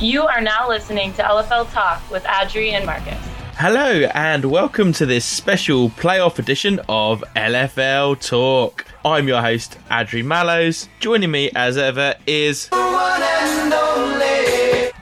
You 0.00 0.26
are 0.26 0.42
now 0.42 0.68
listening 0.68 1.14
to 1.14 1.22
LFL 1.22 1.72
Talk 1.72 2.10
with 2.10 2.22
Adri 2.24 2.72
and 2.72 2.84
Marcus. 2.84 3.16
Hello, 3.54 4.06
and 4.12 4.44
welcome 4.44 4.92
to 4.92 5.06
this 5.06 5.24
special 5.24 5.88
playoff 5.88 6.38
edition 6.38 6.80
of 6.86 7.24
LFL 7.34 8.20
Talk. 8.20 8.84
I'm 9.06 9.26
your 9.26 9.40
host, 9.40 9.78
Adri 9.90 10.22
Mallows. 10.22 10.90
Joining 11.00 11.30
me, 11.30 11.50
as 11.56 11.78
ever, 11.78 12.14
is 12.26 12.68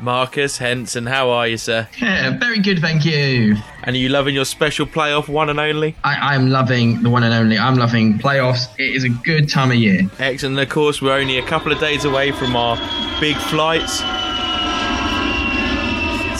Marcus 0.00 0.58
Henson. 0.58 1.06
How 1.06 1.28
are 1.30 1.48
you, 1.48 1.56
sir? 1.56 1.88
Yeah, 1.98 2.38
very 2.38 2.60
good, 2.60 2.78
thank 2.78 3.04
you. 3.04 3.56
And 3.82 3.96
are 3.96 3.98
you 3.98 4.10
loving 4.10 4.36
your 4.36 4.44
special 4.44 4.86
playoff 4.86 5.26
one 5.26 5.50
and 5.50 5.58
only? 5.58 5.96
I, 6.04 6.34
I'm 6.34 6.50
loving 6.50 7.02
the 7.02 7.10
one 7.10 7.24
and 7.24 7.34
only. 7.34 7.58
I'm 7.58 7.74
loving 7.74 8.20
playoffs. 8.20 8.68
It 8.78 8.94
is 8.94 9.02
a 9.02 9.08
good 9.08 9.48
time 9.50 9.72
of 9.72 9.76
year. 9.76 10.02
Excellent. 10.20 10.56
And 10.56 10.60
of 10.60 10.68
course, 10.68 11.02
we're 11.02 11.18
only 11.18 11.38
a 11.38 11.46
couple 11.46 11.72
of 11.72 11.80
days 11.80 12.04
away 12.04 12.30
from 12.30 12.54
our 12.54 12.76
big 13.18 13.36
flights 13.36 14.00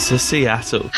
to 0.08 0.18
Seattle. 0.18 0.90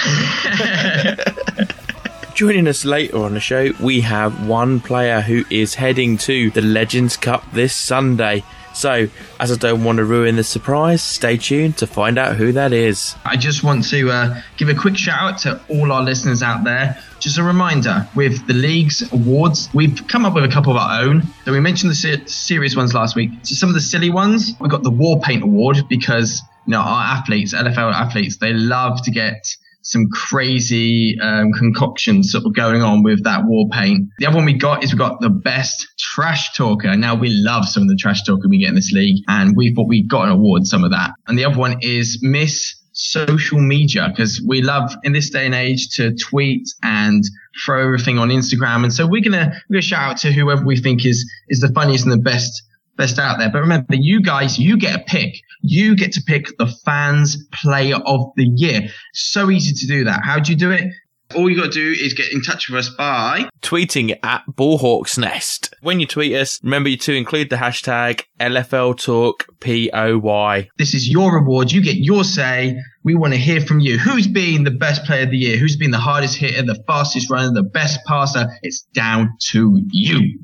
Joining 2.35 2.67
us 2.67 2.85
later 2.85 3.19
on 3.19 3.35
the 3.35 3.41
show, 3.41 3.71
we 3.81 4.01
have 4.01 4.49
one 4.49 4.81
player 4.81 5.21
who 5.21 5.45
is 5.49 5.77
heading 5.77 6.19
to 6.19 6.51
the 6.51 6.61
Legends 6.61 7.17
Cup 7.17 7.45
this 7.53 7.73
Sunday. 7.73 8.43
So, 8.75 9.07
as 9.39 9.53
I 9.53 9.57
don't 9.57 9.85
want 9.85 9.99
to 9.99 10.05
ruin 10.05 10.35
the 10.35 10.43
surprise, 10.43 11.03
stay 11.03 11.37
tuned 11.37 11.79
to 11.79 11.87
find 11.87 12.19
out 12.19 12.35
who 12.35 12.51
that 12.53 12.73
is. 12.73 13.15
I 13.25 13.37
just 13.37 13.63
want 13.63 13.89
to 13.91 14.11
uh, 14.11 14.43
give 14.57 14.69
a 14.69 14.75
quick 14.75 14.97
shout 14.97 15.23
out 15.23 15.39
to 15.39 15.61
all 15.69 15.93
our 15.93 16.03
listeners 16.03 16.43
out 16.43 16.65
there. 16.65 17.01
Just 17.21 17.39
a 17.39 17.45
reminder 17.45 18.09
with 18.17 18.45
the 18.49 18.55
league's 18.55 19.11
awards, 19.13 19.69
we've 19.73 20.07
come 20.09 20.27
up 20.27 20.35
with 20.35 20.45
a 20.45 20.49
couple 20.49 20.73
of 20.73 20.79
our 20.79 21.03
own. 21.03 21.23
So, 21.45 21.53
we 21.53 21.61
mentioned 21.61 21.93
the 21.93 21.95
ser- 21.95 22.27
serious 22.27 22.75
ones 22.75 22.93
last 22.93 23.15
week. 23.15 23.31
So, 23.45 23.55
some 23.55 23.69
of 23.69 23.77
the 23.77 23.81
silly 23.81 24.11
ones, 24.11 24.55
we 24.61 24.69
got 24.69 24.83
the 24.83 24.91
War 24.91 25.21
Paint 25.21 25.45
Award 25.45 25.79
because 25.89 26.43
you 26.67 26.73
know 26.73 26.81
our 26.81 27.05
athletes, 27.17 27.55
LFL 27.55 27.93
athletes, 27.93 28.39
they 28.39 28.53
love 28.53 29.03
to 29.05 29.11
get 29.11 29.47
some 29.87 30.09
crazy 30.11 31.17
um, 31.21 31.53
concoctions 31.53 32.33
sort 32.33 32.45
of 32.45 32.53
going 32.55 32.83
on 32.83 33.05
with 33.05 33.23
that 33.23 33.45
war 33.45 33.69
paint. 33.71 34.09
The 34.19 34.27
other 34.27 34.37
one 34.37 34.45
we 34.45 34.55
got 34.55 34.83
is 34.83 34.93
we 34.93 34.99
got 34.99 35.21
the 35.21 35.31
best 35.31 35.87
trash 35.97 36.57
talker. 36.57 36.97
Now 36.97 37.15
we 37.15 37.29
love 37.29 37.69
some 37.69 37.85
of 37.85 37.89
the 37.89 37.97
trash 37.97 38.25
talker 38.25 38.49
we 38.49 38.59
get 38.59 38.71
in 38.71 38.75
this 38.75 38.91
league, 38.91 39.23
and 39.29 39.57
we 39.57 39.73
thought 39.75 39.87
we 39.89 40.03
got 40.03 40.25
an 40.27 40.33
award 40.33 40.67
some 40.67 40.83
of 40.83 40.91
that. 40.91 41.13
And 41.29 41.39
the 41.39 41.45
other 41.45 41.57
one 41.57 41.79
is 41.83 42.19
Miss 42.21 42.75
Social 42.93 43.61
Media 43.61 44.09
because 44.09 44.43
we 44.45 44.61
love 44.61 44.91
in 45.05 45.13
this 45.13 45.31
day 45.31 45.47
and 45.47 45.55
age 45.55 45.91
to 45.97 46.15
tweet 46.17 46.67
and 46.83 47.23
throw 47.65 47.85
everything 47.85 48.19
on 48.19 48.31
Instagram. 48.31 48.83
And 48.83 48.93
so 48.93 49.07
we're 49.07 49.23
gonna 49.23 49.53
we're 49.69 49.75
gonna 49.75 49.83
shout 49.83 50.11
out 50.11 50.17
to 50.19 50.33
whoever 50.33 50.65
we 50.65 50.77
think 50.77 51.07
is 51.07 51.31
is 51.49 51.61
the 51.61 51.69
funniest 51.69 52.05
and 52.05 52.13
the 52.13 52.19
best 52.19 52.63
best 52.97 53.19
out 53.19 53.39
there. 53.39 53.51
But 53.51 53.61
remember, 53.61 53.95
you 53.95 54.23
guys, 54.23 54.59
you 54.59 54.79
get 54.79 55.01
a 55.01 55.05
pick. 55.05 55.35
You 55.69 55.97
get 55.97 56.13
to 56.13 56.23
pick 56.23 56.57
the 56.59 56.67
fans 56.85 57.37
player 57.53 57.97
of 57.97 58.31
the 58.37 58.47
year. 58.55 58.89
So 59.13 59.51
easy 59.51 59.75
to 59.75 59.87
do 59.87 60.05
that. 60.05 60.21
How 60.25 60.39
do 60.39 60.53
you 60.53 60.59
do 60.59 60.71
it? 60.71 60.93
All 61.35 61.51
you 61.51 61.57
got 61.57 61.73
to 61.73 61.95
do 61.95 62.05
is 62.05 62.15
get 62.15 62.33
in 62.33 62.41
touch 62.41 62.69
with 62.69 62.79
us 62.79 62.89
by 62.89 63.49
tweeting 63.61 64.17
at 64.23 64.45
Ballhawk's 64.49 65.19
Nest. 65.19 65.75
When 65.83 65.99
you 65.99 66.07
tweet 66.07 66.33
us, 66.35 66.61
remember 66.63 66.95
to 66.95 67.13
include 67.13 67.51
the 67.51 67.57
hashtag 67.57 68.23
LFL 68.39 68.97
Talk 68.97 69.47
POY. 69.61 70.69
This 70.79 70.95
is 70.95 71.09
your 71.09 71.35
reward. 71.35 71.73
You 71.73 71.83
get 71.83 71.97
your 71.97 72.23
say. 72.23 72.79
We 73.03 73.17
want 73.17 73.33
to 73.33 73.39
hear 73.39 73.61
from 73.61 73.81
you. 73.81 73.99
Who's 73.99 74.29
been 74.29 74.63
the 74.63 74.71
best 74.71 75.05
player 75.05 75.25
of 75.25 75.31
the 75.31 75.37
year? 75.37 75.57
Who's 75.57 75.77
been 75.77 75.91
the 75.91 75.99
hardest 75.99 76.37
hitter, 76.37 76.63
the 76.63 76.81
fastest 76.87 77.29
runner, 77.29 77.53
the 77.53 77.63
best 77.65 77.99
passer? 78.07 78.47
It's 78.63 78.83
down 78.95 79.31
to 79.51 79.83
you. 79.91 80.39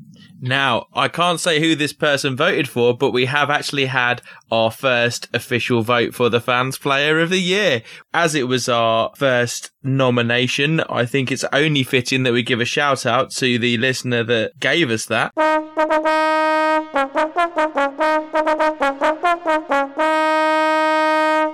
Now, 0.45 0.87
I 0.93 1.07
can't 1.07 1.39
say 1.39 1.61
who 1.61 1.73
this 1.73 1.93
person 1.93 2.35
voted 2.35 2.67
for, 2.67 2.97
but 2.97 3.11
we 3.11 3.27
have 3.27 3.49
actually 3.49 3.85
had 3.85 4.21
our 4.51 4.71
first 4.71 5.29
official 5.33 5.83
vote 5.83 6.13
for 6.13 6.27
the 6.27 6.41
fans 6.41 6.77
player 6.77 7.21
of 7.21 7.29
the 7.29 7.39
year. 7.39 7.81
As 8.13 8.35
it 8.35 8.49
was 8.49 8.67
our 8.67 9.13
first 9.15 9.71
nomination, 9.83 10.81
I 10.89 11.05
think 11.05 11.31
it's 11.31 11.45
only 11.53 11.83
fitting 11.83 12.23
that 12.23 12.33
we 12.33 12.43
give 12.43 12.59
a 12.59 12.65
shout 12.65 13.05
out 13.05 13.31
to 13.35 13.57
the 13.57 13.77
listener 13.77 14.21
that 14.25 14.59
gave 14.59 14.91
us 14.91 15.05
that. 15.05 15.31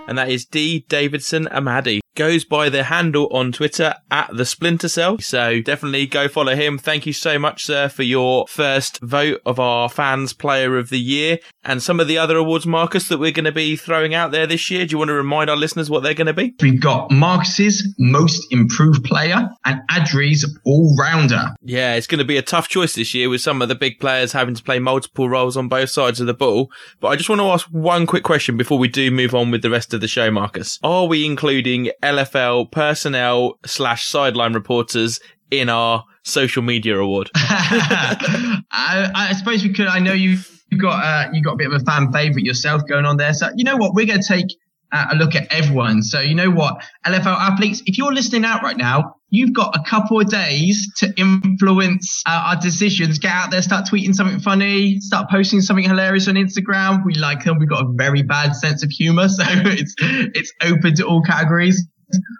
And 0.07 0.17
that 0.17 0.29
is 0.29 0.45
D. 0.45 0.83
Davidson 0.89 1.45
Amadi 1.51 1.99
goes 2.19 2.43
by 2.43 2.67
the 2.67 2.83
handle 2.83 3.27
on 3.31 3.49
Twitter 3.49 3.95
at 4.11 4.29
the 4.35 4.43
Splinter 4.43 4.89
Cell. 4.89 5.19
So 5.19 5.61
definitely 5.61 6.05
go 6.05 6.27
follow 6.27 6.53
him. 6.53 6.77
Thank 6.77 7.05
you 7.05 7.13
so 7.13 7.39
much, 7.39 7.63
sir, 7.63 7.87
for 7.87 8.03
your 8.03 8.45
first 8.49 8.99
vote 8.99 9.41
of 9.45 9.57
our 9.57 9.87
fans 9.87 10.33
player 10.33 10.77
of 10.77 10.89
the 10.89 10.99
year 10.99 11.39
and 11.63 11.81
some 11.81 12.01
of 12.01 12.09
the 12.09 12.17
other 12.17 12.35
awards, 12.35 12.65
Marcus, 12.65 13.07
that 13.07 13.19
we're 13.19 13.31
going 13.31 13.45
to 13.45 13.53
be 13.53 13.77
throwing 13.77 14.13
out 14.13 14.31
there 14.31 14.45
this 14.45 14.69
year. 14.69 14.85
Do 14.85 14.91
you 14.91 14.97
want 14.97 15.07
to 15.07 15.13
remind 15.13 15.49
our 15.49 15.55
listeners 15.55 15.89
what 15.89 16.03
they're 16.03 16.13
going 16.13 16.27
to 16.27 16.33
be? 16.33 16.53
We've 16.61 16.81
got 16.81 17.09
Marcus's 17.09 17.87
most 17.97 18.51
improved 18.51 19.05
player 19.05 19.49
and 19.63 19.79
Adri's 19.89 20.45
all 20.65 20.93
rounder. 20.97 21.55
Yeah, 21.61 21.95
it's 21.95 22.07
going 22.07 22.19
to 22.19 22.25
be 22.25 22.35
a 22.35 22.41
tough 22.41 22.67
choice 22.67 22.95
this 22.95 23.13
year 23.13 23.29
with 23.29 23.39
some 23.39 23.61
of 23.61 23.69
the 23.69 23.75
big 23.75 23.97
players 23.97 24.33
having 24.33 24.55
to 24.55 24.63
play 24.63 24.79
multiple 24.79 25.29
roles 25.29 25.55
on 25.55 25.69
both 25.69 25.89
sides 25.89 26.19
of 26.19 26.27
the 26.27 26.33
ball. 26.33 26.69
But 26.99 27.09
I 27.09 27.15
just 27.15 27.29
want 27.29 27.39
to 27.39 27.47
ask 27.47 27.65
one 27.67 28.05
quick 28.05 28.23
question 28.23 28.57
before 28.57 28.77
we 28.77 28.89
do 28.89 29.09
move 29.09 29.33
on 29.33 29.51
with 29.51 29.61
the 29.61 29.69
rest 29.69 29.93
of 29.93 30.01
the 30.01 30.07
show, 30.09 30.29
Marcus. 30.29 30.79
Are 30.83 31.05
we 31.05 31.25
including 31.25 31.91
LFL 32.09 32.71
personnel 32.71 33.59
slash 33.65 34.05
sideline 34.05 34.53
reporters 34.53 35.19
in 35.51 35.69
our 35.69 36.03
social 36.23 36.63
media 36.63 36.97
award? 36.97 37.29
I, 37.35 38.61
I, 38.71 39.33
suppose 39.33 39.63
we 39.63 39.73
could. 39.73 39.87
I 39.87 39.99
know 39.99 40.13
you 40.13 40.37
you 40.71 40.77
got 40.77 41.03
uh, 41.03 41.29
you 41.33 41.41
got 41.41 41.53
a 41.53 41.57
bit 41.57 41.67
of 41.71 41.73
a 41.73 41.85
fan 41.85 42.11
favorite 42.11 42.45
yourself 42.45 42.81
going 42.87 43.05
on 43.05 43.17
there. 43.17 43.33
So 43.33 43.49
you 43.55 43.63
know 43.63 43.77
what, 43.77 43.93
we're 43.93 44.05
going 44.05 44.21
to 44.21 44.27
take 44.27 44.47
uh, 44.91 45.07
a 45.11 45.15
look 45.15 45.35
at 45.35 45.51
everyone. 45.51 46.01
So 46.01 46.19
you 46.19 46.35
know 46.35 46.49
what, 46.49 46.83
LFL 47.05 47.37
athletes, 47.37 47.81
if 47.85 47.97
you're 47.97 48.13
listening 48.13 48.45
out 48.45 48.63
right 48.63 48.77
now, 48.77 49.15
you've 49.29 49.53
got 49.53 49.75
a 49.75 49.83
couple 49.87 50.19
of 50.19 50.29
days 50.29 50.91
to 50.97 51.13
influence 51.17 52.23
uh, 52.25 52.43
our 52.47 52.55
decisions. 52.55 53.19
Get 53.19 53.31
out 53.31 53.51
there, 53.51 53.61
start 53.61 53.85
tweeting 53.85 54.15
something 54.15 54.39
funny, 54.39 54.99
start 54.99 55.29
posting 55.29 55.61
something 55.61 55.85
hilarious 55.85 56.27
on 56.27 56.35
Instagram. 56.35 57.05
We 57.05 57.13
like 57.15 57.43
them. 57.43 57.59
We've 57.59 57.69
got 57.69 57.85
a 57.85 57.89
very 57.93 58.23
bad 58.23 58.55
sense 58.55 58.83
of 58.83 58.89
humor, 58.89 59.29
so 59.29 59.43
it's 59.47 59.95
it's 59.99 60.53
open 60.61 60.95
to 60.95 61.05
all 61.05 61.21
categories. 61.21 61.87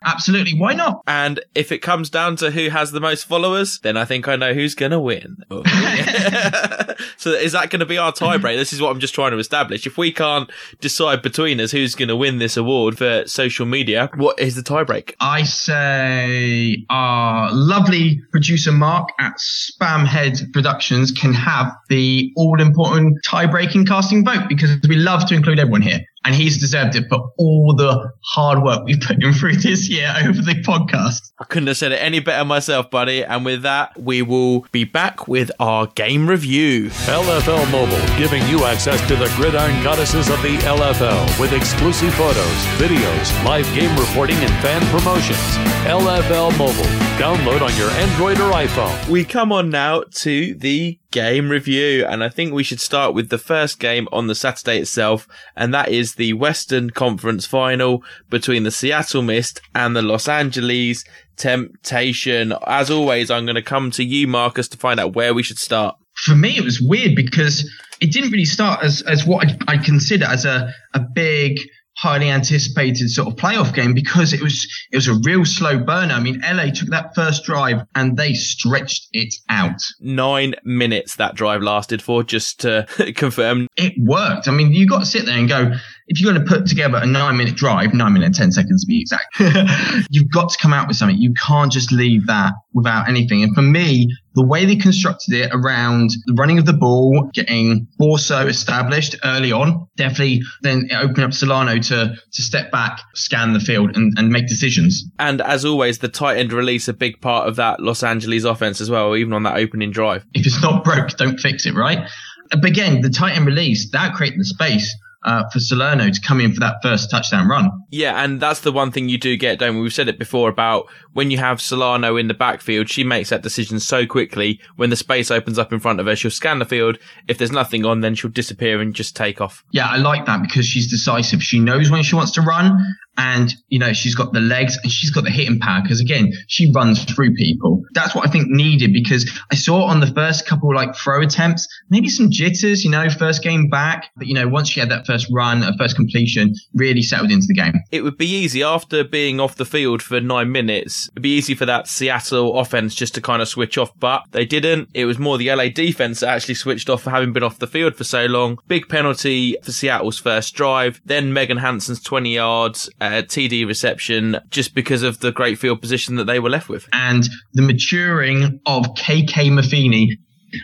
Absolutely. 0.06 0.58
Why 0.58 0.74
not? 0.74 1.02
And 1.08 1.40
if 1.56 1.72
it 1.72 1.80
comes 1.80 2.10
down 2.10 2.36
to 2.38 2.52
who 2.52 2.70
has 2.70 2.92
the 2.92 3.00
most 3.00 3.26
followers, 3.26 3.80
then 3.80 3.98
I 3.98 4.06
think 4.06 4.28
I 4.28 4.36
know 4.36 4.54
who's 4.54 4.76
going 4.76 4.92
to 4.92 5.00
win. 5.00 5.44
Oh, 5.52 5.64
so 7.18 7.32
is 7.32 7.52
that 7.52 7.70
going 7.70 7.80
to 7.80 7.86
be 7.86 7.98
our 7.98 8.12
tiebreak? 8.12 8.58
This 8.58 8.74
is 8.74 8.82
what 8.82 8.92
I'm 8.92 9.00
just 9.00 9.14
trying 9.14 9.32
to 9.32 9.38
establish. 9.38 9.86
If 9.86 9.98
we 9.98 10.12
can't 10.12 10.50
decide 10.80 11.22
between 11.22 11.60
us 11.60 11.72
who's 11.72 11.96
going 11.96 12.10
to 12.10 12.16
win 12.16 12.40
this 12.40 12.58
award 12.58 12.98
for 12.98 13.24
social 13.28 13.66
media, 13.66 14.10
what 14.16 14.40
is 14.40 14.56
the 14.56 14.62
tiebreak? 14.62 15.14
I 15.20 15.44
say 15.44 16.86
our 16.90 17.50
lovely 17.52 18.22
producer 18.32 18.72
Mark 18.72 19.10
at 19.20 19.38
Spamhead 19.38 20.52
Productions 20.54 21.12
can 21.12 21.34
have 21.34 21.72
the 21.90 22.32
all 22.36 22.62
important 22.62 23.18
tie 23.26 23.46
breaking 23.46 23.86
casting 23.86 24.24
vote 24.24 24.48
because 24.48 24.78
we 24.88 24.96
love 24.96 25.26
to 25.28 25.36
include 25.36 25.60
everyone 25.60 25.82
here 25.82 26.02
and 26.26 26.36
he's 26.36 26.58
deserved 26.58 26.96
it 26.96 27.06
for 27.10 27.32
all 27.38 27.74
the 27.76 28.12
hard 28.24 28.62
work 28.62 28.84
we've 28.86 29.00
put 29.00 29.22
him 29.22 29.34
through 29.34 29.56
this 29.56 29.90
year 29.90 30.14
over 30.26 30.42
the 30.42 30.54
podcast. 30.64 31.32
I 31.40 31.46
couldn't 31.46 31.68
have 31.68 31.78
said 31.78 31.92
it 31.92 31.98
any 31.98 32.20
better 32.20 32.44
myself, 32.46 32.90
buddy. 32.90 33.24
And 33.24 33.46
with 33.46 33.62
that, 33.64 34.00
we 34.00 34.22
will 34.22 34.66
be 34.72 34.84
back 34.84 35.28
with 35.28 35.52
our 35.60 35.88
game 35.88 36.28
review. 36.28 36.90
LFL 36.90 37.72
Mobile, 37.72 38.18
giving 38.18 38.46
you 38.48 38.66
access 38.66 39.06
to 39.08 39.16
the 39.16 39.32
gridiron 39.36 39.82
goddesses 39.84 40.30
of 40.30 40.42
the 40.42 40.58
LFL 40.58 41.40
with 41.40 41.54
exclusive 41.54 42.14
photos, 42.16 42.66
videos, 42.78 43.46
live 43.46 43.66
game 43.74 43.96
reporting, 43.98 44.38
and 44.38 44.52
fan 44.62 44.82
promotions. 44.88 45.38
LFL 45.86 46.58
Mobile. 46.58 47.10
Download 47.20 47.62
on 47.62 47.76
your 47.78 47.90
Android 47.92 48.40
or 48.40 48.52
iPhone. 48.54 49.10
We 49.10 49.26
come 49.26 49.52
on 49.52 49.70
now 49.70 50.04
to 50.16 50.56
the 50.56 51.00
game 51.12 51.50
review, 51.50 52.06
and 52.06 52.24
I 52.24 52.30
think 52.30 52.54
we 52.54 52.64
should 52.64 52.80
start 52.80 53.14
with 53.14 53.30
the 53.30 53.38
first 53.38 53.80
game 53.80 54.08
on 54.12 54.28
the 54.28 54.36
Saturday 54.36 54.80
itself, 54.80 55.28
and 55.56 55.74
that 55.74 55.90
is 55.90 56.16
the 56.16 56.34
Western 56.34 56.90
Conference 56.90 57.46
final 57.46 58.04
between 58.30 58.64
the 58.64 58.72
Seattle 58.72 59.22
Mist 59.22 59.62
and 59.74 59.96
the 59.96 60.02
Los 60.02 60.28
Angeles 60.28 61.04
Temptation. 61.38 62.54
As 62.68 62.90
always, 62.90 63.32
I'm 63.32 63.46
going 63.46 63.56
to 63.56 63.62
come 63.62 63.92
to 63.92 64.04
you, 64.04 64.28
Marcus, 64.28 64.68
to 64.70 64.78
find 64.78 65.00
out 65.00 65.16
where 65.16 65.34
we 65.34 65.44
should 65.44 65.60
start. 65.60 65.96
For 66.26 66.36
me, 66.36 66.58
it 66.58 66.64
was 66.64 66.82
weird 66.82 67.16
because 67.16 67.70
it 68.02 68.12
didn't 68.12 68.32
really 68.32 68.46
start 68.46 68.84
as, 68.84 69.02
as 69.04 69.26
what 69.26 69.48
I, 69.48 69.74
I 69.74 69.78
consider 69.78 70.26
as 70.26 70.46
a, 70.46 70.74
a 70.94 71.00
big 71.00 71.60
highly 72.00 72.30
anticipated 72.30 73.10
sort 73.10 73.28
of 73.28 73.36
playoff 73.36 73.74
game 73.74 73.94
because 73.94 74.32
it 74.32 74.42
was 74.42 74.66
it 74.92 74.96
was 74.96 75.08
a 75.08 75.16
real 75.24 75.44
slow 75.44 75.78
burner. 75.78 76.14
I 76.14 76.22
mean, 76.22 76.42
LA 76.42 76.72
took 76.72 76.90
that 76.90 77.14
first 77.14 77.44
drive 77.44 77.82
and 77.94 78.16
they 78.16 78.34
stretched 78.34 79.10
it 79.12 79.34
out. 79.50 79.82
Nine 80.00 80.56
minutes 80.64 81.18
that 81.18 81.36
drive 81.36 81.62
lasted 81.62 82.02
for, 82.02 82.24
just 82.24 82.62
to 82.62 82.88
confirm. 83.16 83.68
It 83.76 83.94
worked. 83.98 84.48
I 84.48 84.52
mean, 84.52 84.72
you 84.72 84.88
got 84.88 85.00
to 85.00 85.06
sit 85.06 85.26
there 85.26 85.38
and 85.38 85.50
go, 85.50 85.74
if 86.08 86.20
you're 86.20 86.32
going 86.32 86.44
to 86.44 86.50
put 86.50 86.68
together 86.68 87.00
a 87.02 87.06
nine 87.06 87.36
minute 87.36 87.56
drive, 87.56 87.94
nine 87.94 88.14
minute, 88.14 88.34
10 88.34 88.52
seconds 88.52 88.86
to 88.86 88.88
be 88.88 89.02
exact, 89.02 89.40
you've 90.10 90.32
got 90.32 90.50
to 90.50 90.58
come 90.58 90.74
out 90.74 90.88
with 90.88 90.96
something. 90.96 91.18
You 91.18 91.34
can't 91.34 91.72
just 91.72 91.92
leave 91.92 92.28
that 92.28 92.54
without 92.74 93.10
anything. 93.10 93.44
And 93.44 93.54
for 93.54 93.62
me, 93.62 94.08
the 94.40 94.46
way 94.46 94.64
they 94.64 94.78
constructed 94.78 95.34
it 95.34 95.52
around 95.54 96.12
the 96.26 96.34
running 96.34 96.58
of 96.60 96.66
the 96.66 96.72
ball, 96.72 97.30
getting 97.34 97.86
Borso 98.00 98.48
established 98.48 99.18
early 99.26 99.52
on, 99.52 99.86
definitely 99.98 100.44
then 100.62 100.88
it 100.90 100.96
opened 100.96 101.26
up 101.26 101.34
Salerno 101.34 101.78
to, 101.78 102.16
to 102.32 102.42
step 102.42 102.72
back, 102.72 103.02
scan 103.16 103.52
the 103.52 103.60
field 103.60 103.98
and, 103.98 104.14
and 104.18 104.30
make 104.30 104.48
decisions. 104.48 105.04
And 105.20 105.42
as 105.42 105.66
always, 105.66 106.00
the 106.00 106.08
tight 106.08 106.38
end 106.38 106.54
release 106.54 106.88
a 106.88 106.94
big 106.94 107.20
part 107.20 107.50
of 107.50 107.58
that 107.58 107.82
Los 107.82 108.02
Angeles 108.02 108.46
offense 108.46 108.80
as 108.80 108.90
well, 108.90 109.14
even 109.18 109.34
on 109.34 109.44
that 109.44 109.58
opening 109.58 109.92
drive. 109.92 110.26
If 110.34 110.48
it's 110.48 110.62
not 110.62 110.86
broke, 110.86 111.10
don't 111.18 111.38
fix 111.38 111.66
it, 111.66 111.76
right? 111.76 112.10
But 112.50 112.64
again, 112.64 113.02
the 113.02 113.10
tight 113.10 113.36
end 113.36 113.46
release, 113.46 113.92
that 113.92 114.14
created 114.14 114.40
the 114.40 114.46
space 114.46 114.96
uh, 115.24 115.44
for 115.52 115.60
Salerno 115.60 116.10
to 116.10 116.22
come 116.22 116.40
in 116.40 116.54
for 116.54 116.60
that 116.62 116.82
first 116.82 117.12
touchdown 117.12 117.48
run. 117.48 117.70
Yeah, 117.90 118.24
and 118.24 118.40
that's 118.40 118.62
the 118.62 118.72
one 118.72 118.92
thing 118.92 119.10
you 119.10 119.18
do 119.18 119.36
get, 119.36 119.60
don't 119.60 119.76
we? 119.76 119.82
We've 119.82 119.94
said 119.94 120.08
it 120.08 120.20
before 120.20 120.50
about 120.50 120.88
when 121.14 121.32
you 121.32 121.38
have 121.38 121.62
Salerno 121.62 122.16
in 122.16 122.28
the 122.28 122.34
backfield, 122.34 122.90
she 122.90 123.04
makes 123.04 123.30
that 123.30 123.42
decision 123.44 123.80
so 123.80 124.06
quickly. 124.06 124.60
When 124.76 124.90
the 124.90 124.96
space 124.96 125.30
opens 125.30 125.60
up 125.60 125.74
in 125.74 125.80
front 125.80 126.00
of 126.00 126.06
her, 126.06 126.16
she'll 126.16 126.32
scan 126.32 126.60
the 126.60 126.66
field. 126.66 126.98
If 127.28 127.38
there's 127.38 127.52
nothing 127.52 127.86
on, 127.86 128.02
then 128.02 128.16
she'll 128.16 128.32
disappear 128.32 128.80
and 128.82 128.94
just 128.94 129.16
take 129.16 129.42
off. 129.42 129.64
Yeah, 129.72 129.88
I 129.88 129.98
like 129.98 130.26
that 130.26 130.42
because 130.42 130.66
she's 130.66 130.90
decisive. 130.90 131.44
She 131.44 131.60
knows 131.60 131.92
when 131.92 132.04
she 132.04 132.16
wants 132.16 132.32
to 132.34 132.42
run 132.42 132.96
and 133.20 133.54
you 133.68 133.78
know 133.78 133.92
she's 133.92 134.16
got 134.16 134.32
the 134.32 134.40
legs 134.40 134.78
and 134.82 134.92
she's 134.92 135.12
got 135.12 135.26
the 135.26 135.30
hitting 135.30 135.60
power 135.60 135.82
because 135.82 136.00
again 136.00 136.32
she 136.48 136.72
runs 136.72 137.04
through 137.04 137.36
people. 137.36 137.84
That's 137.94 138.16
what 138.16 138.28
i 138.28 138.32
think 138.32 138.48
needed 138.50 138.94
because 138.94 139.30
i 139.52 139.56
saw 139.56 139.84
on 139.84 140.00
the 140.00 140.08
first 140.08 140.48
couple 140.48 140.74
like 140.74 140.96
throw 140.96 141.22
attempts 141.22 141.68
maybe 141.90 142.08
some 142.08 142.30
jitters 142.30 142.84
you 142.84 142.90
know 142.90 143.10
first 143.10 143.44
game 143.44 143.70
back 143.70 144.12
but 144.16 144.28
you 144.28 144.34
know 144.34 144.48
once 144.48 144.70
she 144.70 144.80
had 144.80 144.90
that 144.90 145.06
first 145.06 145.28
run 145.32 145.64
a 145.64 145.76
first 145.78 145.96
completion 145.96 146.54
really 146.74 147.02
settled 147.02 147.32
into 147.32 147.48
the 147.48 147.54
game. 147.54 147.74
It 147.92 148.04
would 148.04 148.18
be 148.18 148.28
easy 148.28 148.64
after 148.64 149.04
being 149.04 149.40
off 149.40 149.56
the 149.56 149.66
field 149.66 150.02
for 150.02 150.22
nine 150.22 150.52
minutes 150.52 151.10
it'd 151.12 151.24
be 151.24 151.36
easy 151.36 151.56
for 151.56 151.66
that 151.66 151.88
seattle 151.88 152.58
offense 152.58 152.96
just 152.96 153.16
to 153.16 153.22
kind 153.22 153.42
of 153.42 153.48
switch 153.48 153.78
off 153.78 153.92
but 154.00 154.24
they 154.32 154.46
didn't. 154.46 154.90
It 154.94 155.06
was 155.06 155.20
more 155.20 155.38
the 155.38 155.54
la 155.54 155.68
defense 155.68 156.22
that 156.22 156.30
actually 156.30 156.56
switched 156.56 156.90
off 156.90 157.04
for 157.04 157.10
having 157.10 157.34
been 157.34 157.44
off 157.44 157.60
the 157.60 157.68
field 157.68 157.96
for 157.96 158.04
so 158.04 158.26
long. 158.26 158.60
Big 158.68 158.88
penalty 158.88 159.58
for 159.64 159.72
seattle's 159.72 160.20
first 160.20 160.56
drive 160.56 161.02
then 161.06 161.34
megan 161.34 161.58
hanson's 161.58 162.02
20 162.02 162.34
yards 162.34 162.90
uh, 163.02 163.09
TD 163.24 163.68
reception 163.68 164.38
just 164.50 164.74
because 164.74 165.04
of 165.04 165.20
the 165.20 165.32
great 165.32 165.58
field 165.58 165.82
position 165.82 166.16
that 166.16 166.26
they 166.26 166.40
were 166.40 166.50
left 166.50 166.70
with. 166.70 166.88
And 166.94 167.28
the 167.54 167.62
maturing 167.62 168.60
of 168.66 168.84
KK 168.96 169.52
Maffini 169.52 170.18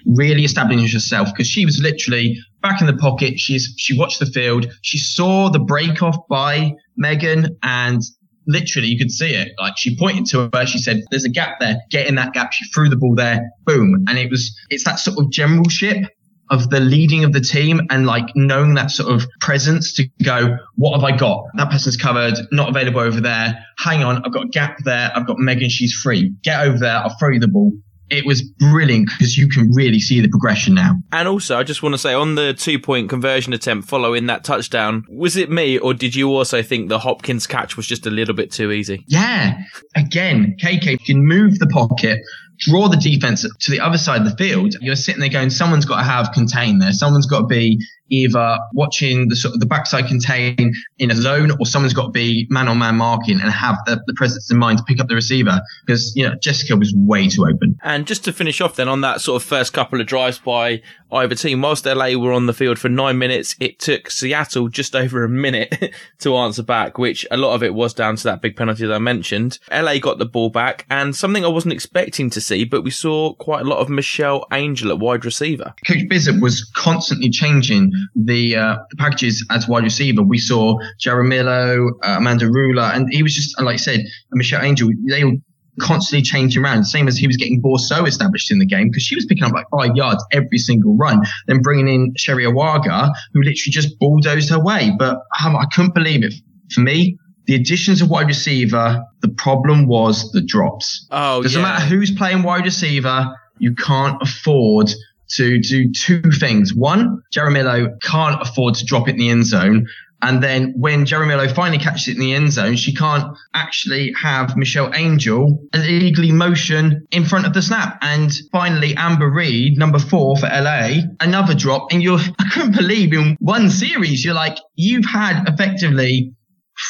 really 0.05 0.43
establishing 0.43 0.87
herself 0.87 1.29
because 1.31 1.47
she 1.47 1.65
was 1.65 1.79
literally 1.79 2.37
back 2.61 2.81
in 2.81 2.87
the 2.87 2.97
pocket. 2.97 3.39
She's 3.39 3.73
she 3.77 3.97
watched 3.97 4.19
the 4.19 4.25
field. 4.25 4.67
She 4.81 4.97
saw 4.97 5.49
the 5.49 5.59
break 5.59 6.01
off 6.01 6.17
by 6.29 6.73
Megan 6.97 7.57
and 7.63 8.01
literally 8.47 8.87
you 8.87 8.97
could 8.97 9.11
see 9.11 9.33
it. 9.33 9.49
Like 9.59 9.77
she 9.77 9.97
pointed 9.97 10.25
to 10.27 10.49
her, 10.53 10.65
she 10.65 10.79
said, 10.79 11.01
There's 11.11 11.25
a 11.25 11.29
gap 11.29 11.59
there, 11.59 11.77
get 11.91 12.07
in 12.07 12.15
that 12.15 12.33
gap. 12.33 12.53
She 12.53 12.65
threw 12.71 12.89
the 12.89 12.97
ball 12.97 13.15
there, 13.15 13.41
boom. 13.65 14.05
And 14.07 14.17
it 14.17 14.29
was 14.29 14.55
it's 14.69 14.83
that 14.85 14.99
sort 14.99 15.17
of 15.19 15.31
generalship 15.31 16.05
of 16.51 16.69
the 16.69 16.79
leading 16.79 17.23
of 17.23 17.33
the 17.33 17.41
team 17.41 17.81
and 17.89 18.05
like 18.05 18.25
knowing 18.35 18.73
that 18.75 18.91
sort 18.91 19.13
of 19.13 19.27
presence 19.41 19.93
to 19.93 20.07
go, 20.23 20.57
what 20.75 20.99
have 20.99 21.03
I 21.03 21.15
got? 21.15 21.45
That 21.55 21.71
person's 21.71 21.97
covered, 21.97 22.35
not 22.51 22.69
available 22.69 23.01
over 23.01 23.21
there. 23.21 23.63
Hang 23.77 24.03
on, 24.03 24.23
I've 24.25 24.33
got 24.33 24.45
a 24.45 24.49
gap 24.49 24.77
there. 24.83 25.11
I've 25.15 25.27
got 25.27 25.39
Megan, 25.39 25.69
she's 25.69 25.93
free. 25.93 26.33
Get 26.43 26.61
over 26.61 26.77
there. 26.77 26.97
I'll 26.97 27.15
throw 27.17 27.29
you 27.29 27.39
the 27.39 27.47
ball. 27.47 27.71
It 28.11 28.23
was 28.23 28.43
brilliant 28.43 29.09
because 29.09 29.35
you 29.35 29.49
can 29.49 29.71
really 29.73 29.99
see 29.99 30.21
the 30.21 30.27
progression 30.29 30.75
now. 30.75 30.93
And 31.11 31.27
also, 31.27 31.57
I 31.57 31.63
just 31.63 31.81
want 31.81 31.93
to 31.95 31.97
say 31.97 32.13
on 32.13 32.35
the 32.35 32.53
two 32.53 32.77
point 32.77 33.09
conversion 33.09 33.51
attempt 33.51 33.87
following 33.89 34.27
that 34.27 34.43
touchdown, 34.43 35.05
was 35.09 35.35
it 35.35 35.49
me 35.49 35.79
or 35.79 35.95
did 35.95 36.13
you 36.13 36.29
also 36.29 36.61
think 36.61 36.89
the 36.89 36.99
Hopkins 36.99 37.47
catch 37.47 37.75
was 37.75 37.87
just 37.87 38.05
a 38.05 38.11
little 38.11 38.35
bit 38.35 38.51
too 38.51 38.71
easy? 38.71 39.03
Yeah. 39.07 39.59
Again, 39.95 40.55
KK 40.61 41.03
can 41.03 41.25
move 41.25 41.57
the 41.57 41.65
pocket, 41.67 42.19
draw 42.57 42.87
the 42.87 42.97
defense 42.97 43.41
to 43.41 43.71
the 43.71 43.79
other 43.79 43.97
side 43.97 44.21
of 44.21 44.29
the 44.29 44.37
field, 44.37 44.75
you're 44.81 44.95
sitting 44.95 45.21
there 45.21 45.29
going, 45.29 45.49
someone's 45.49 45.85
got 45.85 45.97
to 45.97 46.03
have 46.03 46.31
contain 46.33 46.79
there. 46.79 46.91
Someone's 46.91 47.27
got 47.27 47.41
to 47.41 47.47
be 47.47 47.81
either 48.09 48.57
watching 48.73 49.27
the 49.29 49.35
sort 49.35 49.53
of 49.53 49.59
the 49.59 49.65
backside 49.65 50.07
contain 50.07 50.73
in 50.99 51.11
a 51.11 51.15
zone 51.15 51.51
or 51.59 51.65
someone's 51.65 51.93
got 51.93 52.05
to 52.05 52.11
be 52.11 52.47
man 52.49 52.67
on 52.67 52.77
man 52.77 52.95
marking 52.95 53.39
and 53.41 53.51
have 53.51 53.77
the, 53.85 54.01
the 54.07 54.13
presence 54.13 54.51
in 54.51 54.57
mind 54.57 54.77
to 54.77 54.83
pick 54.83 54.99
up 54.99 55.07
the 55.07 55.15
receiver 55.15 55.61
because, 55.85 56.15
you 56.15 56.27
know, 56.27 56.35
Jessica 56.35 56.75
was 56.75 56.93
way 56.95 57.27
too 57.27 57.45
open. 57.45 57.77
And 57.83 58.05
just 58.05 58.23
to 58.25 58.33
finish 58.33 58.61
off 58.61 58.75
then 58.75 58.87
on 58.87 59.01
that 59.01 59.21
sort 59.21 59.41
of 59.41 59.47
first 59.47 59.73
couple 59.73 59.99
of 59.99 60.07
drives 60.07 60.39
by 60.39 60.81
either 61.11 61.35
team, 61.35 61.61
whilst 61.61 61.85
LA 61.85 62.15
were 62.15 62.33
on 62.33 62.45
the 62.45 62.53
field 62.53 62.77
for 62.77 62.89
nine 62.89 63.17
minutes, 63.17 63.55
it 63.59 63.79
took 63.79 64.09
Seattle 64.09 64.67
just 64.67 64.95
over 64.95 65.23
a 65.23 65.29
minute 65.29 65.93
to 66.19 66.35
answer 66.35 66.63
back, 66.63 66.97
which 66.97 67.25
a 67.31 67.37
lot 67.37 67.55
of 67.55 67.63
it 67.63 67.73
was 67.73 67.93
down 67.93 68.15
to 68.17 68.23
that 68.25 68.41
big 68.41 68.55
penalty 68.55 68.85
that 68.85 68.93
I 68.93 68.99
mentioned. 68.99 69.59
LA 69.71 69.97
got 69.97 70.19
the 70.19 70.25
ball 70.25 70.49
back 70.49 70.85
and 70.89 71.15
something 71.15 71.43
I 71.43 71.49
wasn't 71.49 71.73
expecting 71.73 72.29
to 72.31 72.41
see, 72.41 72.65
but 72.65 72.83
we 72.83 72.91
saw 72.91 73.33
quite 73.33 73.61
a 73.61 73.69
lot 73.69 73.79
of 73.79 73.89
Michelle 73.89 74.45
Angel 74.51 74.91
at 74.91 74.99
wide 74.99 75.25
receiver. 75.25 75.73
Coach 75.87 76.07
Bizzard 76.09 76.41
was 76.41 76.69
constantly 76.75 77.29
changing 77.29 77.91
the, 78.15 78.55
uh, 78.55 78.77
the 78.89 78.97
packages 78.97 79.45
as 79.51 79.67
wide 79.67 79.83
receiver. 79.83 80.23
We 80.23 80.37
saw 80.37 80.77
Jaramillo, 80.99 81.89
uh, 82.03 82.15
Amanda 82.17 82.45
Rula, 82.45 82.95
and 82.95 83.07
he 83.11 83.23
was 83.23 83.33
just, 83.33 83.59
like 83.61 83.75
I 83.75 83.77
said, 83.77 84.01
Michelle 84.31 84.63
Angel, 84.63 84.89
they 85.09 85.23
were 85.23 85.33
constantly 85.79 86.21
changing 86.21 86.63
around, 86.63 86.85
same 86.85 87.07
as 87.07 87.17
he 87.17 87.27
was 87.27 87.37
getting 87.37 87.61
Borso 87.61 88.07
established 88.07 88.51
in 88.51 88.59
the 88.59 88.65
game 88.65 88.89
because 88.89 89.03
she 89.03 89.15
was 89.15 89.25
picking 89.25 89.43
up 89.43 89.51
like 89.53 89.65
five 89.69 89.95
yards 89.95 90.23
every 90.31 90.57
single 90.57 90.95
run, 90.95 91.21
then 91.47 91.61
bringing 91.61 91.87
in 91.87 92.13
Sherry 92.17 92.45
Awaga, 92.45 93.11
who 93.33 93.41
literally 93.41 93.71
just 93.71 93.97
bulldozed 93.99 94.49
her 94.49 94.59
way. 94.63 94.91
But 94.97 95.17
um, 95.43 95.55
I 95.55 95.65
couldn't 95.73 95.93
believe 95.93 96.23
it. 96.23 96.33
For 96.73 96.81
me, 96.81 97.17
the 97.45 97.55
additions 97.55 98.01
of 98.01 98.09
wide 98.09 98.27
receiver, 98.27 99.03
the 99.21 99.29
problem 99.29 99.87
was 99.87 100.31
the 100.31 100.41
drops. 100.41 101.07
Oh, 101.11 101.43
Doesn't 101.43 101.59
yeah. 101.61 101.67
matter 101.67 101.85
who's 101.85 102.11
playing 102.11 102.43
wide 102.43 102.65
receiver, 102.65 103.35
you 103.59 103.75
can't 103.75 104.21
afford 104.21 104.89
to 105.29 105.59
do 105.59 105.91
two 105.91 106.21
things. 106.31 106.73
One, 106.73 107.23
Jaramillo 107.33 108.01
can't 108.01 108.41
afford 108.41 108.75
to 108.75 108.85
drop 108.85 109.07
it 109.07 109.11
in 109.11 109.17
the 109.17 109.29
end 109.29 109.45
zone. 109.45 109.87
And 110.21 110.41
then 110.41 110.73
when 110.77 111.05
Jaramillo 111.05 111.53
finally 111.53 111.77
catches 111.77 112.07
it 112.07 112.15
in 112.15 112.19
the 112.19 112.33
end 112.33 112.51
zone, 112.51 112.77
she 112.77 112.95
can't 112.95 113.37
actually 113.53 114.13
have 114.19 114.57
Michelle 114.57 114.91
Angel 114.95 115.61
illegally 115.73 116.31
motion 116.31 117.05
in 117.11 117.25
front 117.25 117.45
of 117.45 117.53
the 117.53 117.61
snap. 117.61 117.99
And 118.01 118.31
finally, 118.51 118.95
Amber 118.95 119.29
Reed, 119.29 119.77
number 119.77 119.99
four 119.99 120.35
for 120.37 120.47
LA, 120.47 121.01
another 121.19 121.53
drop. 121.53 121.91
And 121.91 122.01
you're, 122.01 122.19
I 122.39 122.49
couldn't 122.51 122.75
believe 122.75 123.13
in 123.13 123.37
one 123.39 123.69
series, 123.69 124.25
you're 124.25 124.33
like, 124.33 124.57
you've 124.75 125.05
had 125.05 125.47
effectively 125.47 126.33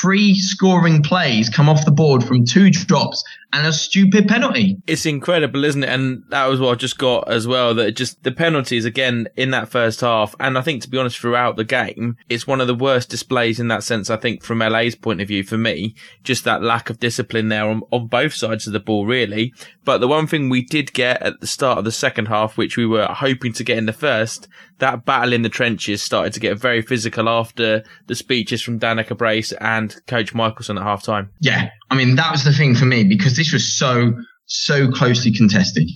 three 0.02 0.36
scoring 0.36 1.04
plays 1.04 1.50
come 1.50 1.70
off 1.70 1.86
the 1.86 1.92
board 1.92 2.24
from 2.24 2.46
two 2.46 2.70
drops 2.72 3.24
and 3.54 3.68
a 3.68 3.72
stupid 3.72 4.28
penalty. 4.28 4.78
It's 4.86 5.06
incredible, 5.06 5.64
isn't 5.64 5.84
it? 5.84 5.90
And 5.90 6.24
that 6.30 6.48
was 6.48 6.60
what 6.60 6.72
I 6.72 6.76
just 6.76 6.98
got 6.98 7.32
as 7.32 7.48
well. 7.48 7.74
That 7.74 7.96
just 7.96 8.22
the 8.24 8.32
penalties 8.32 8.84
again 8.84 9.28
in 9.38 9.52
that 9.52 9.70
first 9.70 10.02
half, 10.02 10.36
and 10.40 10.58
I 10.58 10.62
think 10.62 10.82
to 10.82 10.90
be 10.90 10.98
honest, 10.98 11.18
throughout 11.18 11.56
the 11.56 11.64
game, 11.64 12.18
it's 12.28 12.46
one 12.46 12.60
of 12.60 12.68
the 12.68 12.76
worst 12.76 13.10
displays 13.10 13.60
in 13.60 13.70
that 13.70 13.84
sense. 13.84 14.10
I 14.10 14.18
think 14.18 14.44
from 14.44 14.60
LA's 14.60 14.96
point 14.96 15.22
of 15.22 15.28
view, 15.28 15.44
for 15.44 15.58
me, 15.58 15.96
just 16.24 16.44
that 16.44 16.64
lack 16.64 16.90
of 16.90 17.00
discipline 17.00 17.48
there 17.50 17.66
on, 17.66 17.82
on 17.92 18.08
both 18.08 18.34
sides 18.34 18.68
of 18.68 18.74
the 18.74 18.80
ball, 18.80 19.06
really. 19.06 19.54
But 19.86 20.00
the 20.00 20.08
one 20.08 20.28
thing 20.28 20.50
we 20.50 20.64
did 20.64 20.94
get 20.94 21.22
at 21.22 21.40
the 21.40 21.48
start 21.48 21.78
of 21.78 21.86
the 21.86 21.92
second 21.92 22.28
half, 22.28 22.58
which 22.58 22.76
we 22.76 22.86
were 22.86 23.08
hoping 23.08 23.54
to 23.54 23.64
get 23.64 23.78
in 23.78 23.86
the 23.86 23.94
first, 23.94 24.48
that 24.80 25.06
battle 25.06 25.34
in 25.34 25.42
the 25.42 25.50
trenches 25.50 26.02
started 26.04 26.34
to 26.34 26.40
get 26.40 26.60
very 26.60 26.82
physical 26.82 27.30
after 27.30 27.84
the 28.08 28.16
speeches 28.16 28.62
from 28.62 28.80
Danica 28.80 29.18
Brace 29.18 29.52
and 29.54 29.96
Coach 30.08 30.34
Michelson 30.34 30.78
at 30.78 30.84
half 30.84 31.04
time. 31.04 31.30
Yeah. 31.40 31.70
I 31.90 31.96
mean, 31.96 32.16
that 32.16 32.32
was 32.32 32.44
the 32.44 32.54
thing 32.54 32.76
for 32.76 32.86
me 32.86 33.04
because 33.04 33.36
this 33.36 33.54
was 33.54 33.78
so, 33.78 34.14
so 34.46 34.92
closely 34.92 35.34
contested. 35.34 35.90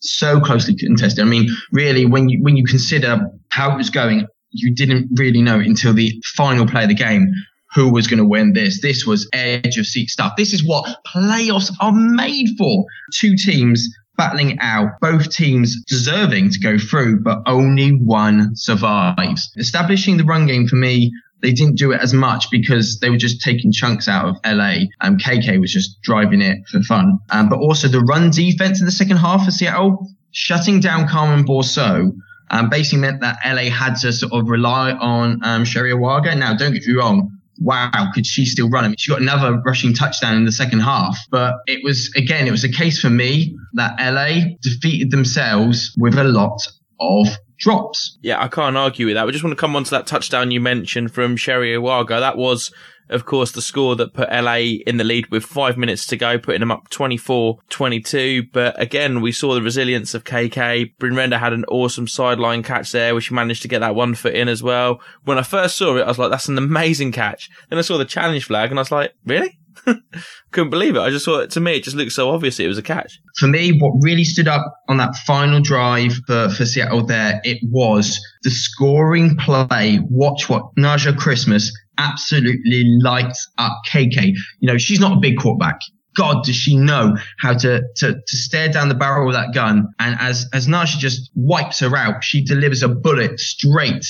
So 0.00 0.40
closely 0.40 0.76
contested. 0.76 1.24
I 1.24 1.28
mean, 1.28 1.48
really, 1.72 2.06
when 2.06 2.28
you, 2.28 2.42
when 2.42 2.56
you 2.56 2.64
consider 2.64 3.20
how 3.50 3.74
it 3.74 3.76
was 3.76 3.90
going, 3.90 4.26
you 4.52 4.74
didn't 4.74 5.08
really 5.16 5.42
know 5.42 5.58
until 5.58 5.92
the 5.92 6.12
final 6.34 6.66
play 6.66 6.84
of 6.84 6.88
the 6.88 6.94
game 6.94 7.32
who 7.74 7.92
was 7.92 8.06
going 8.06 8.18
to 8.18 8.24
win 8.24 8.52
this. 8.52 8.80
This 8.80 9.06
was 9.06 9.28
edge 9.32 9.78
of 9.78 9.86
seat 9.86 10.10
stuff. 10.10 10.34
This 10.36 10.52
is 10.52 10.64
what 10.64 10.96
playoffs 11.06 11.72
are 11.80 11.92
made 11.92 12.48
for. 12.58 12.84
Two 13.14 13.36
teams 13.36 13.88
battling 14.16 14.58
out, 14.60 14.90
both 15.00 15.30
teams 15.30 15.82
deserving 15.84 16.50
to 16.50 16.60
go 16.60 16.78
through, 16.78 17.20
but 17.20 17.38
only 17.46 17.90
one 17.90 18.54
survives. 18.54 19.50
Establishing 19.56 20.16
the 20.16 20.24
run 20.24 20.46
game 20.46 20.66
for 20.66 20.76
me 20.76 21.10
they 21.42 21.52
didn't 21.52 21.76
do 21.76 21.92
it 21.92 22.00
as 22.00 22.12
much 22.12 22.50
because 22.50 22.98
they 23.00 23.10
were 23.10 23.16
just 23.16 23.40
taking 23.40 23.72
chunks 23.72 24.08
out 24.08 24.26
of 24.26 24.36
LA. 24.44 24.74
Um, 25.00 25.16
KK 25.16 25.60
was 25.60 25.72
just 25.72 26.00
driving 26.02 26.42
it 26.42 26.58
for 26.68 26.80
fun. 26.82 27.18
Um, 27.30 27.48
but 27.48 27.58
also 27.58 27.88
the 27.88 28.00
run 28.00 28.30
defense 28.30 28.80
in 28.80 28.86
the 28.86 28.92
second 28.92 29.16
half 29.16 29.44
for 29.44 29.50
Seattle, 29.50 30.06
shutting 30.32 30.80
down 30.80 31.08
Carmen 31.08 31.44
Borso, 31.44 32.12
um, 32.50 32.68
basically 32.68 32.98
meant 32.98 33.20
that 33.20 33.38
LA 33.44 33.70
had 33.70 33.94
to 33.96 34.12
sort 34.12 34.32
of 34.32 34.48
rely 34.48 34.92
on 34.92 35.40
um, 35.42 35.64
Sherry 35.64 35.92
Awaga. 35.92 36.36
Now, 36.36 36.54
don't 36.54 36.72
get 36.72 36.86
me 36.86 36.94
wrong. 36.94 37.39
Wow, 37.60 38.10
could 38.14 38.26
she 38.26 38.46
still 38.46 38.70
run? 38.70 38.84
I 38.84 38.88
mean, 38.88 38.96
she 38.98 39.10
got 39.10 39.20
another 39.20 39.60
rushing 39.64 39.94
touchdown 39.94 40.34
in 40.34 40.46
the 40.46 40.52
second 40.52 40.80
half. 40.80 41.16
But 41.30 41.54
it 41.66 41.84
was, 41.84 42.10
again, 42.16 42.46
it 42.48 42.50
was 42.50 42.64
a 42.64 42.72
case 42.72 43.00
for 43.00 43.10
me 43.10 43.56
that 43.74 43.94
LA 44.00 44.54
defeated 44.62 45.10
themselves 45.10 45.94
with 45.98 46.18
a 46.18 46.24
lot 46.24 46.60
of 47.00 47.28
drops. 47.58 48.18
Yeah, 48.22 48.42
I 48.42 48.48
can't 48.48 48.76
argue 48.76 49.06
with 49.06 49.14
that. 49.14 49.26
We 49.26 49.32
just 49.32 49.44
want 49.44 49.52
to 49.52 49.60
come 49.60 49.76
on 49.76 49.84
to 49.84 49.90
that 49.90 50.06
touchdown 50.06 50.50
you 50.50 50.60
mentioned 50.60 51.12
from 51.12 51.36
Sherry 51.36 51.74
Awaga. 51.74 52.18
That 52.20 52.38
was 52.38 52.72
of 53.10 53.26
course, 53.26 53.52
the 53.52 53.62
score 53.62 53.96
that 53.96 54.14
put 54.14 54.30
LA 54.30 54.78
in 54.86 54.96
the 54.96 55.04
lead 55.04 55.26
with 55.30 55.44
five 55.44 55.76
minutes 55.76 56.06
to 56.06 56.16
go, 56.16 56.38
putting 56.38 56.60
them 56.60 56.70
up 56.70 56.88
24-22. 56.90 58.52
But 58.52 58.80
again, 58.80 59.20
we 59.20 59.32
saw 59.32 59.54
the 59.54 59.62
resilience 59.62 60.14
of 60.14 60.24
KK. 60.24 60.96
Bryn 60.98 61.14
Renda 61.14 61.38
had 61.38 61.52
an 61.52 61.64
awesome 61.66 62.06
sideline 62.06 62.62
catch 62.62 62.92
there, 62.92 63.14
which 63.14 63.30
managed 63.30 63.62
to 63.62 63.68
get 63.68 63.80
that 63.80 63.94
one 63.94 64.14
foot 64.14 64.34
in 64.34 64.48
as 64.48 64.62
well. 64.62 65.00
When 65.24 65.38
I 65.38 65.42
first 65.42 65.76
saw 65.76 65.96
it, 65.96 66.02
I 66.02 66.08
was 66.08 66.18
like, 66.18 66.30
that's 66.30 66.48
an 66.48 66.58
amazing 66.58 67.12
catch. 67.12 67.50
Then 67.68 67.78
I 67.78 67.82
saw 67.82 67.98
the 67.98 68.04
challenge 68.04 68.44
flag 68.44 68.70
and 68.70 68.78
I 68.78 68.82
was 68.82 68.92
like, 68.92 69.12
really? 69.26 69.58
Couldn't 70.50 70.70
believe 70.70 70.96
it. 70.96 71.00
I 71.00 71.10
just 71.10 71.24
thought, 71.24 71.50
to 71.50 71.60
me, 71.60 71.76
it 71.76 71.84
just 71.84 71.96
looked 71.96 72.12
so 72.12 72.30
obvious 72.30 72.60
it 72.60 72.68
was 72.68 72.78
a 72.78 72.82
catch. 72.82 73.20
For 73.38 73.46
me, 73.46 73.78
what 73.78 73.92
really 74.00 74.24
stood 74.24 74.48
up 74.48 74.64
on 74.88 74.98
that 74.98 75.14
final 75.26 75.60
drive 75.60 76.12
for, 76.26 76.48
for 76.50 76.64
Seattle 76.64 77.04
there, 77.04 77.40
it 77.44 77.58
was 77.62 78.20
the 78.42 78.50
scoring 78.50 79.36
play. 79.36 80.00
Watch 80.08 80.48
what 80.48 80.74
Naja 80.76 81.16
Christmas 81.16 81.72
absolutely 82.00 82.84
lights 83.02 83.48
up 83.58 83.82
KK. 83.88 84.32
You 84.60 84.66
know, 84.66 84.78
she's 84.78 85.00
not 85.00 85.18
a 85.18 85.20
big 85.20 85.38
quarterback. 85.38 85.80
God, 86.16 86.42
does 86.44 86.56
she 86.56 86.76
know 86.76 87.16
how 87.38 87.54
to, 87.54 87.82
to, 87.96 88.14
to 88.14 88.36
stare 88.36 88.68
down 88.68 88.88
the 88.88 88.94
barrel 88.94 89.28
of 89.28 89.34
that 89.34 89.54
gun? 89.54 89.86
And 89.98 90.16
as, 90.18 90.48
as 90.52 90.66
Naja 90.66 90.98
just 90.98 91.30
wipes 91.34 91.78
her 91.80 91.96
out, 91.96 92.24
she 92.24 92.44
delivers 92.44 92.82
a 92.82 92.88
bullet 92.88 93.38
straight 93.38 94.06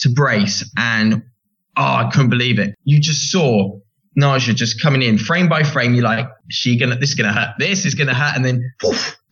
to 0.00 0.10
Brace. 0.10 0.68
And 0.76 1.22
oh, 1.76 1.82
I 1.82 2.10
couldn't 2.12 2.30
believe 2.30 2.58
it. 2.58 2.74
You 2.84 3.00
just 3.00 3.30
saw 3.30 3.78
Naja 4.20 4.54
just 4.54 4.82
coming 4.82 5.02
in 5.02 5.16
frame 5.16 5.48
by 5.48 5.62
frame. 5.62 5.94
You're 5.94 6.04
like, 6.04 6.28
she 6.50 6.78
gonna, 6.78 6.96
this 6.96 7.10
is 7.10 7.14
gonna 7.14 7.32
hurt. 7.32 7.54
This 7.58 7.86
is 7.86 7.94
gonna 7.94 8.14
hurt. 8.14 8.36
And 8.36 8.44
then 8.44 8.62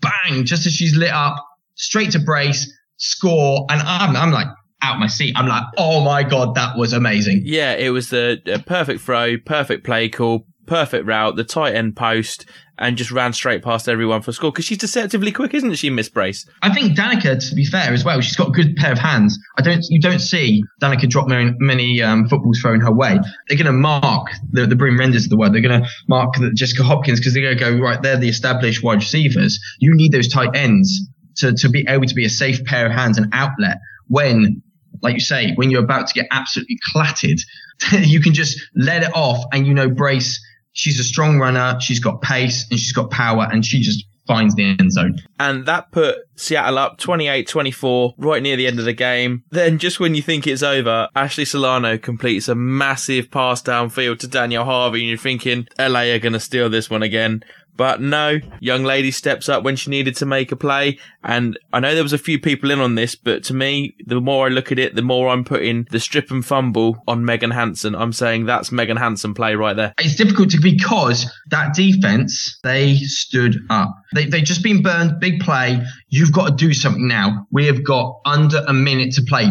bang, 0.00 0.44
just 0.44 0.66
as 0.66 0.72
she's 0.72 0.96
lit 0.96 1.12
up, 1.12 1.36
straight 1.75 2.12
to 2.12 2.18
brace, 2.18 2.72
score. 2.96 3.66
And 3.68 3.82
I'm, 3.82 4.16
I'm 4.16 4.30
like 4.30 4.48
out 4.83 4.99
my 4.99 5.06
seat. 5.06 5.35
I'm 5.37 5.47
like, 5.47 5.64
oh 5.76 6.04
my 6.04 6.23
God, 6.23 6.54
that 6.54 6.76
was 6.76 6.92
amazing. 6.92 7.42
Yeah, 7.45 7.75
it 7.75 7.90
was 7.90 8.11
the 8.11 8.40
uh, 8.47 8.59
perfect 8.66 9.00
throw, 9.00 9.37
perfect 9.38 9.85
play 9.85 10.09
call, 10.09 10.47
perfect 10.66 11.06
route, 11.06 11.37
the 11.37 11.45
tight 11.45 11.75
end 11.75 11.97
post, 11.97 12.47
and 12.78 12.97
just 12.97 13.11
ran 13.11 13.33
straight 13.33 13.62
past 13.62 13.88
everyone 13.88 14.21
for 14.21 14.33
score 14.33 14.52
because 14.52 14.66
she's 14.66 14.78
deceptively 14.78 15.33
quick, 15.33 15.54
isn't 15.54 15.75
she, 15.75 15.88
Miss 15.88 16.09
Brace? 16.09 16.47
I 16.62 16.73
think 16.73 16.97
Danica, 16.97 17.49
to 17.49 17.54
be 17.54 17.64
fair 17.64 17.92
as 17.92 18.04
well, 18.04 18.21
she's 18.21 18.37
got 18.37 18.49
a 18.49 18.52
good 18.52 18.76
pair 18.76 18.92
of 18.92 18.99
hands. 18.99 19.38
I 19.59 19.62
don't, 19.62 19.83
you 19.88 20.00
don't 20.00 20.18
see 20.18 20.62
Danica 20.83 21.09
drop 21.09 21.26
many, 21.28 21.52
many 21.59 22.02
um, 22.02 22.28
footballs 22.28 22.61
thrown 22.61 22.80
her 22.80 22.92
way. 22.92 23.18
They're 23.49 23.56
going 23.56 23.66
to 23.66 23.73
mark 23.73 24.28
the, 24.52 24.66
the 24.66 24.76
Bryn 24.76 24.99
Rendas 24.99 25.25
of 25.25 25.30
the 25.30 25.37
world. 25.38 25.54
They're 25.54 25.62
going 25.62 25.83
to 25.83 25.88
mark 26.09 26.35
the 26.35 26.52
Jessica 26.52 26.83
Hopkins 26.83 27.18
because 27.18 27.33
they're 27.33 27.42
going 27.42 27.56
to 27.56 27.78
go, 27.78 27.83
right, 27.83 28.02
they're 28.02 28.18
the 28.18 28.28
established 28.28 28.83
wide 28.83 28.99
receivers. 28.99 29.59
You 29.78 29.95
need 29.95 30.12
those 30.12 30.28
tight 30.28 30.54
ends 30.54 31.00
to, 31.37 31.54
to 31.54 31.68
be 31.71 31.87
able 31.88 32.06
to 32.06 32.14
be 32.14 32.26
a 32.26 32.30
safe 32.30 32.62
pair 32.64 32.87
of 32.87 32.92
hands 32.92 33.16
and 33.16 33.28
outlet 33.33 33.78
when 34.09 34.62
like 35.03 35.15
you 35.15 35.21
say, 35.21 35.53
when 35.55 35.71
you're 35.71 35.85
about 35.85 36.07
to 36.09 36.15
get 36.15 36.26
absolutely 36.31 36.79
clattered, 36.93 37.38
you 38.00 38.21
can 38.21 38.35
just 38.35 38.61
let 38.75 39.03
it 39.03 39.11
off 39.15 39.45
and 39.53 39.67
you 39.67 39.75
know 39.75 39.88
Brace 39.88 40.41
she's 40.76 41.00
a 41.00 41.05
strong 41.05 41.38
runner, 41.38 41.81
she's 41.81 41.99
got 41.99 42.23
pace, 42.23 42.67
and 42.71 42.79
she's 42.79 42.93
got 42.93 43.11
power, 43.11 43.49
and 43.50 43.67
she 43.67 43.81
just 43.81 44.05
finds 44.26 44.55
the 44.55 44.76
end 44.79 44.93
zone. 44.93 45.17
And 45.38 45.67
that 45.67 45.91
put 45.93 46.19
Seattle 46.35 46.79
up 46.79 46.99
28-24 46.99 48.15
right 48.19 48.43
near 48.43 48.57
the 48.57 48.67
end 48.67 48.79
of 48.79 48.85
the 48.85 48.93
game. 48.93 49.45
Then 49.50 49.79
just 49.79 50.00
when 50.00 50.15
you 50.15 50.23
think 50.23 50.47
it's 50.47 50.65
over, 50.65 51.09
Ashley 51.15 51.45
Salerno 51.45 51.97
completes 51.97 52.49
a 52.49 52.55
massive 52.57 53.31
pass 53.31 53.62
downfield 53.62 54.19
to 54.21 54.29
Daniel 54.29 54.65
Harvey 54.65 55.00
and 55.00 55.09
you're 55.09 55.19
thinking 55.19 55.69
LA 55.79 56.00
are 56.00 56.19
going 56.19 56.33
to 56.33 56.41
steal 56.41 56.69
this 56.69 56.91
one 56.91 57.05
again. 57.05 57.45
But 57.76 58.00
no, 58.00 58.38
young 58.61 58.85
lady 58.85 59.11
steps 59.11 59.49
up 59.49 59.62
when 59.62 59.76
she 59.76 59.90
needed 59.90 60.16
to 60.16 60.26
make 60.26 60.52
a 60.52 60.56
play. 60.56 60.99
And 61.23 61.59
I 61.73 61.80
know 61.80 61.95
there 61.95 62.02
was 62.02 62.12
a 62.12 62.18
few 62.18 62.40
people 62.40 62.71
in 62.71 62.80
on 62.80 62.95
this, 62.95 63.14
but 63.14 63.45
to 63.45 63.54
me, 63.54 63.95
the 64.06 64.21
more 64.21 64.47
I 64.47 64.49
look 64.49 64.73
at 64.73 64.78
it, 64.78 64.95
the 64.95 65.02
more 65.02 65.28
I'm 65.28 65.45
putting 65.45 65.87
the 65.90 66.00
strip 66.00 66.30
and 66.30 66.45
fumble 66.45 67.02
on 67.06 67.25
Megan 67.25 67.50
Hanson. 67.50 67.95
I'm 67.95 68.12
saying 68.12 68.47
that's 68.47 68.73
Megan 68.73 68.97
Hanson 68.97 69.35
play 69.35 69.54
right 69.54 69.76
there. 69.76 69.92
It's 69.99 70.16
difficult 70.16 70.50
to 70.50 70.61
because 70.61 71.30
that 71.50 71.75
defense, 71.75 72.59
they 72.62 72.97
stood 72.97 73.56
up. 73.71 73.95
They, 74.14 74.26
they've 74.26 74.45
just 74.45 74.62
been 74.62 74.83
burned. 74.83 75.21
Big 75.21 75.40
play. 75.40 75.83
You've 76.09 76.33
got 76.33 76.49
to 76.49 76.54
do 76.54 76.73
something 76.73 77.06
now. 77.06 77.47
We 77.50 77.66
have 77.66 77.85
got 77.85 78.21
under 78.25 78.64
a 78.66 78.73
minute 78.73 79.12
to 79.14 79.23
play. 79.23 79.50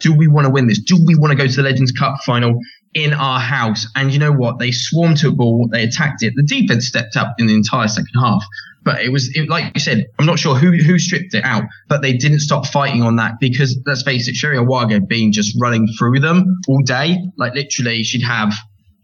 Do 0.00 0.12
we 0.12 0.26
want 0.26 0.46
to 0.46 0.50
win 0.50 0.66
this? 0.66 0.80
Do 0.80 0.98
we 1.06 1.14
want 1.14 1.30
to 1.30 1.36
go 1.36 1.46
to 1.46 1.56
the 1.56 1.62
Legends 1.62 1.92
Cup 1.92 2.16
final? 2.24 2.58
In 2.94 3.12
our 3.12 3.40
house. 3.40 3.86
And 3.96 4.12
you 4.12 4.18
know 4.18 4.32
what? 4.32 4.58
They 4.58 4.70
swarmed 4.70 5.18
to 5.18 5.28
a 5.28 5.32
ball. 5.32 5.68
They 5.70 5.84
attacked 5.84 6.22
it. 6.22 6.34
The 6.36 6.42
defense 6.42 6.86
stepped 6.86 7.16
up 7.16 7.34
in 7.38 7.46
the 7.46 7.54
entire 7.54 7.88
second 7.88 8.14
half. 8.18 8.44
But 8.84 9.02
it 9.02 9.10
was, 9.10 9.34
it, 9.36 9.48
like 9.48 9.72
you 9.74 9.80
said, 9.80 10.06
I'm 10.18 10.26
not 10.26 10.38
sure 10.38 10.56
who, 10.56 10.72
who 10.72 10.98
stripped 10.98 11.34
it 11.34 11.44
out, 11.44 11.64
but 11.88 12.02
they 12.02 12.12
didn't 12.14 12.40
stop 12.40 12.66
fighting 12.66 13.02
on 13.02 13.16
that 13.16 13.34
because 13.38 13.78
let's 13.86 14.02
face 14.02 14.26
it, 14.26 14.34
Sherry 14.34 14.56
Owago 14.56 15.06
being 15.06 15.30
just 15.30 15.56
running 15.60 15.86
through 15.98 16.18
them 16.18 16.60
all 16.68 16.82
day. 16.82 17.16
Like 17.36 17.54
literally 17.54 18.02
she'd 18.02 18.24
have 18.24 18.52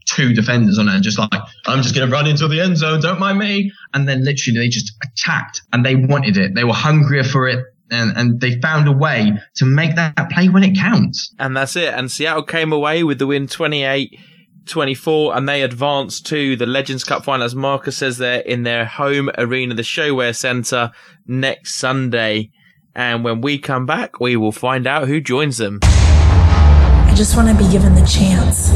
two 0.07 0.33
defenders 0.33 0.79
on 0.79 0.89
her, 0.89 0.99
just 0.99 1.19
like, 1.19 1.31
I'm 1.67 1.83
just 1.83 1.95
going 1.95 2.09
to 2.09 2.13
run 2.13 2.27
into 2.27 2.49
the 2.49 2.61
end 2.61 2.77
zone. 2.77 3.01
Don't 3.01 3.21
mind 3.21 3.39
me. 3.39 3.71
And 3.95 4.09
then 4.09 4.25
literally 4.25 4.59
they 4.59 4.69
just 4.69 4.93
attacked 5.03 5.63
and 5.73 5.87
they 5.87 5.95
wanted 5.95 6.37
it. 6.37 6.55
They 6.55 6.65
were 6.65 6.75
hungrier 6.75 7.25
for 7.25 7.47
it 7.47 7.65
and, 7.91 8.17
and 8.17 8.41
they 8.41 8.61
found 8.61 8.89
a 8.89 8.93
way 8.93 9.33
to 9.57 9.65
make 9.65 9.97
that 9.97 10.31
play 10.31 10.49
when 10.49 10.63
it 10.63 10.77
counts. 10.77 11.35
And 11.39 11.57
that's 11.57 11.77
it. 11.77 11.95
And 11.95 12.11
Seattle 12.11 12.43
came 12.43 12.73
away 12.73 13.03
with 13.03 13.19
the 13.19 13.27
win 13.27 13.47
28 13.47 14.19
24 14.67 15.37
and 15.37 15.49
they 15.49 15.63
advanced 15.63 16.27
to 16.27 16.55
the 16.55 16.67
Legends 16.67 17.03
Cup 17.03 17.25
final, 17.25 17.45
as 17.45 17.55
Marcus 17.55 17.97
says 17.97 18.19
there, 18.19 18.41
in 18.41 18.63
their 18.63 18.85
home 18.85 19.31
arena, 19.39 19.75
the 19.75 19.83
ShoWare 19.83 20.37
Centre 20.37 20.93
next 21.27 21.77
Sunday. 21.77 22.51
And 22.95 23.25
when 23.25 23.41
we 23.41 23.59
come 23.59 23.87
back, 23.87 24.21
we 24.21 24.37
will 24.37 24.53
find 24.53 24.87
out 24.87 25.09
who 25.09 25.21
joins 25.21 25.59
them. 25.59 25.81
I 25.83 27.13
just 27.17 27.37
want 27.37 27.49
to 27.49 27.65
be 27.65 27.71
given 27.71 27.95
the 27.95 28.07
chance. 28.07 28.73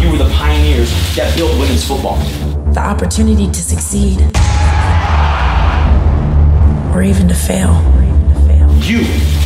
You 0.00 0.12
were 0.12 0.18
the 0.18 0.30
pioneers 0.34 0.90
that 1.16 1.36
built 1.36 1.58
women's 1.58 1.86
football. 1.86 2.18
The 2.72 2.80
opportunity 2.80 3.46
to 3.46 3.54
succeed. 3.54 4.20
Or 6.94 7.02
even 7.02 7.28
to 7.28 7.34
fail. 7.34 7.95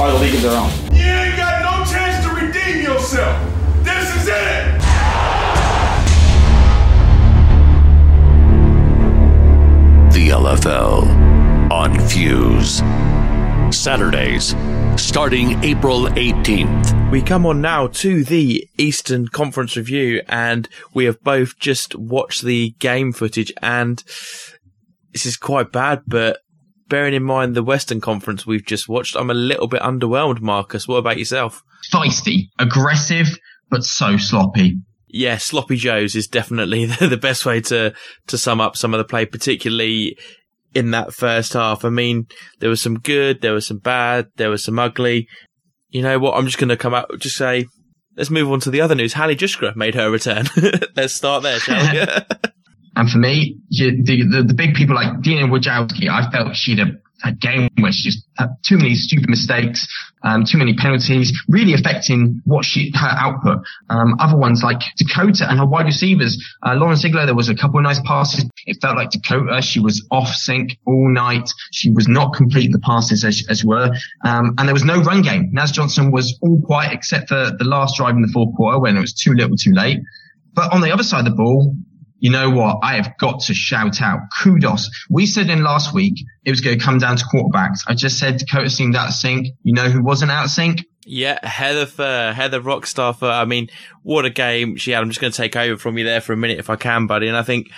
You 0.00 0.06
are 0.06 0.12
the 0.12 0.18
league 0.18 0.34
of 0.34 0.40
their 0.40 0.58
own. 0.58 0.70
You 0.94 1.04
ain't 1.04 1.36
got 1.36 1.60
no 1.60 1.84
chance 1.84 2.24
to 2.24 2.32
redeem 2.32 2.82
yourself. 2.82 3.36
This 3.84 4.16
is 4.16 4.28
it. 4.28 4.80
The 10.14 10.30
LFL 10.30 11.70
on 11.70 12.00
Fuse. 12.08 12.78
Saturdays, 13.76 14.54
starting 14.96 15.62
April 15.62 16.06
18th. 16.06 17.10
We 17.10 17.20
come 17.20 17.44
on 17.44 17.60
now 17.60 17.88
to 17.88 18.24
the 18.24 18.66
Eastern 18.78 19.28
Conference 19.28 19.76
review, 19.76 20.22
and 20.30 20.66
we 20.94 21.04
have 21.04 21.22
both 21.22 21.58
just 21.58 21.94
watched 21.94 22.40
the 22.40 22.70
game 22.78 23.12
footage, 23.12 23.52
and 23.60 24.02
this 25.12 25.26
is 25.26 25.36
quite 25.36 25.72
bad, 25.72 26.04
but 26.06 26.38
bearing 26.90 27.14
in 27.14 27.22
mind 27.22 27.54
the 27.54 27.62
Western 27.62 28.02
Conference 28.02 28.46
we've 28.46 28.66
just 28.66 28.88
watched, 28.88 29.16
I'm 29.16 29.30
a 29.30 29.34
little 29.34 29.66
bit 29.66 29.80
underwhelmed, 29.80 30.42
Marcus. 30.42 30.86
What 30.86 30.96
about 30.96 31.18
yourself? 31.18 31.62
Feisty, 31.90 32.48
aggressive, 32.58 33.28
but 33.70 33.84
so 33.84 34.18
sloppy. 34.18 34.76
Yeah, 35.08 35.38
sloppy 35.38 35.76
Joes 35.76 36.14
is 36.14 36.26
definitely 36.26 36.84
the 37.00 37.16
best 37.16 37.46
way 37.46 37.62
to, 37.62 37.94
to 38.26 38.38
sum 38.38 38.60
up 38.60 38.76
some 38.76 38.92
of 38.92 38.98
the 38.98 39.04
play, 39.04 39.24
particularly 39.24 40.18
in 40.74 40.90
that 40.90 41.14
first 41.14 41.54
half. 41.54 41.84
I 41.84 41.88
mean, 41.88 42.26
there 42.58 42.70
was 42.70 42.82
some 42.82 42.98
good, 42.98 43.40
there 43.40 43.54
was 43.54 43.66
some 43.66 43.78
bad, 43.78 44.26
there 44.36 44.50
was 44.50 44.62
some 44.62 44.78
ugly. 44.78 45.26
You 45.88 46.02
know 46.02 46.18
what? 46.18 46.36
I'm 46.36 46.46
just 46.46 46.58
going 46.58 46.68
to 46.68 46.76
come 46.76 46.94
out, 46.94 47.10
just 47.18 47.36
say, 47.36 47.66
let's 48.16 48.30
move 48.30 48.52
on 48.52 48.60
to 48.60 48.70
the 48.70 48.80
other 48.80 48.94
news. 48.94 49.14
Hallie 49.14 49.36
Juskra 49.36 49.74
made 49.74 49.94
her 49.94 50.10
return. 50.10 50.46
let's 50.96 51.14
start 51.14 51.42
there, 51.42 51.58
shall 51.58 51.92
we? 51.92 52.50
And 53.00 53.08
for 53.08 53.16
me, 53.16 53.56
the, 53.70 54.02
the, 54.02 54.44
the 54.46 54.52
big 54.52 54.74
people 54.74 54.94
like 54.94 55.22
Dina 55.22 55.46
Wojciechowski, 55.46 56.10
I 56.10 56.30
felt 56.30 56.54
she'd 56.54 56.80
a 57.24 57.32
game 57.32 57.70
where 57.78 57.92
she 57.92 58.10
just 58.10 58.26
had 58.36 58.50
too 58.62 58.76
many 58.76 58.94
stupid 58.94 59.30
mistakes, 59.30 59.88
um, 60.22 60.44
too 60.44 60.58
many 60.58 60.74
penalties, 60.74 61.32
really 61.48 61.72
affecting 61.72 62.42
what 62.44 62.62
she 62.62 62.92
her 62.94 63.08
output. 63.08 63.60
Um, 63.88 64.16
other 64.20 64.36
ones 64.36 64.62
like 64.62 64.80
Dakota 64.98 65.46
and 65.48 65.58
her 65.58 65.66
wide 65.66 65.86
receivers, 65.86 66.36
uh, 66.62 66.74
Lauren 66.74 66.96
Ziegler, 66.96 67.24
there 67.24 67.34
was 67.34 67.48
a 67.48 67.54
couple 67.54 67.78
of 67.78 67.84
nice 67.84 68.02
passes. 68.04 68.44
It 68.66 68.76
felt 68.82 68.96
like 68.96 69.08
Dakota, 69.12 69.62
she 69.62 69.80
was 69.80 70.06
off 70.10 70.28
sync 70.28 70.76
all 70.86 71.10
night. 71.10 71.48
She 71.72 71.90
was 71.90 72.06
not 72.06 72.34
completing 72.34 72.72
the 72.72 72.80
passes 72.80 73.24
as, 73.24 73.46
as 73.48 73.64
were. 73.64 73.94
Um, 74.26 74.56
and 74.58 74.68
there 74.68 74.74
was 74.74 74.84
no 74.84 75.00
run 75.00 75.22
game. 75.22 75.48
Naz 75.54 75.72
Johnson 75.72 76.10
was 76.12 76.38
all 76.42 76.60
quiet 76.60 76.92
except 76.92 77.30
for 77.30 77.50
the 77.58 77.64
last 77.64 77.96
drive 77.96 78.14
in 78.14 78.20
the 78.20 78.30
fourth 78.30 78.54
quarter 78.56 78.78
when 78.78 78.94
it 78.94 79.00
was 79.00 79.14
too 79.14 79.32
little 79.32 79.56
too 79.56 79.72
late. 79.72 80.00
But 80.52 80.74
on 80.74 80.82
the 80.82 80.92
other 80.92 81.04
side 81.04 81.20
of 81.20 81.24
the 81.32 81.36
ball, 81.36 81.74
you 82.20 82.30
know 82.30 82.50
what? 82.50 82.78
I 82.82 82.96
have 82.96 83.16
got 83.18 83.40
to 83.40 83.54
shout 83.54 84.00
out 84.00 84.20
kudos. 84.42 84.90
We 85.08 85.26
said 85.26 85.48
in 85.48 85.62
last 85.62 85.92
week 85.94 86.14
it 86.44 86.50
was 86.50 86.60
going 86.60 86.78
to 86.78 86.84
come 86.84 86.98
down 86.98 87.16
to 87.16 87.24
quarterbacks. 87.24 87.80
I 87.88 87.94
just 87.94 88.18
said 88.18 88.38
Dakota 88.38 88.70
seemed 88.70 88.94
out 88.94 89.08
of 89.08 89.14
sync. 89.14 89.48
You 89.62 89.72
know 89.72 89.88
who 89.88 90.02
wasn't 90.02 90.30
out 90.30 90.44
of 90.44 90.50
sync? 90.50 90.84
Yeah, 91.06 91.44
Heather 91.44 91.86
Furr, 91.86 92.32
Heather 92.32 92.60
Rockstar 92.60 93.16
Furr. 93.16 93.30
I 93.30 93.46
mean, 93.46 93.68
what 94.02 94.26
a 94.26 94.30
game 94.30 94.76
she 94.76 94.92
had. 94.92 95.02
I'm 95.02 95.08
just 95.08 95.20
going 95.20 95.32
to 95.32 95.36
take 95.36 95.56
over 95.56 95.78
from 95.78 95.98
you 95.98 96.04
there 96.04 96.20
for 96.20 96.32
a 96.34 96.36
minute 96.36 96.58
if 96.58 96.70
I 96.70 96.76
can, 96.76 97.06
buddy. 97.06 97.26
And 97.26 97.36
I 97.36 97.42
think 97.42 97.70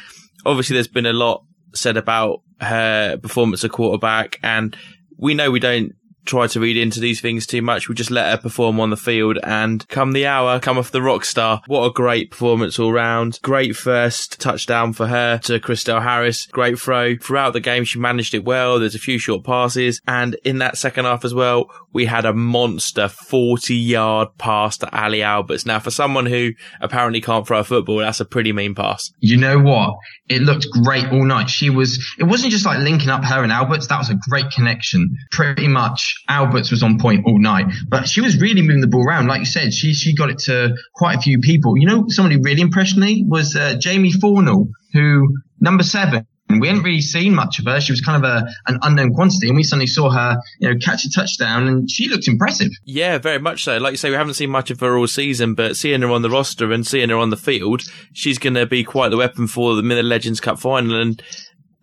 obviously 0.44 0.74
there's 0.74 0.88
been 0.88 1.06
a 1.06 1.12
lot 1.12 1.44
said 1.74 1.96
about 1.96 2.42
her 2.60 3.16
performance 3.16 3.64
at 3.64 3.70
quarterback 3.70 4.38
and 4.42 4.76
we 5.16 5.34
know 5.34 5.50
we 5.50 5.60
don't 5.60 5.92
try 6.24 6.46
to 6.46 6.60
read 6.60 6.76
into 6.76 7.00
these 7.00 7.20
things 7.20 7.46
too 7.46 7.62
much. 7.62 7.88
We 7.88 7.94
just 7.94 8.10
let 8.10 8.30
her 8.30 8.36
perform 8.36 8.80
on 8.80 8.90
the 8.90 8.96
field 8.96 9.38
and 9.42 9.86
come 9.88 10.12
the 10.12 10.26
hour, 10.26 10.60
come 10.60 10.78
off 10.78 10.90
the 10.90 11.02
rock 11.02 11.24
star. 11.24 11.62
What 11.66 11.84
a 11.86 11.92
great 11.92 12.30
performance 12.30 12.78
all 12.78 12.92
round. 12.92 13.38
Great 13.42 13.76
first 13.76 14.40
touchdown 14.40 14.92
for 14.92 15.06
her 15.08 15.38
to 15.38 15.60
Christelle 15.60 16.02
Harris. 16.02 16.46
Great 16.46 16.78
throw. 16.78 17.16
Throughout 17.16 17.52
the 17.52 17.60
game, 17.60 17.84
she 17.84 17.98
managed 17.98 18.34
it 18.34 18.44
well. 18.44 18.78
There's 18.78 18.94
a 18.94 19.00
few 19.00 19.18
short 19.18 19.44
passes. 19.44 20.00
And 20.06 20.34
in 20.44 20.58
that 20.58 20.78
second 20.78 21.04
half 21.04 21.24
as 21.24 21.34
well, 21.34 21.70
we 21.92 22.06
had 22.06 22.24
a 22.24 22.32
monster 22.32 23.08
40 23.08 23.74
yard 23.74 24.28
pass 24.38 24.78
to 24.78 24.98
Ali 24.98 25.22
Alberts. 25.22 25.66
Now, 25.66 25.78
for 25.78 25.90
someone 25.90 26.26
who 26.26 26.52
apparently 26.80 27.20
can't 27.20 27.46
throw 27.46 27.60
a 27.60 27.64
football, 27.64 27.98
that's 27.98 28.20
a 28.20 28.24
pretty 28.24 28.52
mean 28.52 28.74
pass. 28.74 29.10
You 29.20 29.36
know 29.36 29.58
what? 29.58 29.94
It 30.28 30.42
looked 30.42 30.66
great 30.70 31.06
all 31.12 31.24
night. 31.24 31.50
She 31.50 31.70
was, 31.70 31.98
it 32.18 32.24
wasn't 32.24 32.52
just 32.52 32.64
like 32.64 32.78
linking 32.78 33.10
up 33.10 33.24
her 33.24 33.42
and 33.42 33.52
Alberts. 33.52 33.88
That 33.88 33.98
was 33.98 34.10
a 34.10 34.18
great 34.28 34.50
connection. 34.50 35.16
Pretty 35.30 35.68
much 35.68 36.14
Alberts 36.28 36.70
was 36.70 36.82
on 36.82 36.98
point 36.98 37.26
all 37.26 37.38
night, 37.38 37.66
but 37.88 38.08
she 38.08 38.20
was 38.20 38.40
really 38.40 38.62
moving 38.62 38.80
the 38.80 38.86
ball 38.86 39.04
around. 39.06 39.26
Like 39.26 39.40
you 39.40 39.46
said, 39.46 39.74
she, 39.74 39.92
she 39.92 40.14
got 40.14 40.30
it 40.30 40.38
to 40.40 40.74
quite 40.94 41.18
a 41.18 41.20
few 41.20 41.40
people. 41.40 41.76
You 41.76 41.86
know, 41.86 42.04
somebody 42.08 42.38
really 42.40 42.62
impressed 42.62 42.96
me 42.96 43.24
was 43.28 43.54
uh, 43.56 43.74
Jamie 43.78 44.12
Fornell, 44.12 44.68
who 44.92 45.28
number 45.60 45.82
seven. 45.82 46.26
We 46.60 46.68
hadn't 46.68 46.82
really 46.82 47.00
seen 47.00 47.34
much 47.34 47.58
of 47.58 47.66
her. 47.66 47.80
She 47.80 47.92
was 47.92 48.00
kind 48.00 48.24
of 48.24 48.30
a 48.30 48.46
an 48.66 48.78
unknown 48.82 49.14
quantity, 49.14 49.48
and 49.48 49.56
we 49.56 49.62
suddenly 49.62 49.86
saw 49.86 50.10
her, 50.10 50.40
you 50.58 50.68
know, 50.68 50.78
catch 50.78 51.04
a 51.04 51.10
touchdown, 51.10 51.66
and 51.68 51.90
she 51.90 52.08
looked 52.08 52.28
impressive. 52.28 52.70
Yeah, 52.84 53.18
very 53.18 53.38
much 53.38 53.64
so. 53.64 53.78
Like 53.78 53.92
you 53.92 53.96
say, 53.96 54.10
we 54.10 54.16
haven't 54.16 54.34
seen 54.34 54.50
much 54.50 54.70
of 54.70 54.80
her 54.80 54.96
all 54.96 55.06
season, 55.06 55.54
but 55.54 55.76
seeing 55.76 56.02
her 56.02 56.10
on 56.10 56.22
the 56.22 56.30
roster 56.30 56.72
and 56.72 56.86
seeing 56.86 57.10
her 57.10 57.16
on 57.16 57.30
the 57.30 57.36
field, 57.36 57.82
she's 58.12 58.38
going 58.38 58.54
to 58.54 58.66
be 58.66 58.84
quite 58.84 59.10
the 59.10 59.16
weapon 59.16 59.46
for 59.46 59.74
the 59.74 59.82
Miller 59.82 60.02
Legends 60.02 60.40
Cup 60.40 60.58
final. 60.58 61.00
And 61.00 61.22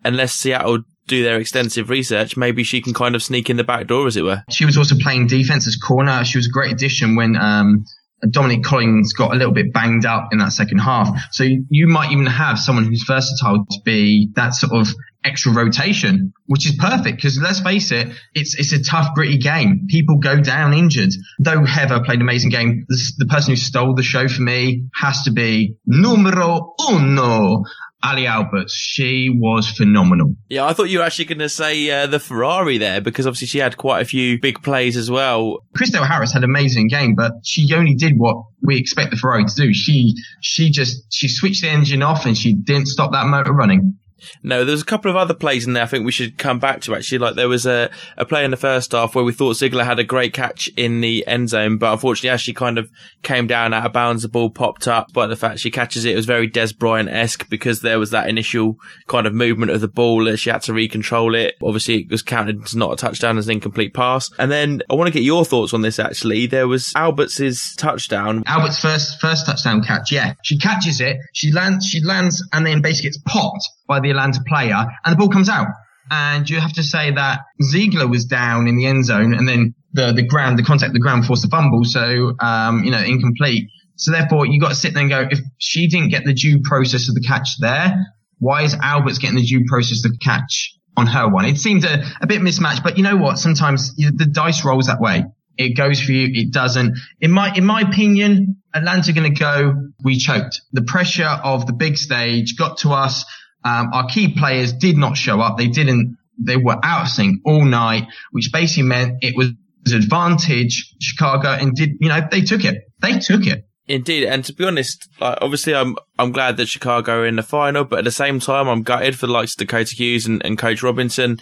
unless 0.04 0.34
Seattle 0.34 0.80
do 1.06 1.22
their 1.24 1.38
extensive 1.38 1.90
research, 1.90 2.36
maybe 2.36 2.62
she 2.62 2.80
can 2.80 2.94
kind 2.94 3.14
of 3.14 3.22
sneak 3.22 3.50
in 3.50 3.56
the 3.56 3.64
back 3.64 3.86
door, 3.88 4.06
as 4.06 4.16
it 4.16 4.22
were. 4.22 4.44
She 4.50 4.64
was 4.64 4.76
also 4.76 4.94
playing 4.96 5.26
defense 5.26 5.66
as 5.66 5.76
corner. 5.76 6.24
She 6.24 6.38
was 6.38 6.46
a 6.46 6.50
great 6.50 6.72
addition 6.72 7.16
when 7.16 7.36
um, 7.36 7.84
Dominic 8.28 8.62
Collins 8.62 9.12
got 9.12 9.32
a 9.32 9.36
little 9.36 9.54
bit 9.54 9.72
banged 9.72 10.04
up 10.04 10.28
in 10.32 10.38
that 10.38 10.52
second 10.52 10.78
half. 10.78 11.08
So 11.32 11.44
you 11.44 11.86
might 11.86 12.12
even 12.12 12.26
have 12.26 12.58
someone 12.58 12.84
who's 12.84 13.04
versatile 13.06 13.64
to 13.70 13.78
be 13.84 14.30
that 14.34 14.54
sort 14.54 14.72
of 14.72 14.88
extra 15.24 15.52
rotation, 15.52 16.32
which 16.46 16.66
is 16.66 16.76
perfect 16.76 17.16
because 17.16 17.38
let's 17.38 17.60
face 17.60 17.90
it, 17.92 18.08
it's 18.34 18.58
it's 18.58 18.72
a 18.72 18.82
tough, 18.82 19.14
gritty 19.14 19.38
game. 19.38 19.86
People 19.88 20.18
go 20.18 20.40
down 20.40 20.72
injured. 20.72 21.10
Though 21.38 21.64
Heather 21.64 22.02
played 22.04 22.16
an 22.16 22.22
amazing 22.22 22.50
game, 22.50 22.86
the, 22.88 23.12
the 23.18 23.26
person 23.26 23.52
who 23.52 23.56
stole 23.56 23.94
the 23.94 24.02
show 24.02 24.28
for 24.28 24.42
me 24.42 24.84
has 24.94 25.22
to 25.24 25.32
be 25.32 25.76
numero 25.86 26.74
uno. 26.90 27.64
Ali 28.02 28.26
Alberts, 28.26 28.74
she 28.74 29.28
was 29.30 29.68
phenomenal. 29.70 30.34
Yeah, 30.48 30.64
I 30.64 30.72
thought 30.72 30.84
you 30.84 30.98
were 30.98 31.04
actually 31.04 31.26
going 31.26 31.38
to 31.40 31.48
say 31.48 31.90
uh, 31.90 32.06
the 32.06 32.18
Ferrari 32.18 32.78
there 32.78 33.00
because 33.00 33.26
obviously 33.26 33.48
she 33.48 33.58
had 33.58 33.76
quite 33.76 34.00
a 34.00 34.04
few 34.04 34.40
big 34.40 34.62
plays 34.62 34.96
as 34.96 35.10
well. 35.10 35.58
Christelle 35.76 36.06
Harris 36.06 36.32
had 36.32 36.42
an 36.42 36.50
amazing 36.50 36.88
game, 36.88 37.14
but 37.14 37.32
she 37.44 37.72
only 37.74 37.94
did 37.94 38.14
what 38.16 38.36
we 38.62 38.78
expect 38.78 39.10
the 39.10 39.16
Ferrari 39.16 39.44
to 39.44 39.54
do. 39.54 39.74
She 39.74 40.14
she 40.40 40.70
just 40.70 41.12
she 41.12 41.28
switched 41.28 41.62
the 41.62 41.68
engine 41.68 42.02
off 42.02 42.24
and 42.24 42.36
she 42.36 42.54
didn't 42.54 42.86
stop 42.86 43.12
that 43.12 43.26
motor 43.26 43.52
running. 43.52 43.98
No, 44.42 44.64
there 44.64 44.72
was 44.72 44.82
a 44.82 44.86
couple 44.86 45.10
of 45.10 45.16
other 45.16 45.34
plays 45.34 45.66
in 45.66 45.72
there 45.72 45.82
I 45.82 45.86
think 45.86 46.04
we 46.04 46.12
should 46.12 46.38
come 46.38 46.58
back 46.58 46.80
to 46.82 46.94
actually. 46.94 47.18
Like 47.18 47.34
there 47.34 47.48
was 47.48 47.66
a, 47.66 47.90
a 48.16 48.24
play 48.24 48.44
in 48.44 48.50
the 48.50 48.56
first 48.56 48.92
half 48.92 49.14
where 49.14 49.24
we 49.24 49.32
thought 49.32 49.54
Ziegler 49.54 49.84
had 49.84 49.98
a 49.98 50.04
great 50.04 50.32
catch 50.32 50.68
in 50.76 51.00
the 51.00 51.26
end 51.26 51.48
zone, 51.48 51.78
but 51.78 51.92
unfortunately 51.92 52.30
as 52.30 52.40
she 52.40 52.54
kind 52.54 52.78
of 52.78 52.90
came 53.22 53.46
down 53.46 53.74
out 53.74 53.86
of 53.86 53.92
bounds, 53.92 54.22
the 54.22 54.28
ball 54.28 54.50
popped 54.50 54.88
up. 54.88 55.08
But 55.12 55.28
the 55.28 55.36
fact 55.36 55.60
she 55.60 55.70
catches 55.70 56.04
it, 56.04 56.12
it 56.12 56.16
was 56.16 56.26
very 56.26 56.48
Dez 56.48 56.76
Bryant-esque 56.76 57.48
because 57.48 57.80
there 57.80 57.98
was 57.98 58.10
that 58.10 58.28
initial 58.28 58.76
kind 59.06 59.26
of 59.26 59.34
movement 59.34 59.72
of 59.72 59.80
the 59.80 59.88
ball 59.88 60.24
that 60.24 60.38
she 60.38 60.50
had 60.50 60.62
to 60.62 60.72
recontrol 60.72 61.36
it. 61.36 61.54
Obviously 61.62 62.00
it 62.00 62.10
was 62.10 62.22
counted 62.22 62.62
as 62.62 62.74
not 62.76 62.92
a 62.92 62.96
touchdown 62.96 63.38
as 63.38 63.46
an 63.46 63.52
incomplete 63.54 63.94
pass. 63.94 64.30
And 64.38 64.50
then 64.50 64.82
I 64.90 64.94
want 64.94 65.08
to 65.08 65.12
get 65.12 65.22
your 65.22 65.44
thoughts 65.44 65.74
on 65.74 65.82
this 65.82 65.98
actually. 65.98 66.46
There 66.46 66.68
was 66.68 66.92
Alberts's 66.94 67.74
touchdown. 67.76 68.42
Albert's 68.46 68.80
first 68.80 69.20
first 69.20 69.46
touchdown 69.46 69.82
catch, 69.82 70.12
yeah. 70.12 70.34
She 70.42 70.58
catches 70.58 71.00
it, 71.00 71.16
she 71.32 71.52
lands 71.52 71.86
she 71.86 72.02
lands 72.02 72.46
and 72.52 72.66
then 72.66 72.82
basically 72.82 73.08
gets 73.08 73.18
popped 73.26 73.68
by 73.86 74.00
the 74.00 74.09
Atlanta 74.10 74.40
player 74.46 74.86
and 75.04 75.12
the 75.12 75.16
ball 75.16 75.28
comes 75.28 75.48
out. 75.48 75.68
And 76.10 76.48
you 76.50 76.58
have 76.58 76.72
to 76.72 76.82
say 76.82 77.12
that 77.12 77.40
Ziegler 77.62 78.08
was 78.08 78.24
down 78.24 78.66
in 78.66 78.76
the 78.76 78.86
end 78.86 79.04
zone 79.04 79.32
and 79.32 79.48
then 79.48 79.74
the, 79.92 80.12
the 80.12 80.24
ground, 80.24 80.58
the 80.58 80.64
contact, 80.64 80.92
the 80.92 80.98
ground 80.98 81.24
forced 81.24 81.42
the 81.42 81.48
fumble. 81.48 81.84
So, 81.84 82.32
um, 82.40 82.84
you 82.84 82.90
know, 82.90 83.02
incomplete. 83.02 83.68
So 83.96 84.10
therefore 84.12 84.46
you 84.46 84.60
got 84.60 84.70
to 84.70 84.74
sit 84.74 84.94
there 84.94 85.02
and 85.02 85.10
go, 85.10 85.28
if 85.30 85.38
she 85.58 85.86
didn't 85.86 86.08
get 86.08 86.24
the 86.24 86.34
due 86.34 86.62
process 86.64 87.08
of 87.08 87.14
the 87.14 87.20
catch 87.20 87.58
there, 87.60 87.94
why 88.38 88.62
is 88.62 88.74
Alberts 88.74 89.18
getting 89.18 89.36
the 89.36 89.44
due 89.44 89.64
process 89.68 90.04
of 90.04 90.12
the 90.12 90.18
catch 90.18 90.74
on 90.96 91.06
her 91.06 91.28
one? 91.28 91.44
It 91.44 91.58
seems 91.58 91.84
a, 91.84 92.02
a 92.20 92.26
bit 92.26 92.42
mismatched, 92.42 92.82
but 92.82 92.96
you 92.96 93.04
know 93.04 93.16
what? 93.16 93.38
Sometimes 93.38 93.94
the 93.94 94.26
dice 94.26 94.64
rolls 94.64 94.86
that 94.86 95.00
way. 95.00 95.24
It 95.58 95.76
goes 95.76 96.00
for 96.00 96.12
you. 96.12 96.30
It 96.32 96.52
doesn't. 96.52 96.96
In 97.20 97.30
my, 97.30 97.54
in 97.54 97.66
my 97.66 97.82
opinion, 97.82 98.62
Atlanta 98.74 99.12
going 99.12 99.34
to 99.34 99.38
go, 99.38 99.74
we 100.02 100.16
choked. 100.16 100.62
The 100.72 100.82
pressure 100.82 101.28
of 101.28 101.66
the 101.66 101.74
big 101.74 101.98
stage 101.98 102.56
got 102.56 102.78
to 102.78 102.92
us. 102.92 103.26
Um, 103.64 103.90
our 103.92 104.06
key 104.06 104.34
players 104.36 104.72
did 104.72 104.96
not 104.96 105.16
show 105.16 105.40
up. 105.40 105.58
They 105.58 105.68
didn't, 105.68 106.16
they 106.38 106.56
were 106.56 106.78
out 106.82 107.02
of 107.02 107.08
sync 107.08 107.40
all 107.44 107.64
night, 107.64 108.04
which 108.32 108.50
basically 108.52 108.84
meant 108.84 109.18
it 109.22 109.34
was 109.36 109.48
advantage 109.92 110.94
Chicago 111.00 111.48
and 111.48 111.74
did, 111.74 111.90
you 112.00 112.08
know, 112.08 112.20
they 112.30 112.42
took 112.42 112.64
it. 112.64 112.84
They 113.00 113.18
took 113.18 113.46
it. 113.46 113.66
Indeed, 113.90 114.24
and 114.24 114.44
to 114.44 114.52
be 114.52 114.64
honest, 114.64 115.08
like 115.20 115.38
obviously, 115.40 115.74
I'm 115.74 115.96
I'm 116.16 116.30
glad 116.30 116.56
that 116.58 116.68
Chicago 116.68 117.22
are 117.22 117.26
in 117.26 117.34
the 117.34 117.42
final, 117.42 117.82
but 117.82 117.98
at 117.98 118.04
the 118.04 118.12
same 118.12 118.38
time, 118.38 118.68
I'm 118.68 118.84
gutted 118.84 119.18
for 119.18 119.26
the 119.26 119.32
likes 119.32 119.54
of 119.54 119.58
Dakota 119.58 119.96
Hughes 119.96 120.26
and, 120.26 120.44
and 120.44 120.56
Coach 120.56 120.84
Robinson. 120.84 121.40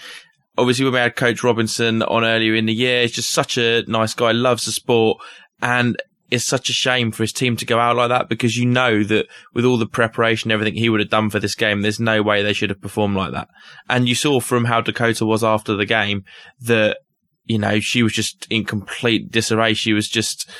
Obviously, 0.56 0.86
when 0.86 0.94
we 0.94 0.98
had 0.98 1.14
Coach 1.14 1.44
Robinson 1.44 2.02
on 2.02 2.24
earlier 2.24 2.54
in 2.54 2.64
the 2.64 2.72
year, 2.72 3.02
he's 3.02 3.12
just 3.12 3.32
such 3.32 3.58
a 3.58 3.84
nice 3.86 4.14
guy, 4.14 4.32
loves 4.32 4.64
the 4.64 4.72
sport, 4.72 5.18
and 5.60 6.00
it's 6.30 6.44
such 6.44 6.68
a 6.68 6.74
shame 6.74 7.10
for 7.10 7.22
his 7.22 7.32
team 7.32 7.56
to 7.56 7.64
go 7.64 7.78
out 7.78 7.96
like 7.96 8.10
that 8.10 8.28
because 8.28 8.56
you 8.56 8.66
know 8.66 9.02
that 9.04 9.26
with 9.54 9.64
all 9.64 9.78
the 9.78 9.86
preparation, 9.86 10.50
everything 10.50 10.74
he 10.74 10.88
would 10.88 11.00
have 11.00 11.08
done 11.08 11.30
for 11.30 11.40
this 11.40 11.54
game, 11.54 11.80
there's 11.80 12.00
no 12.00 12.22
way 12.22 12.42
they 12.42 12.52
should 12.52 12.70
have 12.70 12.80
performed 12.80 13.16
like 13.16 13.32
that. 13.32 13.48
And 13.88 14.08
you 14.08 14.14
saw 14.14 14.40
from 14.40 14.66
how 14.66 14.80
Dakota 14.80 15.24
was 15.24 15.42
after 15.42 15.74
the 15.74 15.86
game 15.86 16.24
that, 16.60 16.98
you 17.44 17.58
know, 17.58 17.80
she 17.80 18.02
was 18.02 18.12
just 18.12 18.46
in 18.50 18.64
complete 18.64 19.30
disarray. 19.30 19.72
She 19.72 19.94
was 19.94 20.08
just 20.08 20.50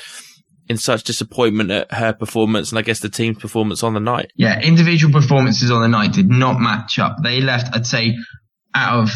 in 0.67 0.77
such 0.77 1.03
disappointment 1.03 1.71
at 1.71 1.91
her 1.93 2.13
performance 2.13 2.71
and 2.71 2.79
I 2.79 2.83
guess 2.83 2.99
the 2.99 3.09
team's 3.09 3.37
performance 3.39 3.83
on 3.83 3.93
the 3.93 3.99
night. 3.99 4.31
Yeah, 4.35 4.59
individual 4.61 5.13
performances 5.13 5.69
on 5.71 5.81
the 5.81 5.87
night 5.87 6.13
did 6.13 6.29
not 6.29 6.59
match 6.59 6.97
up. 6.97 7.17
They 7.23 7.41
left, 7.41 7.75
I'd 7.75 7.87
say, 7.87 8.15
out 8.73 9.03
of 9.03 9.09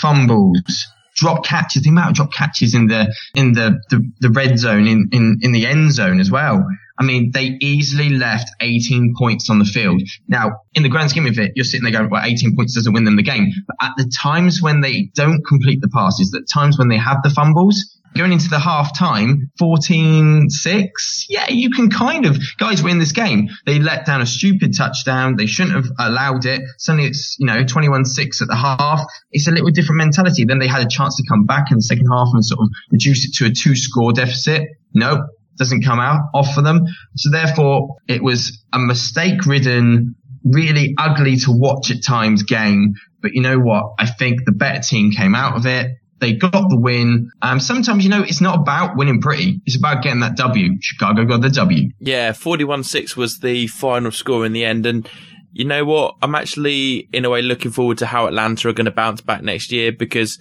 fumbles, 0.00 0.86
drop 1.16 1.44
catches, 1.44 1.82
the 1.82 1.90
amount 1.90 2.10
of 2.10 2.16
drop 2.16 2.32
catches 2.32 2.74
in 2.74 2.86
the 2.86 3.12
in 3.34 3.52
the, 3.52 3.80
the, 3.90 4.10
the 4.20 4.30
red 4.30 4.58
zone, 4.58 4.86
in, 4.86 5.08
in, 5.12 5.38
in 5.42 5.52
the 5.52 5.66
end 5.66 5.92
zone 5.92 6.20
as 6.20 6.30
well. 6.30 6.66
I 6.98 7.04
mean, 7.04 7.30
they 7.32 7.58
easily 7.60 8.10
left 8.10 8.50
18 8.60 9.14
points 9.18 9.50
on 9.50 9.58
the 9.58 9.66
field. 9.66 10.00
Now, 10.28 10.62
in 10.74 10.82
the 10.82 10.88
grand 10.88 11.10
scheme 11.10 11.26
of 11.26 11.38
it, 11.38 11.52
you're 11.54 11.64
sitting 11.64 11.82
there 11.82 11.92
going, 11.92 12.10
well, 12.10 12.24
18 12.24 12.56
points 12.56 12.74
doesn't 12.74 12.92
win 12.92 13.04
them 13.04 13.16
the 13.16 13.22
game. 13.22 13.50
But 13.66 13.76
at 13.82 13.92
the 13.98 14.10
times 14.18 14.62
when 14.62 14.80
they 14.80 15.10
don't 15.14 15.44
complete 15.46 15.82
the 15.82 15.88
passes, 15.88 16.30
the 16.30 16.46
times 16.52 16.78
when 16.78 16.88
they 16.88 16.96
have 16.96 17.18
the 17.22 17.30
fumbles, 17.30 17.95
going 18.16 18.32
into 18.32 18.48
the 18.48 18.58
half 18.58 18.96
time, 18.96 19.50
14-6, 19.60 20.88
yeah, 21.28 21.46
you 21.48 21.70
can 21.70 21.90
kind 21.90 22.26
of, 22.26 22.38
guys 22.58 22.82
win 22.82 22.98
this 22.98 23.12
game. 23.12 23.48
They 23.64 23.78
let 23.78 24.06
down 24.06 24.20
a 24.20 24.26
stupid 24.26 24.76
touchdown. 24.76 25.36
They 25.36 25.46
shouldn't 25.46 25.76
have 25.76 25.86
allowed 25.98 26.44
it. 26.44 26.62
Suddenly 26.78 27.08
it's, 27.08 27.36
you 27.38 27.46
know, 27.46 27.64
21-6 27.64 28.42
at 28.42 28.48
the 28.48 28.56
half. 28.56 29.00
It's 29.30 29.48
a 29.48 29.50
little 29.50 29.70
different 29.70 29.98
mentality. 29.98 30.44
Then 30.44 30.58
they 30.58 30.68
had 30.68 30.82
a 30.82 30.88
chance 30.88 31.16
to 31.16 31.24
come 31.28 31.44
back 31.44 31.70
in 31.70 31.76
the 31.78 31.82
second 31.82 32.06
half 32.06 32.28
and 32.32 32.44
sort 32.44 32.60
of 32.60 32.68
reduce 32.90 33.24
it 33.24 33.34
to 33.34 33.46
a 33.46 33.50
two 33.50 33.76
score 33.76 34.12
deficit. 34.12 34.68
Nope. 34.94 35.20
Doesn't 35.58 35.82
come 35.82 36.00
out 36.00 36.20
off 36.34 36.54
for 36.54 36.62
them. 36.62 36.84
So 37.16 37.30
therefore 37.30 37.96
it 38.08 38.22
was 38.22 38.62
a 38.72 38.78
mistake 38.78 39.46
ridden, 39.46 40.14
really 40.44 40.94
ugly 40.98 41.36
to 41.38 41.50
watch 41.50 41.90
at 41.90 42.02
times 42.02 42.42
game. 42.42 42.94
But 43.22 43.32
you 43.34 43.42
know 43.42 43.58
what? 43.58 43.94
I 43.98 44.06
think 44.06 44.44
the 44.44 44.52
better 44.52 44.80
team 44.80 45.10
came 45.10 45.34
out 45.34 45.56
of 45.56 45.66
it. 45.66 45.92
They 46.18 46.32
got 46.32 46.52
the 46.52 46.78
win. 46.80 47.30
Um, 47.42 47.60
sometimes, 47.60 48.02
you 48.02 48.10
know, 48.10 48.22
it's 48.22 48.40
not 48.40 48.58
about 48.58 48.96
winning 48.96 49.20
pretty. 49.20 49.60
It's 49.66 49.76
about 49.76 50.02
getting 50.02 50.20
that 50.20 50.36
W. 50.36 50.78
Chicago 50.80 51.24
got 51.24 51.42
the 51.42 51.50
W. 51.50 51.90
Yeah, 51.98 52.32
41-6 52.32 53.16
was 53.16 53.40
the 53.40 53.66
final 53.66 54.10
score 54.10 54.46
in 54.46 54.52
the 54.52 54.64
end. 54.64 54.86
And 54.86 55.08
you 55.52 55.64
know 55.64 55.84
what? 55.84 56.16
I'm 56.22 56.34
actually, 56.34 57.08
in 57.12 57.24
a 57.24 57.30
way, 57.30 57.42
looking 57.42 57.70
forward 57.70 57.98
to 57.98 58.06
how 58.06 58.26
Atlanta 58.26 58.68
are 58.68 58.72
going 58.72 58.86
to 58.86 58.90
bounce 58.90 59.20
back 59.20 59.42
next 59.42 59.72
year 59.72 59.92
because 59.92 60.38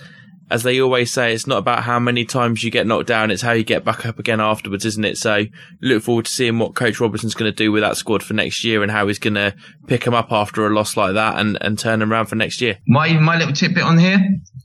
as 0.49 0.63
they 0.63 0.79
always 0.79 1.11
say, 1.11 1.33
it's 1.33 1.47
not 1.47 1.57
about 1.57 1.83
how 1.83 1.99
many 1.99 2.23
times 2.23 2.63
you 2.63 2.69
get 2.69 2.85
knocked 2.85 3.07
down, 3.07 3.31
it's 3.31 3.41
how 3.41 3.51
you 3.51 3.63
get 3.63 3.83
back 3.83 4.05
up 4.05 4.19
again 4.19 4.39
afterwards, 4.39 4.85
isn't 4.85 5.05
it? 5.05 5.17
So 5.17 5.45
look 5.81 6.03
forward 6.03 6.25
to 6.25 6.31
seeing 6.31 6.59
what 6.59 6.75
Coach 6.75 6.99
Robinson's 6.99 7.33
going 7.33 7.51
to 7.51 7.55
do 7.55 7.71
with 7.71 7.81
that 7.81 7.97
squad 7.97 8.21
for 8.21 8.33
next 8.33 8.63
year 8.63 8.83
and 8.83 8.91
how 8.91 9.07
he's 9.07 9.19
going 9.19 9.33
to 9.35 9.55
pick 9.87 10.03
them 10.03 10.13
up 10.13 10.31
after 10.31 10.65
a 10.67 10.69
loss 10.69 10.95
like 10.95 11.15
that 11.15 11.39
and, 11.39 11.57
and 11.61 11.79
turn 11.79 11.99
them 11.99 12.11
around 12.11 12.27
for 12.27 12.35
next 12.35 12.61
year. 12.61 12.77
My, 12.87 13.13
my 13.13 13.37
little 13.37 13.53
tidbit 13.53 13.83
on 13.83 13.97
here, 13.97 14.19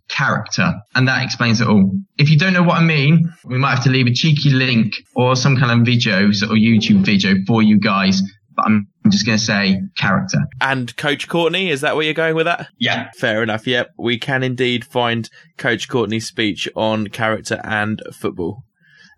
character. 0.08 0.72
And 0.94 1.08
that 1.08 1.24
explains 1.24 1.60
it 1.60 1.68
all. 1.68 1.92
If 2.18 2.28
you 2.28 2.38
don't 2.38 2.52
know 2.52 2.62
what 2.62 2.76
I 2.76 2.82
mean, 2.82 3.32
we 3.44 3.58
might 3.58 3.76
have 3.76 3.84
to 3.84 3.90
leave 3.90 4.06
a 4.06 4.12
cheeky 4.12 4.50
link 4.50 4.94
or 5.14 5.34
some 5.36 5.56
kind 5.56 5.80
of 5.80 5.86
video, 5.86 6.26
or 6.26 6.56
YouTube 6.56 7.04
video 7.04 7.34
for 7.46 7.62
you 7.62 7.78
guys. 7.78 8.20
But 8.54 8.66
I'm 8.66 8.88
I'm 9.10 9.12
just 9.12 9.26
going 9.26 9.38
to 9.38 9.44
say 9.44 9.82
character. 9.96 10.38
And 10.60 10.96
Coach 10.96 11.26
Courtney, 11.26 11.68
is 11.68 11.80
that 11.80 11.96
where 11.96 12.04
you're 12.04 12.14
going 12.14 12.36
with 12.36 12.46
that? 12.46 12.68
Yeah. 12.78 13.10
Fair 13.16 13.42
enough. 13.42 13.66
Yep. 13.66 13.94
We 13.98 14.20
can 14.20 14.44
indeed 14.44 14.84
find 14.84 15.28
Coach 15.56 15.88
Courtney's 15.88 16.28
speech 16.28 16.68
on 16.76 17.08
character 17.08 17.60
and 17.64 18.00
football. 18.12 18.62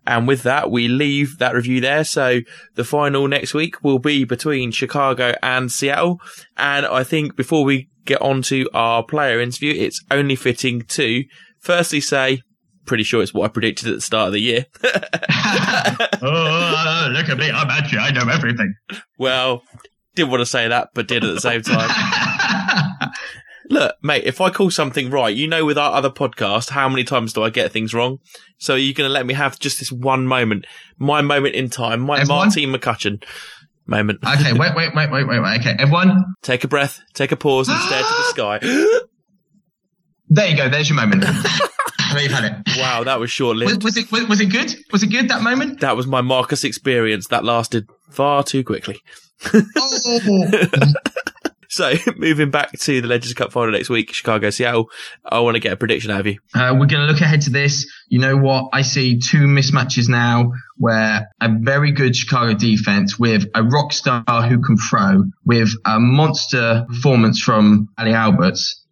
And 0.07 0.27
with 0.27 0.41
that, 0.41 0.71
we 0.71 0.87
leave 0.87 1.37
that 1.37 1.53
review 1.53 1.79
there. 1.79 2.03
So 2.05 2.39
the 2.73 2.83
final 2.83 3.27
next 3.27 3.53
week 3.53 3.83
will 3.83 3.99
be 3.99 4.23
between 4.23 4.71
Chicago 4.71 5.35
and 5.43 5.71
Seattle. 5.71 6.19
And 6.57 6.87
I 6.87 7.03
think 7.03 7.35
before 7.35 7.63
we 7.63 7.87
get 8.05 8.19
on 8.19 8.41
to 8.43 8.67
our 8.73 9.03
player 9.03 9.39
interview, 9.39 9.75
it's 9.77 10.03
only 10.09 10.35
fitting 10.35 10.81
to 10.81 11.23
firstly 11.59 12.01
say, 12.01 12.41
pretty 12.85 13.03
sure 13.03 13.21
it's 13.21 13.33
what 13.33 13.45
I 13.45 13.47
predicted 13.49 13.87
at 13.87 13.95
the 13.95 14.01
start 14.01 14.27
of 14.27 14.33
the 14.33 14.41
year. 14.41 14.65
oh, 14.83 16.19
uh, 16.21 17.09
look 17.11 17.29
at 17.29 17.37
me. 17.37 17.49
I'm 17.49 17.69
actually, 17.69 17.99
I 17.99 18.11
know 18.11 18.31
everything. 18.31 18.73
well, 19.17 19.63
didn't 20.15 20.31
want 20.31 20.41
to 20.41 20.45
say 20.45 20.67
that, 20.67 20.89
but 20.93 21.07
did 21.07 21.23
at 21.23 21.33
the 21.33 21.41
same 21.41 21.61
time. 21.61 21.89
Look, 23.69 23.95
mate, 24.03 24.23
if 24.25 24.41
I 24.41 24.49
call 24.49 24.69
something 24.69 25.09
right, 25.09 25.33
you 25.35 25.47
know, 25.47 25.65
with 25.65 25.77
our 25.77 25.93
other 25.93 26.09
podcast, 26.09 26.69
how 26.69 26.89
many 26.89 27.03
times 27.03 27.33
do 27.33 27.43
I 27.43 27.49
get 27.49 27.71
things 27.71 27.93
wrong? 27.93 28.19
So 28.57 28.75
you're 28.75 28.93
going 28.93 29.07
to 29.07 29.13
let 29.13 29.25
me 29.25 29.33
have 29.33 29.57
just 29.57 29.79
this 29.79 29.91
one 29.91 30.27
moment, 30.27 30.65
my 30.99 31.21
moment 31.21 31.55
in 31.55 31.69
time, 31.69 32.01
my 32.01 32.19
Everyone? 32.19 32.47
Martine 32.47 32.73
McCutcheon 32.73 33.23
moment. 33.85 34.19
okay, 34.25 34.53
wait, 34.53 34.75
wait, 34.75 34.93
wait, 34.95 35.11
wait, 35.11 35.27
wait, 35.27 35.39
wait. 35.39 35.59
Okay, 35.59 35.75
everyone, 35.79 36.23
Take 36.41 36.63
a 36.63 36.67
breath, 36.67 37.01
take 37.13 37.31
a 37.31 37.37
pause, 37.37 37.69
and 37.69 37.79
stare 37.79 38.01
to 38.01 38.07
the 38.07 38.23
sky. 38.29 38.59
there 40.29 40.49
you 40.49 40.57
go. 40.57 40.69
There's 40.69 40.89
your 40.89 40.97
moment. 40.97 41.23
there 42.13 42.23
you've 42.23 42.31
had 42.31 42.45
it. 42.65 42.77
wow, 42.77 43.03
that 43.03 43.19
was 43.19 43.31
short 43.31 43.57
Was, 43.57 43.71
lived. 43.71 43.83
was 43.83 43.97
it 43.97 44.11
was, 44.11 44.27
was 44.27 44.41
it 44.41 44.47
good? 44.47 44.75
Was 44.91 45.03
it 45.03 45.07
good 45.07 45.29
that 45.29 45.41
moment? 45.41 45.79
That 45.81 45.95
was 45.95 46.07
my 46.07 46.21
Marcus 46.21 46.63
experience. 46.63 47.27
That 47.27 47.43
lasted 47.43 47.89
far 48.09 48.43
too 48.43 48.63
quickly. 48.63 48.99
Oh, 49.53 50.49
So, 51.73 51.91
moving 52.17 52.51
back 52.51 52.71
to 52.71 53.01
the 53.01 53.07
Legends 53.07 53.33
Cup 53.33 53.51
final 53.51 53.71
next 53.71 53.89
week, 53.89 54.13
Chicago, 54.13 54.51
Seattle, 54.51 54.91
I 55.25 55.39
want 55.39 55.55
to 55.55 55.59
get 55.59 55.73
a 55.73 55.75
prediction 55.75 56.11
out 56.11 56.19
of 56.19 56.27
you. 56.27 56.37
Uh, 56.53 56.75
we're 56.79 56.85
going 56.85 57.01
to 57.07 57.11
look 57.11 57.19
ahead 57.19 57.41
to 57.41 57.49
this. 57.49 57.91
You 58.09 58.19
know 58.19 58.37
what? 58.37 58.69
I 58.73 58.83
see 58.83 59.17
two 59.17 59.47
mismatches 59.47 60.07
now 60.07 60.51
where 60.77 61.27
a 61.41 61.49
very 61.61 61.91
good 61.91 62.15
Chicago 62.15 62.53
defense 62.53 63.17
with 63.17 63.45
a 63.55 63.63
rock 63.63 63.91
star 63.91 64.23
who 64.47 64.61
can 64.61 64.77
throw, 64.77 65.23
with 65.45 65.69
a 65.83 65.99
monster 65.99 66.85
performance 66.87 67.41
from 67.41 67.89
Ali 67.97 68.13
Alberts, 68.13 68.85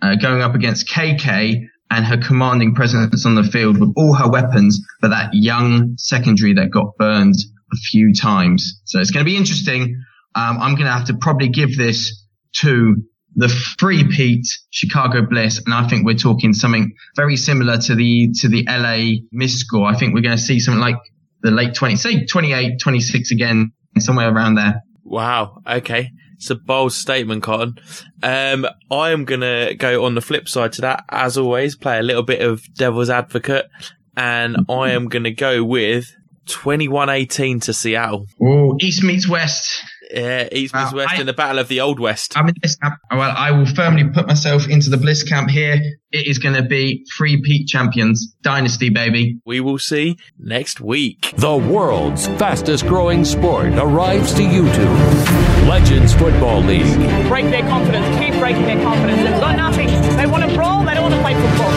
uh, 0.00 0.14
going 0.14 0.40
up 0.40 0.54
against 0.54 0.88
KK 0.88 1.62
and 1.90 2.04
her 2.04 2.18
commanding 2.18 2.74
presence 2.74 3.24
on 3.24 3.34
the 3.34 3.42
field 3.42 3.78
with 3.78 3.92
all 3.96 4.14
her 4.14 4.30
weapons, 4.30 4.80
but 5.00 5.08
that 5.08 5.30
young 5.32 5.94
secondary 5.96 6.54
that 6.54 6.70
got 6.70 6.96
burned 6.98 7.34
a 7.72 7.76
few 7.76 8.14
times. 8.14 8.80
So 8.84 9.00
it's 9.00 9.10
going 9.10 9.24
to 9.24 9.30
be 9.30 9.36
interesting. 9.36 10.02
Um, 10.34 10.58
I'm 10.60 10.74
going 10.74 10.86
to 10.86 10.92
have 10.92 11.06
to 11.06 11.16
probably 11.20 11.48
give 11.48 11.76
this 11.76 12.24
to 12.60 12.96
the 13.34 13.48
free 13.48 14.04
Pete 14.08 14.46
Chicago 14.70 15.22
Bliss, 15.22 15.62
and 15.64 15.74
I 15.74 15.88
think 15.88 16.04
we're 16.04 16.16
talking 16.16 16.52
something 16.52 16.92
very 17.16 17.36
similar 17.36 17.78
to 17.78 17.94
the 17.94 18.32
to 18.40 18.48
the 18.48 18.66
LA 18.68 19.20
miss 19.32 19.60
score. 19.60 19.86
I 19.86 19.96
think 19.96 20.14
we're 20.14 20.22
going 20.22 20.36
to 20.36 20.42
see 20.42 20.60
something 20.60 20.80
like 20.80 20.96
the 21.42 21.50
late 21.50 21.74
20, 21.74 21.96
say 21.96 22.26
28, 22.26 22.80
26 22.80 23.30
again, 23.30 23.72
somewhere 23.98 24.32
around 24.32 24.56
there. 24.56 24.82
Wow. 25.08 25.62
Okay. 25.66 26.12
It's 26.36 26.50
a 26.50 26.54
bold 26.54 26.92
statement, 26.92 27.42
Cotton. 27.42 27.80
Um, 28.22 28.66
I 28.90 29.10
am 29.10 29.24
going 29.24 29.40
to 29.40 29.74
go 29.76 30.04
on 30.04 30.14
the 30.14 30.20
flip 30.20 30.48
side 30.48 30.72
to 30.74 30.82
that, 30.82 31.04
as 31.08 31.36
always, 31.36 31.74
play 31.74 31.98
a 31.98 32.02
little 32.02 32.22
bit 32.22 32.40
of 32.40 32.62
devil's 32.74 33.10
advocate, 33.10 33.68
and 34.16 34.56
I 34.68 34.90
am 34.90 35.08
going 35.08 35.24
to 35.24 35.32
go 35.32 35.64
with 35.64 36.14
21-18 36.46 37.62
to 37.62 37.72
Seattle. 37.74 38.26
Oh, 38.40 38.76
East 38.80 39.02
meets 39.02 39.28
West. 39.28 39.82
Yeah, 40.10 40.48
East 40.50 40.74
meets 40.74 40.92
Wow, 40.92 40.98
West 40.98 41.14
I- 41.16 41.20
in 41.20 41.26
the 41.26 41.32
Battle 41.34 41.58
of 41.58 41.68
the 41.68 41.80
Old 41.80 42.00
West. 42.00 42.32
I'm 42.36 42.48
in 42.48 42.54
this 42.62 42.76
camp. 42.76 42.94
Well, 43.10 43.34
I 43.36 43.50
will 43.50 43.66
firmly 43.66 44.04
put 44.08 44.26
myself 44.26 44.66
into 44.68 44.88
the 44.90 44.96
Bliss 44.96 45.22
camp 45.22 45.50
here. 45.50 45.74
It 46.10 46.26
is 46.26 46.38
going 46.38 46.54
to 46.54 46.62
be 46.62 47.04
three 47.16 47.42
peak 47.42 47.66
champions, 47.66 48.34
dynasty, 48.42 48.88
baby. 48.88 49.38
We 49.44 49.60
will 49.60 49.78
see 49.78 50.16
next 50.38 50.80
week. 50.80 51.34
The 51.36 51.54
world's 51.56 52.26
fastest 52.26 52.86
growing 52.86 53.24
sport 53.26 53.74
arrives 53.74 54.32
to 54.34 54.40
YouTube. 54.42 55.68
Legends 55.68 56.14
Football 56.14 56.62
League. 56.62 56.96
break 57.28 57.44
their 57.50 57.60
confidence, 57.68 58.06
keep 58.18 58.32
breaking 58.40 58.62
their 58.64 58.82
confidence. 58.82 59.18
They've 59.20 59.40
got 59.40 59.56
nothing. 59.56 59.88
They 60.16 60.24
want 60.26 60.48
to 60.48 60.54
brawl, 60.56 60.84
they 60.86 60.94
don't 60.94 61.02
want 61.02 61.14
to 61.14 61.20
play 61.20 61.34
football. 61.34 61.70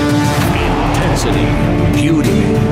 Intensity. 0.96 2.02
Beauty. 2.02 2.71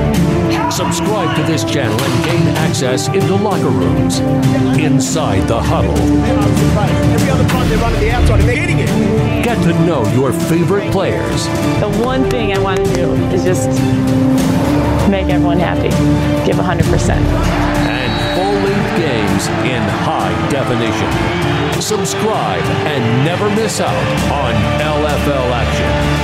Subscribe 0.70 1.36
to 1.36 1.42
this 1.42 1.64
channel 1.64 2.00
and 2.00 2.24
gain 2.24 2.46
access 2.58 3.08
into 3.08 3.34
locker 3.34 3.68
rooms. 3.68 4.20
Inside 4.78 5.48
the 5.48 5.60
huddle. 5.60 5.96
Every 7.12 7.28
other 7.28 7.48
time 7.48 7.68
they 7.68 7.76
run 7.76 7.92
to 7.92 7.98
the 7.98 8.12
outside 8.12 8.40
and 8.40 8.80
it. 8.80 9.44
Get 9.44 9.60
to 9.64 9.72
know 9.84 10.06
your 10.12 10.32
favorite 10.32 10.92
players. 10.92 11.46
The 11.80 11.90
one 12.04 12.30
thing 12.30 12.52
I 12.52 12.60
want 12.60 12.84
to 12.84 12.94
do 12.94 13.12
is 13.34 13.42
just 13.42 13.68
make 15.10 15.26
everyone 15.26 15.58
happy. 15.58 15.90
Give 16.46 16.56
100%. 16.56 17.10
and 17.10 18.36
full-length 18.36 18.96
games 18.96 19.48
in 19.66 19.82
high 20.06 20.30
definition. 20.50 21.82
Subscribe 21.82 22.62
and 22.86 23.24
never 23.24 23.50
miss 23.56 23.80
out 23.80 24.06
on 24.30 24.54
LFL 24.80 25.50
action. 25.52 26.19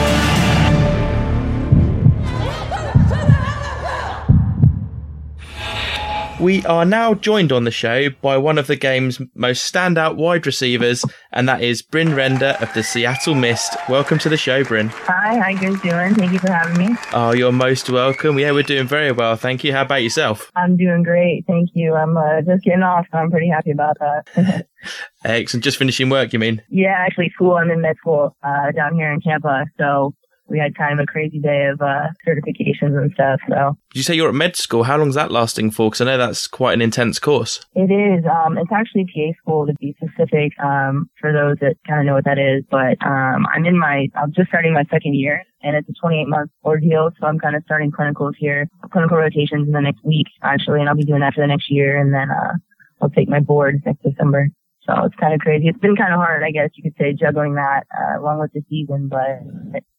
We 6.46 6.64
are 6.64 6.84
now 6.84 7.14
joined 7.14 7.50
on 7.50 7.64
the 7.64 7.72
show 7.72 8.08
by 8.22 8.36
one 8.38 8.56
of 8.56 8.68
the 8.68 8.76
game's 8.76 9.20
most 9.34 9.72
standout 9.72 10.14
wide 10.14 10.46
receivers, 10.46 11.04
and 11.32 11.48
that 11.48 11.60
is 11.60 11.82
Bryn 11.82 12.10
Renda 12.10 12.62
of 12.62 12.72
the 12.72 12.84
Seattle 12.84 13.34
Mist. 13.34 13.76
Welcome 13.88 14.20
to 14.20 14.28
the 14.28 14.36
show, 14.36 14.62
Bryn. 14.62 14.86
Hi, 14.90 15.40
how 15.40 15.48
you 15.48 15.58
guys 15.58 15.80
doing? 15.80 16.14
Thank 16.14 16.32
you 16.32 16.38
for 16.38 16.52
having 16.52 16.78
me. 16.78 16.96
Oh, 17.12 17.32
you're 17.32 17.50
most 17.50 17.90
welcome. 17.90 18.38
Yeah, 18.38 18.52
we're 18.52 18.62
doing 18.62 18.86
very 18.86 19.10
well. 19.10 19.34
Thank 19.34 19.64
you. 19.64 19.72
How 19.72 19.82
about 19.82 20.04
yourself? 20.04 20.52
I'm 20.54 20.76
doing 20.76 21.02
great. 21.02 21.42
Thank 21.48 21.70
you. 21.74 21.96
I'm 21.96 22.16
uh, 22.16 22.42
just 22.42 22.62
getting 22.62 22.84
off, 22.84 23.06
so 23.10 23.18
I'm 23.18 23.32
pretty 23.32 23.48
happy 23.48 23.72
about 23.72 23.96
that. 23.98 24.68
Excellent. 25.24 25.64
Just 25.64 25.78
finishing 25.78 26.10
work, 26.10 26.32
you 26.32 26.38
mean? 26.38 26.62
yeah, 26.68 26.94
actually, 26.96 27.30
school. 27.30 27.56
I'm 27.56 27.72
in 27.72 27.80
med 27.80 27.96
school 27.96 28.36
uh, 28.44 28.70
down 28.70 28.94
here 28.94 29.10
in 29.10 29.20
Tampa, 29.20 29.64
so 29.78 30.14
we 30.48 30.58
had 30.58 30.76
kind 30.76 30.98
of 30.98 31.02
a 31.02 31.06
crazy 31.06 31.38
day 31.38 31.66
of 31.66 31.80
uh, 31.80 32.08
certifications 32.26 32.96
and 32.96 33.12
stuff. 33.12 33.40
So 33.48 33.76
Did 33.92 33.98
you 33.98 34.02
say 34.02 34.14
you're 34.14 34.28
at 34.28 34.34
med 34.34 34.56
school? 34.56 34.84
How 34.84 34.96
long's 34.96 35.14
that 35.14 35.30
lasting 35.30 35.70
for? 35.70 35.90
Because 35.90 36.00
I 36.00 36.04
know 36.04 36.18
that's 36.18 36.46
quite 36.46 36.74
an 36.74 36.82
intense 36.82 37.18
course. 37.18 37.64
it 37.74 37.90
is. 37.90 38.24
Um, 38.26 38.58
it's 38.58 38.72
actually 38.72 39.06
PA 39.06 39.36
school 39.42 39.66
to 39.66 39.74
be 39.80 39.96
specific. 40.02 40.52
Um, 40.62 41.08
for 41.20 41.32
those 41.32 41.56
that 41.60 41.76
kind 41.86 42.00
of 42.00 42.06
know 42.06 42.14
what 42.14 42.24
that 42.24 42.38
is, 42.38 42.64
but 42.70 42.96
um, 43.06 43.46
I'm 43.54 43.64
in 43.66 43.78
my. 43.78 44.08
I'm 44.14 44.32
just 44.32 44.48
starting 44.48 44.72
my 44.72 44.84
second 44.90 45.14
year, 45.14 45.42
and 45.62 45.76
it's 45.76 45.88
a 45.88 45.92
28 46.00 46.28
month 46.28 46.50
ordeal. 46.64 47.10
So 47.20 47.26
I'm 47.26 47.38
kind 47.38 47.56
of 47.56 47.62
starting 47.64 47.90
clinicals 47.90 48.34
here, 48.38 48.68
clinical 48.92 49.16
rotations 49.16 49.66
in 49.66 49.72
the 49.72 49.80
next 49.80 50.04
week 50.04 50.26
actually, 50.42 50.80
and 50.80 50.88
I'll 50.88 50.96
be 50.96 51.04
doing 51.04 51.20
that 51.20 51.34
for 51.34 51.40
the 51.40 51.46
next 51.46 51.70
year, 51.70 51.98
and 51.98 52.12
then 52.12 52.30
uh, 52.30 52.54
I'll 53.00 53.10
take 53.10 53.28
my 53.28 53.40
board 53.40 53.82
next 53.84 54.02
December. 54.02 54.48
So 54.86 55.04
it's 55.04 55.16
kind 55.16 55.34
of 55.34 55.40
crazy. 55.40 55.68
It's 55.68 55.78
been 55.78 55.96
kind 55.96 56.12
of 56.12 56.20
hard, 56.20 56.42
I 56.42 56.50
guess 56.50 56.70
you 56.74 56.82
could 56.82 56.96
say, 56.98 57.12
juggling 57.12 57.54
that 57.54 57.84
uh, 57.96 58.20
along 58.20 58.40
with 58.40 58.52
the 58.52 58.62
season, 58.70 59.08
but 59.08 59.42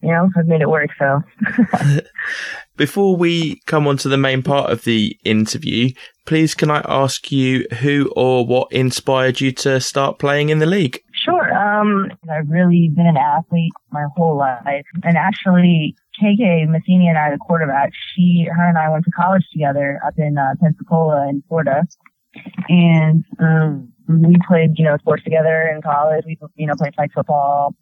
you 0.01 0.09
know, 0.09 0.29
I've 0.37 0.47
made 0.47 0.61
it 0.61 0.69
work. 0.69 0.89
So 0.97 1.21
Before 2.77 3.15
we 3.15 3.59
come 3.65 3.87
on 3.87 3.97
to 3.97 4.09
the 4.09 4.17
main 4.17 4.43
part 4.43 4.71
of 4.71 4.83
the 4.83 5.17
interview, 5.23 5.89
please 6.25 6.53
can 6.53 6.69
I 6.69 6.83
ask 6.87 7.31
you 7.31 7.65
who 7.81 8.13
or 8.15 8.45
what 8.45 8.71
inspired 8.71 9.41
you 9.41 9.51
to 9.53 9.79
start 9.81 10.19
playing 10.19 10.49
in 10.49 10.59
the 10.59 10.67
league? 10.67 10.99
Sure. 11.11 11.51
Um, 11.57 12.11
I've 12.31 12.47
really 12.47 12.91
been 12.95 13.07
an 13.07 13.17
athlete 13.17 13.73
my 13.91 14.05
whole 14.15 14.37
life, 14.37 14.85
and 15.03 15.17
actually, 15.17 15.95
KK 16.21 16.67
Massini 16.67 17.07
and 17.07 17.17
I, 17.17 17.31
the 17.31 17.37
quarterback, 17.37 17.91
she, 18.13 18.47
her, 18.55 18.69
and 18.69 18.77
I 18.77 18.89
went 18.89 19.05
to 19.05 19.11
college 19.11 19.45
together 19.51 19.99
up 20.05 20.13
in 20.17 20.37
uh, 20.37 20.53
Pensacola 20.61 21.27
in 21.29 21.43
Florida, 21.47 21.83
and 22.69 23.25
um, 23.39 23.91
we 24.07 24.35
played, 24.47 24.77
you 24.77 24.85
know, 24.85 24.97
sports 24.97 25.23
together 25.23 25.71
in 25.73 25.81
college. 25.81 26.23
We, 26.25 26.37
you 26.55 26.67
know, 26.67 26.75
played 26.75 26.95
flag 26.95 27.11
football 27.13 27.75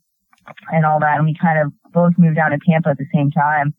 and 0.71 0.85
all 0.85 0.99
that, 0.99 1.17
and 1.17 1.25
we 1.25 1.35
kind 1.39 1.59
of 1.59 1.73
both 1.91 2.13
moved 2.17 2.35
down 2.35 2.51
to 2.51 2.57
Tampa 2.67 2.89
at 2.89 2.97
the 2.97 3.05
same 3.13 3.31
time. 3.31 3.73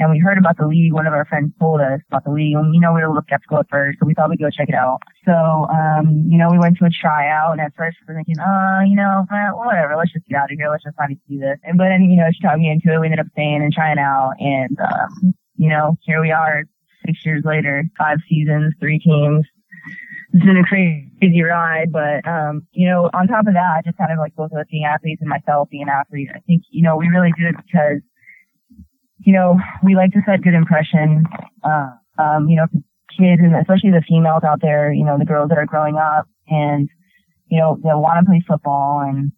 And 0.00 0.12
we 0.12 0.20
heard 0.20 0.38
about 0.38 0.56
the 0.56 0.66
league. 0.66 0.92
One 0.92 1.08
of 1.08 1.12
our 1.12 1.24
friends 1.24 1.52
told 1.58 1.80
us 1.80 2.00
about 2.06 2.22
the 2.22 2.30
league. 2.30 2.54
And, 2.54 2.72
you 2.72 2.80
know, 2.80 2.94
we 2.94 3.00
were 3.00 3.06
a 3.06 3.08
little 3.08 3.26
skeptical 3.26 3.58
at 3.58 3.68
first, 3.68 3.98
so 3.98 4.06
we 4.06 4.14
thought 4.14 4.30
we'd 4.30 4.38
go 4.38 4.48
check 4.48 4.68
it 4.68 4.74
out. 4.74 5.00
So, 5.24 5.32
um, 5.34 6.24
you 6.28 6.38
know, 6.38 6.48
we 6.50 6.58
went 6.58 6.78
to 6.78 6.84
a 6.84 6.90
tryout 6.90 7.52
and 7.52 7.60
at 7.60 7.74
first 7.76 7.98
we 8.06 8.14
were 8.14 8.18
thinking, 8.18 8.38
oh, 8.38 8.80
you 8.86 8.94
know, 8.94 9.26
whatever, 9.54 9.96
let's 9.96 10.12
just 10.12 10.26
get 10.28 10.38
out 10.38 10.52
of 10.52 10.56
here. 10.56 10.70
Let's 10.70 10.84
just 10.84 10.96
not 10.98 11.10
do 11.28 11.40
this. 11.40 11.58
And, 11.64 11.76
but 11.76 11.88
then, 11.90 12.04
you 12.04 12.16
know, 12.16 12.30
she 12.32 12.40
talked 12.40 12.60
me 12.60 12.70
into 12.70 12.94
it. 12.94 13.00
We 13.00 13.06
ended 13.06 13.18
up 13.18 13.26
staying 13.32 13.62
and 13.62 13.72
trying 13.72 13.98
out. 13.98 14.34
And, 14.38 14.78
um, 14.78 15.34
you 15.56 15.68
know, 15.68 15.98
here 16.02 16.22
we 16.22 16.30
are 16.30 16.62
six 17.04 17.18
years 17.26 17.42
later, 17.44 17.82
five 17.98 18.18
seasons, 18.28 18.74
three 18.78 19.00
teams. 19.00 19.46
It's 20.32 20.44
been 20.44 20.58
a 20.58 20.64
crazy 20.64 21.42
ride, 21.42 21.90
but, 21.90 22.26
um, 22.28 22.66
you 22.72 22.86
know, 22.86 23.08
on 23.14 23.28
top 23.28 23.46
of 23.46 23.54
that, 23.54 23.82
just 23.84 23.96
kind 23.96 24.12
of 24.12 24.18
like 24.18 24.36
both 24.36 24.52
of 24.52 24.58
us 24.58 24.66
being 24.70 24.84
athletes 24.84 25.22
and 25.22 25.28
myself 25.30 25.70
being 25.70 25.84
an 25.84 25.88
athlete, 25.88 26.28
I 26.34 26.40
think, 26.40 26.64
you 26.70 26.82
know, 26.82 26.96
we 26.96 27.08
really 27.08 27.32
do 27.38 27.48
it 27.48 27.56
because 27.56 28.02
you 29.20 29.32
know, 29.32 29.58
we 29.82 29.94
like 29.94 30.12
to 30.12 30.22
set 30.26 30.42
good 30.42 30.54
impression, 30.54 31.24
uh, 31.64 31.90
um, 32.18 32.48
you 32.48 32.56
know, 32.56 32.66
kids 33.18 33.42
and 33.42 33.54
especially 33.56 33.90
the 33.90 34.02
females 34.08 34.42
out 34.44 34.60
there, 34.62 34.92
you 34.92 35.04
know, 35.04 35.18
the 35.18 35.24
girls 35.24 35.48
that 35.48 35.58
are 35.58 35.66
growing 35.66 35.96
up. 35.96 36.26
And, 36.48 36.88
you 37.48 37.58
know, 37.58 37.78
that 37.82 37.98
want 37.98 38.24
to 38.24 38.30
play 38.30 38.42
football 38.46 39.04
and, 39.06 39.32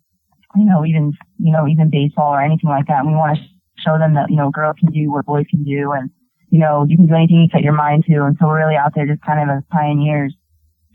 you 0.55 0.65
know, 0.65 0.85
even, 0.85 1.13
you 1.39 1.53
know, 1.53 1.67
even 1.67 1.91
baseball 1.91 2.35
or 2.35 2.43
anything 2.43 2.71
like 2.71 2.87
that. 2.87 3.01
And 3.01 3.09
we 3.09 3.15
want 3.15 3.37
to 3.37 3.43
show 3.83 3.99
them 3.99 4.15
that, 4.15 4.31
you 4.31 4.37
know, 4.37 4.51
girls 4.51 4.77
can 4.79 4.93
do 4.93 5.11
what 5.11 5.27
boys 5.27 5.47
can 5.51 5.65
do 5.65 5.93
and, 5.93 6.11
you 6.51 6.59
know, 6.61 6.85
you 6.87 6.97
can 6.97 7.07
do 7.07 7.15
anything 7.15 7.43
you 7.43 7.49
set 7.51 7.63
your 7.63 7.73
mind 7.73 8.05
to. 8.07 8.23
And 8.23 8.37
so 8.39 8.47
we're 8.47 8.59
really 8.59 8.77
out 8.77 8.93
there 8.95 9.07
just 9.07 9.23
kind 9.23 9.43
of 9.43 9.57
as 9.57 9.65
pioneers 9.71 10.35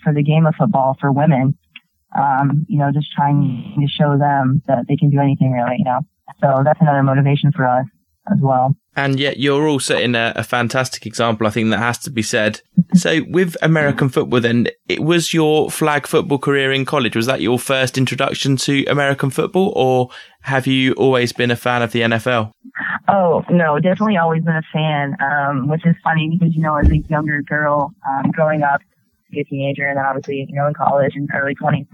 for 0.06 0.14
the 0.14 0.24
game 0.24 0.46
of 0.46 0.56
football 0.56 0.96
for 1.02 1.12
women. 1.12 1.58
Um, 2.18 2.66
you 2.70 2.78
know, 2.78 2.92
just 2.94 3.12
trying 3.12 3.76
to 3.78 3.88
show 3.88 4.18
them 4.18 4.62
that 4.68 4.86
they 4.88 4.96
can 4.96 5.10
do 5.10 5.20
anything 5.20 5.52
really, 5.52 5.76
you 5.80 5.84
know. 5.84 6.00
So 6.40 6.62
that's 6.64 6.80
another 6.80 7.04
motivation 7.04 7.52
for 7.52 7.68
us 7.68 7.86
as 8.32 8.40
well. 8.42 8.76
And 8.96 9.20
yet 9.20 9.38
you're 9.38 9.68
all 9.68 9.80
setting 9.80 10.16
a, 10.16 10.32
a, 10.38 10.44
fantastic 10.44 11.06
example, 11.06 11.46
I 11.46 11.50
think 11.50 11.70
that 11.70 11.80
has 11.80 11.98
to 12.00 12.10
be 12.10 12.22
said. 12.22 12.62
So 12.94 13.22
with 13.28 13.58
American 13.62 14.08
football 14.08 14.40
then, 14.40 14.70
it 14.88 15.02
was 15.02 15.34
your 15.34 15.70
flag 15.70 16.08
football 16.08 16.38
career 16.38 16.72
in 16.72 16.86
college. 16.86 17.16
Was 17.16 17.26
that 17.26 17.42
your 17.42 17.60
first 17.60 17.98
introduction 17.98 18.56
to 18.58 18.86
American 18.86 19.30
football 19.32 19.74
or 19.76 20.10
have 20.42 20.66
you 20.66 20.94
always 20.94 21.34
been 21.34 21.52
a 21.52 21.58
fan 21.58 21.82
of 21.82 21.92
the 21.92 22.02
NFL? 22.02 22.52
Oh, 23.10 23.44
no, 23.50 23.80
definitely 23.80 24.18
always 24.18 24.44
been 24.44 24.56
a 24.56 24.64
fan, 24.74 25.16
um, 25.20 25.68
which 25.68 25.86
is 25.86 25.96
funny 26.04 26.30
because, 26.32 26.56
you 26.56 26.62
know, 26.62 26.76
as 26.76 26.90
a 26.90 26.98
younger 26.98 27.42
girl, 27.42 27.94
um, 28.10 28.32
growing 28.32 28.64
up, 28.64 28.82
a 29.42 29.44
teenager 29.44 29.88
and 29.88 29.98
then 29.98 30.06
obviously, 30.06 30.46
you 30.48 30.56
know, 30.56 30.68
in 30.68 30.74
college 30.74 31.14
and 31.16 31.30
early 31.34 31.56
20s, 31.56 31.88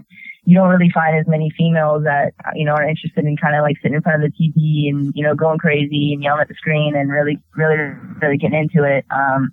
you 0.44 0.56
don't 0.56 0.68
really 0.68 0.90
find 0.92 1.16
as 1.16 1.26
many 1.28 1.52
females 1.56 2.02
that, 2.04 2.32
you 2.54 2.64
know, 2.64 2.72
are 2.72 2.88
interested 2.88 3.24
in 3.24 3.36
kind 3.36 3.54
of 3.54 3.62
like 3.62 3.76
sitting 3.80 3.94
in 3.94 4.02
front 4.02 4.22
of 4.22 4.30
the 4.30 4.36
TV 4.36 4.88
and, 4.88 5.12
you 5.14 5.22
know, 5.22 5.34
going 5.34 5.58
crazy 5.58 6.12
and 6.12 6.22
yelling 6.22 6.42
at 6.42 6.48
the 6.48 6.54
screen 6.54 6.96
and 6.96 7.10
really, 7.10 7.38
really, 7.56 7.76
really 8.20 8.36
getting 8.36 8.58
into 8.58 8.84
it. 8.84 9.04
Um, 9.10 9.52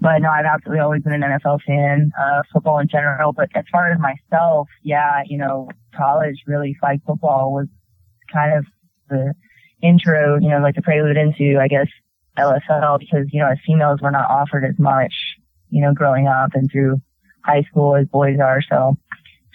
but 0.00 0.18
no, 0.22 0.30
I've 0.30 0.44
absolutely 0.44 0.80
always 0.80 1.02
been 1.02 1.12
an 1.12 1.22
NFL 1.22 1.60
fan, 1.66 2.12
uh, 2.18 2.42
football 2.52 2.78
in 2.78 2.88
general. 2.88 3.32
But 3.32 3.48
as 3.56 3.64
far 3.72 3.90
as 3.90 3.98
myself, 3.98 4.68
yeah, 4.84 5.22
you 5.26 5.38
know, 5.38 5.68
college 5.96 6.36
really 6.46 6.76
flag 6.78 7.00
football 7.04 7.52
was 7.52 7.66
kind 8.32 8.56
of 8.56 8.64
the 9.08 9.34
intro, 9.82 10.38
you 10.40 10.50
know, 10.50 10.60
like 10.60 10.76
the 10.76 10.82
prelude 10.82 11.16
into, 11.16 11.58
I 11.60 11.66
guess, 11.66 11.88
LFL 12.38 13.00
because, 13.00 13.26
you 13.32 13.40
know, 13.40 13.50
as 13.50 13.58
females 13.66 14.00
were 14.00 14.12
not 14.12 14.30
offered 14.30 14.64
as 14.64 14.78
much, 14.78 15.12
you 15.70 15.82
know, 15.82 15.92
growing 15.92 16.28
up 16.28 16.50
and 16.54 16.70
through 16.70 17.00
high 17.48 17.62
school 17.70 17.96
as 17.96 18.06
boys 18.06 18.38
are. 18.42 18.60
So, 18.68 18.96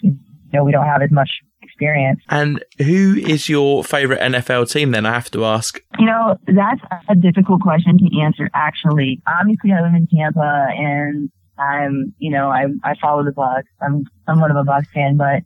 you 0.02 0.16
know, 0.52 0.64
we 0.64 0.72
don't 0.72 0.86
have 0.86 1.02
as 1.02 1.10
much 1.10 1.30
experience. 1.62 2.20
And 2.28 2.62
who 2.78 3.14
is 3.16 3.48
your 3.48 3.84
favorite 3.84 4.20
NFL 4.20 4.70
team 4.70 4.90
then? 4.90 5.06
I 5.06 5.14
have 5.14 5.30
to 5.32 5.44
ask. 5.44 5.80
You 5.98 6.06
know, 6.06 6.36
that's 6.46 6.80
a 7.08 7.14
difficult 7.14 7.62
question 7.62 7.98
to 7.98 8.20
answer, 8.20 8.48
actually. 8.54 9.22
Obviously, 9.26 9.72
I 9.72 9.82
live 9.82 9.94
in 9.94 10.06
Tampa 10.14 10.68
and 10.76 11.30
I'm, 11.58 12.14
you 12.18 12.30
know, 12.30 12.48
I, 12.50 12.66
I 12.82 12.94
follow 13.00 13.24
the 13.24 13.30
Bucs. 13.30 13.64
I'm 13.80 14.04
somewhat 14.26 14.50
of 14.50 14.56
a 14.56 14.64
Bucs 14.64 14.88
fan, 14.92 15.16
but 15.16 15.42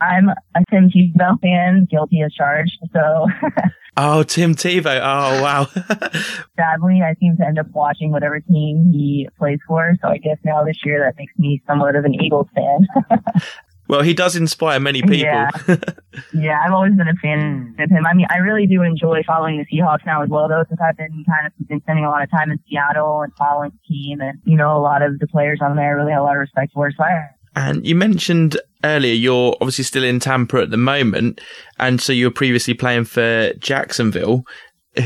I'm 0.00 0.28
a 0.30 0.64
Tim 0.70 0.90
Tebow 0.90 1.40
fan, 1.40 1.86
guilty 1.90 2.22
as 2.22 2.32
charged. 2.32 2.78
So. 2.92 3.26
oh, 3.96 4.22
Tim 4.22 4.54
Tebow. 4.54 5.00
Oh, 5.02 5.42
wow. 5.42 5.64
Sadly, 6.56 7.02
I 7.02 7.14
seem 7.20 7.36
to 7.36 7.46
end 7.46 7.58
up 7.58 7.66
watching 7.72 8.10
whatever 8.10 8.40
team 8.40 8.90
he 8.92 9.28
plays 9.38 9.58
for. 9.66 9.94
So 10.02 10.08
I 10.08 10.18
guess 10.18 10.38
now 10.44 10.64
this 10.64 10.78
year 10.84 11.00
that 11.04 11.18
makes 11.18 11.32
me 11.38 11.62
somewhat 11.66 11.96
of 11.96 12.04
an 12.04 12.14
Eagles 12.14 12.48
fan. 12.54 12.86
Well, 13.90 14.02
he 14.02 14.14
does 14.14 14.36
inspire 14.36 14.78
many 14.78 15.02
people. 15.02 15.16
Yeah. 15.16 15.50
yeah, 16.32 16.62
I've 16.64 16.72
always 16.72 16.94
been 16.94 17.08
a 17.08 17.14
fan 17.20 17.74
of 17.76 17.90
him. 17.90 18.06
I 18.06 18.14
mean, 18.14 18.28
I 18.30 18.36
really 18.36 18.68
do 18.68 18.82
enjoy 18.82 19.22
following 19.26 19.58
the 19.58 19.66
Seahawks 19.66 20.06
now 20.06 20.22
as 20.22 20.28
well, 20.28 20.46
though, 20.48 20.62
since 20.68 20.80
I've 20.80 20.96
been 20.96 21.24
kind 21.26 21.48
of 21.48 21.52
been 21.66 21.80
spending 21.80 22.04
a 22.04 22.08
lot 22.08 22.22
of 22.22 22.30
time 22.30 22.52
in 22.52 22.60
Seattle 22.68 23.22
and 23.22 23.32
following 23.36 23.72
the 23.72 23.92
team. 23.92 24.20
And, 24.20 24.38
you 24.44 24.56
know, 24.56 24.76
a 24.76 24.78
lot 24.78 25.02
of 25.02 25.18
the 25.18 25.26
players 25.26 25.58
on 25.60 25.74
there 25.74 25.86
I 25.86 26.02
really 26.02 26.12
have 26.12 26.20
a 26.20 26.24
lot 26.24 26.36
of 26.36 26.40
respect 26.40 26.72
for. 26.72 26.88
So 26.92 27.02
I, 27.02 27.30
and 27.56 27.84
you 27.84 27.96
mentioned 27.96 28.60
earlier 28.84 29.12
you're 29.12 29.56
obviously 29.60 29.82
still 29.82 30.04
in 30.04 30.20
Tampa 30.20 30.58
at 30.58 30.70
the 30.70 30.76
moment, 30.76 31.40
and 31.80 32.00
so 32.00 32.12
you 32.12 32.26
were 32.26 32.30
previously 32.30 32.74
playing 32.74 33.06
for 33.06 33.52
Jacksonville. 33.58 34.44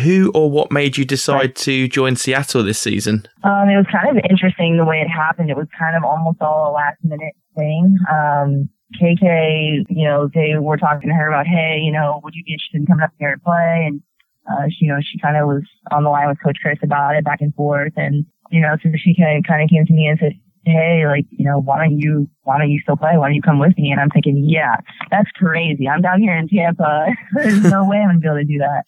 Who 0.02 0.30
or 0.34 0.50
what 0.50 0.72
made 0.72 0.96
you 0.96 1.04
decide 1.04 1.34
right. 1.34 1.56
to 1.56 1.88
join 1.88 2.16
Seattle 2.16 2.62
this 2.62 2.78
season? 2.78 3.26
Um, 3.44 3.68
it 3.68 3.76
was 3.76 3.86
kind 3.92 4.08
of 4.08 4.22
interesting 4.28 4.78
the 4.78 4.84
way 4.84 5.00
it 5.00 5.08
happened. 5.08 5.50
It 5.50 5.56
was 5.56 5.68
kind 5.78 5.94
of 5.94 6.04
almost 6.04 6.40
all 6.40 6.70
a 6.70 6.72
last 6.72 6.96
minute 7.02 7.34
thing. 7.54 7.96
Um, 8.10 8.70
KK, 9.00 9.86
you 9.88 10.04
know, 10.04 10.28
they 10.32 10.54
were 10.58 10.76
talking 10.76 11.08
to 11.08 11.14
her 11.14 11.28
about, 11.28 11.46
hey, 11.46 11.80
you 11.82 11.92
know, 11.92 12.20
would 12.22 12.34
you 12.34 12.44
be 12.44 12.52
interested 12.52 12.80
in 12.80 12.86
coming 12.86 13.02
up 13.02 13.10
here 13.18 13.34
to 13.34 13.40
play? 13.40 13.84
And, 13.88 14.02
uh, 14.50 14.68
she, 14.68 14.86
you 14.86 14.92
know, 14.92 15.00
she 15.00 15.18
kind 15.18 15.36
of 15.36 15.48
was 15.48 15.62
on 15.90 16.04
the 16.04 16.10
line 16.10 16.28
with 16.28 16.42
Coach 16.42 16.58
Chris 16.62 16.78
about 16.82 17.16
it 17.16 17.24
back 17.24 17.40
and 17.40 17.54
forth. 17.54 17.92
And, 17.96 18.26
you 18.50 18.60
know, 18.60 18.76
so 18.82 18.90
she 18.96 19.14
kind 19.16 19.38
of, 19.38 19.44
kind 19.48 19.62
of 19.62 19.70
came 19.70 19.86
to 19.86 19.92
me 19.92 20.06
and 20.06 20.18
said, 20.18 20.32
hey, 20.64 21.04
like, 21.06 21.26
you 21.30 21.44
know, 21.44 21.60
why 21.60 21.78
don't 21.78 21.98
you, 21.98 22.28
why 22.42 22.58
don't 22.58 22.70
you 22.70 22.80
still 22.80 22.96
play? 22.96 23.16
Why 23.16 23.28
don't 23.28 23.34
you 23.34 23.42
come 23.42 23.58
with 23.58 23.76
me? 23.76 23.90
And 23.90 24.00
I'm 24.00 24.10
thinking, 24.10 24.44
yeah, 24.46 24.76
that's 25.10 25.30
crazy. 25.32 25.88
I'm 25.88 26.00
down 26.00 26.20
here 26.20 26.36
in 26.36 26.48
Tampa. 26.48 27.06
There's 27.34 27.62
no 27.62 27.84
way 27.84 27.98
I'm 27.98 28.08
going 28.08 28.16
to 28.16 28.20
be 28.20 28.28
able 28.28 28.38
to 28.38 28.44
do 28.44 28.58
that. 28.58 28.84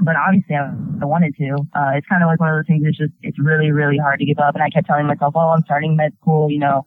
But 0.00 0.14
obviously 0.16 0.54
I, 0.54 0.70
I 1.02 1.04
wanted 1.04 1.34
to. 1.36 1.56
Uh, 1.74 1.90
it's 1.94 2.06
kind 2.06 2.22
of 2.22 2.28
like 2.28 2.38
one 2.38 2.50
of 2.50 2.56
those 2.56 2.66
things 2.66 2.84
that's 2.84 2.96
just, 2.96 3.12
it's 3.22 3.38
really, 3.38 3.72
really 3.72 3.98
hard 3.98 4.20
to 4.20 4.26
give 4.26 4.38
up. 4.38 4.54
And 4.54 4.62
I 4.62 4.70
kept 4.70 4.86
telling 4.86 5.06
myself, 5.06 5.34
oh, 5.36 5.50
I'm 5.50 5.62
starting 5.62 5.96
med 5.96 6.12
school, 6.20 6.50
you 6.50 6.58
know, 6.58 6.86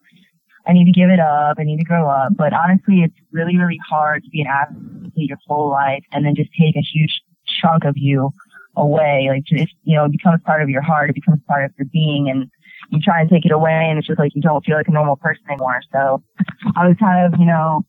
I 0.68 0.74
need 0.74 0.86
to 0.86 0.92
give 0.92 1.10
it 1.10 1.20
up. 1.20 1.58
I 1.60 1.64
need 1.64 1.78
to 1.78 1.84
grow 1.84 2.10
up. 2.10 2.34
But 2.36 2.54
honestly, 2.54 3.02
it's 3.02 3.16
really, 3.32 3.58
really 3.58 3.80
hard 3.90 4.24
to 4.24 4.30
be 4.30 4.42
an 4.42 4.48
athlete 4.48 5.30
your 5.30 5.38
whole 5.48 5.70
life 5.70 6.04
and 6.12 6.26
then 6.26 6.36
just 6.36 6.50
take 6.60 6.76
a 6.76 6.82
huge 6.82 7.22
chunk 7.62 7.84
of 7.84 7.96
you 7.98 8.32
away. 8.76 9.28
Like, 9.30 9.44
just, 9.44 9.74
you 9.84 9.96
know, 9.96 10.06
it 10.06 10.12
becomes 10.12 10.42
part 10.46 10.62
of 10.62 10.70
your 10.70 10.82
heart. 10.82 11.10
It 11.10 11.16
becomes 11.16 11.42
part 11.48 11.66
of 11.66 11.72
your 11.78 11.88
being. 11.92 12.30
And 12.30 12.50
you 12.92 13.00
try 13.00 13.22
and 13.22 13.30
take 13.30 13.46
it 13.46 13.52
away 13.52 13.88
and 13.90 13.98
it's 13.98 14.08
just 14.08 14.20
like 14.20 14.36
you 14.36 14.42
don't 14.42 14.64
feel 14.66 14.76
like 14.76 14.88
a 14.88 14.92
normal 14.92 15.16
person 15.16 15.44
anymore. 15.50 15.82
So 15.92 16.24
I 16.76 16.88
was 16.88 16.98
kind 17.00 17.26
of, 17.26 17.40
you 17.40 17.46
know, 17.46 17.86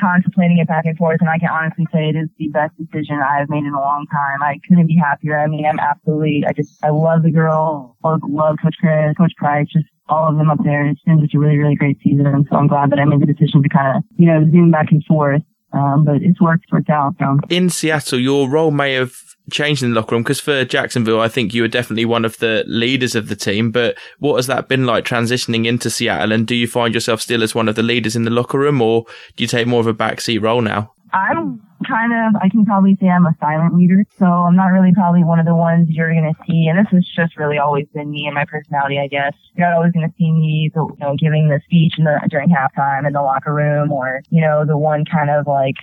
contemplating 0.00 0.58
it 0.58 0.66
back 0.66 0.84
and 0.84 0.96
forth 0.96 1.18
and 1.20 1.30
I 1.30 1.38
can 1.38 1.48
honestly 1.48 1.86
say 1.92 2.08
it 2.08 2.16
is 2.16 2.28
the 2.38 2.48
best 2.48 2.72
decision 2.76 3.20
I've 3.22 3.48
made 3.48 3.64
in 3.64 3.72
a 3.72 3.80
long 3.80 4.06
time. 4.10 4.42
I 4.42 4.58
couldn't 4.66 4.86
be 4.86 4.96
happier. 4.96 5.38
I 5.38 5.46
mean, 5.46 5.64
I'm 5.64 5.78
absolutely, 5.78 6.44
I 6.46 6.52
just, 6.52 6.84
I 6.84 6.90
love 6.90 7.22
the 7.22 7.30
girl, 7.30 7.96
love, 8.02 8.20
love 8.26 8.56
Coach 8.62 8.76
Chris, 8.80 9.14
Coach 9.16 9.32
Price, 9.36 9.68
just 9.72 9.86
all 10.08 10.28
of 10.28 10.36
them 10.36 10.50
up 10.50 10.58
there. 10.62 10.86
It's 10.86 11.00
been 11.02 11.20
such 11.20 11.34
a 11.34 11.38
really, 11.38 11.58
really 11.58 11.74
great 11.74 11.98
season. 12.02 12.46
So 12.50 12.56
I'm 12.56 12.68
glad 12.68 12.90
that 12.90 12.98
I 12.98 13.04
made 13.04 13.20
the 13.20 13.26
decision 13.26 13.62
to 13.62 13.68
kind 13.68 13.96
of, 13.96 14.04
you 14.16 14.26
know, 14.26 14.48
zoom 14.50 14.70
back 14.70 14.90
and 14.90 15.04
forth. 15.04 15.42
Um, 15.72 16.04
but 16.04 16.22
it's 16.22 16.40
worked, 16.40 16.66
worked 16.72 16.90
out. 16.90 17.16
So. 17.18 17.38
In 17.50 17.68
Seattle, 17.68 18.18
your 18.18 18.48
role 18.48 18.70
may 18.70 18.94
have 18.94 19.14
changed 19.50 19.82
in 19.82 19.90
the 19.90 19.96
locker 19.96 20.14
room 20.14 20.22
because 20.22 20.40
for 20.40 20.64
Jacksonville, 20.64 21.20
I 21.20 21.28
think 21.28 21.52
you 21.52 21.62
were 21.62 21.68
definitely 21.68 22.04
one 22.04 22.24
of 22.24 22.38
the 22.38 22.64
leaders 22.66 23.14
of 23.14 23.28
the 23.28 23.36
team. 23.36 23.72
But 23.72 23.98
what 24.18 24.36
has 24.36 24.46
that 24.46 24.68
been 24.68 24.86
like 24.86 25.04
transitioning 25.04 25.66
into 25.66 25.90
Seattle? 25.90 26.32
And 26.32 26.46
do 26.46 26.54
you 26.54 26.66
find 26.66 26.94
yourself 26.94 27.20
still 27.20 27.42
as 27.42 27.54
one 27.54 27.68
of 27.68 27.74
the 27.74 27.82
leaders 27.82 28.16
in 28.16 28.24
the 28.24 28.30
locker 28.30 28.58
room 28.58 28.80
or 28.80 29.04
do 29.36 29.44
you 29.44 29.48
take 29.48 29.66
more 29.66 29.80
of 29.80 29.86
a 29.86 29.94
backseat 29.94 30.40
role 30.40 30.62
now? 30.62 30.92
I'm 31.12 31.60
kind 31.84 32.12
of, 32.12 32.40
I 32.40 32.48
can 32.48 32.64
probably 32.64 32.96
say 33.00 33.08
I'm 33.08 33.26
a 33.26 33.36
silent 33.40 33.74
leader. 33.76 34.04
So 34.18 34.26
I'm 34.26 34.56
not 34.56 34.66
really 34.68 34.92
probably 34.92 35.24
one 35.24 35.38
of 35.38 35.46
the 35.46 35.54
ones 35.54 35.88
you're 35.90 36.12
going 36.12 36.32
to 36.32 36.44
see. 36.46 36.68
And 36.68 36.78
this 36.78 36.90
has 36.92 37.06
just 37.14 37.36
really 37.36 37.58
always 37.58 37.86
been 37.94 38.10
me 38.10 38.26
and 38.26 38.34
my 38.34 38.44
personality, 38.44 38.98
I 38.98 39.08
guess. 39.08 39.34
You're 39.54 39.68
not 39.68 39.76
always 39.76 39.92
going 39.92 40.08
to 40.08 40.14
see 40.16 40.30
me, 40.30 40.70
you 40.74 40.96
know, 41.00 41.16
giving 41.18 41.48
the 41.48 41.60
speech 41.64 41.94
in 41.98 42.04
the, 42.04 42.20
during 42.30 42.48
halftime 42.48 43.06
in 43.06 43.12
the 43.12 43.22
locker 43.22 43.52
room 43.52 43.92
or, 43.92 44.22
you 44.30 44.40
know, 44.40 44.64
the 44.64 44.78
one 44.78 45.04
kind 45.04 45.30
of 45.30 45.46
like 45.46 45.76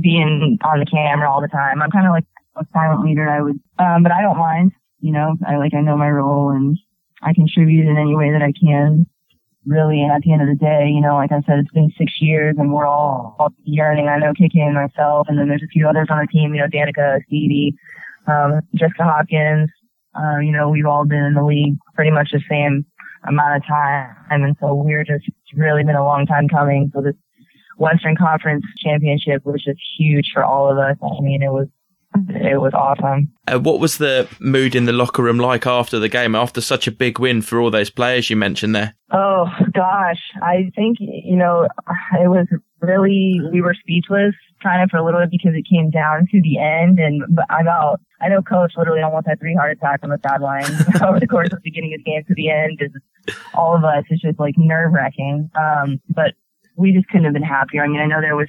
being 0.00 0.58
on 0.62 0.80
the 0.80 0.86
camera 0.86 1.30
all 1.30 1.40
the 1.40 1.48
time. 1.48 1.82
I'm 1.82 1.90
kind 1.90 2.06
of 2.06 2.12
like 2.12 2.24
a 2.56 2.64
silent 2.72 3.04
leader, 3.04 3.28
I 3.28 3.40
would, 3.40 3.58
um, 3.78 4.02
but 4.02 4.12
I 4.12 4.20
don't 4.20 4.38
mind, 4.38 4.72
you 5.00 5.12
know, 5.12 5.36
I 5.46 5.56
like, 5.56 5.74
I 5.74 5.80
know 5.80 5.96
my 5.96 6.10
role 6.10 6.50
and 6.50 6.76
I 7.22 7.32
contribute 7.32 7.88
in 7.88 7.96
any 7.96 8.14
way 8.14 8.30
that 8.32 8.42
I 8.42 8.52
can 8.52 9.06
really, 9.66 10.02
and 10.02 10.12
at 10.12 10.22
the 10.22 10.32
end 10.32 10.42
of 10.42 10.48
the 10.48 10.54
day, 10.54 10.88
you 10.88 11.00
know, 11.00 11.14
like 11.14 11.32
I 11.32 11.40
said, 11.42 11.58
it's 11.58 11.72
been 11.72 11.92
six 11.96 12.20
years 12.20 12.56
and 12.58 12.72
we're 12.72 12.86
all, 12.86 13.36
all 13.38 13.50
yearning. 13.64 14.08
I 14.08 14.18
know 14.18 14.32
KK 14.32 14.56
and 14.56 14.74
myself, 14.74 15.26
and 15.28 15.38
then 15.38 15.48
there's 15.48 15.62
a 15.62 15.72
few 15.72 15.88
others 15.88 16.08
on 16.10 16.18
the 16.18 16.26
team, 16.26 16.54
you 16.54 16.60
know, 16.60 16.68
Danica, 16.68 17.24
Stevie, 17.26 17.74
um, 18.26 18.60
Jessica 18.74 19.04
Hopkins. 19.04 19.70
Uh, 20.14 20.38
you 20.38 20.52
know, 20.52 20.68
we've 20.68 20.86
all 20.86 21.06
been 21.06 21.24
in 21.24 21.34
the 21.34 21.44
league 21.44 21.76
pretty 21.94 22.10
much 22.10 22.30
the 22.32 22.42
same 22.48 22.84
amount 23.26 23.56
of 23.56 23.66
time. 23.66 24.14
And 24.30 24.56
so 24.60 24.74
we're 24.74 25.04
just 25.04 25.24
really 25.54 25.84
been 25.84 25.96
a 25.96 26.04
long 26.04 26.26
time 26.26 26.48
coming. 26.48 26.90
So 26.94 27.00
this 27.00 27.14
Western 27.78 28.16
Conference 28.16 28.64
championship 28.78 29.44
was 29.44 29.62
just 29.64 29.80
huge 29.98 30.30
for 30.34 30.44
all 30.44 30.70
of 30.70 30.78
us. 30.78 30.96
I 31.02 31.20
mean, 31.22 31.42
it 31.42 31.52
was 31.52 31.68
it 32.14 32.60
was 32.60 32.72
awesome. 32.74 33.32
Uh, 33.46 33.58
what 33.58 33.80
was 33.80 33.98
the 33.98 34.28
mood 34.40 34.74
in 34.74 34.84
the 34.84 34.92
locker 34.92 35.22
room 35.22 35.38
like 35.38 35.66
after 35.66 35.98
the 35.98 36.08
game, 36.08 36.34
after 36.34 36.60
such 36.60 36.86
a 36.86 36.92
big 36.92 37.18
win 37.18 37.42
for 37.42 37.60
all 37.60 37.70
those 37.70 37.90
players 37.90 38.30
you 38.30 38.36
mentioned 38.36 38.74
there? 38.74 38.94
Oh, 39.12 39.46
gosh. 39.74 40.20
I 40.42 40.70
think, 40.74 40.98
you 41.00 41.36
know, 41.36 41.68
it 42.20 42.28
was 42.28 42.46
really, 42.80 43.40
we 43.50 43.60
were 43.60 43.74
speechless 43.74 44.34
kind 44.62 44.82
of 44.82 44.90
for 44.90 44.98
a 44.98 45.04
little 45.04 45.20
bit 45.20 45.30
because 45.30 45.52
it 45.54 45.66
came 45.68 45.90
down 45.90 46.26
to 46.30 46.40
the 46.42 46.58
end. 46.58 46.98
And 46.98 47.22
I 47.50 47.62
know, 47.62 47.96
I 48.20 48.28
know 48.28 48.42
coach 48.42 48.72
literally 48.76 49.02
almost 49.02 49.26
had 49.26 49.40
three 49.40 49.54
heart 49.54 49.72
attacks 49.72 50.02
on 50.02 50.10
the 50.10 50.18
sideline 50.26 50.64
over 51.06 51.20
the 51.20 51.26
course 51.26 51.48
of 51.52 51.62
the 51.62 51.64
beginning 51.64 51.94
of 51.94 52.04
the 52.04 52.10
game 52.10 52.24
to 52.26 52.34
the 52.34 52.50
end. 52.50 52.80
All 53.54 53.76
of 53.76 53.84
us, 53.84 54.04
it's 54.08 54.22
just 54.22 54.38
like 54.38 54.54
nerve 54.56 54.92
wracking. 54.92 55.50
Um, 55.56 56.00
but 56.08 56.34
we 56.76 56.92
just 56.92 57.08
couldn't 57.08 57.24
have 57.24 57.34
been 57.34 57.42
happier. 57.42 57.82
I 57.82 57.88
mean, 57.88 58.00
I 58.00 58.06
know 58.06 58.20
there 58.20 58.36
was 58.36 58.48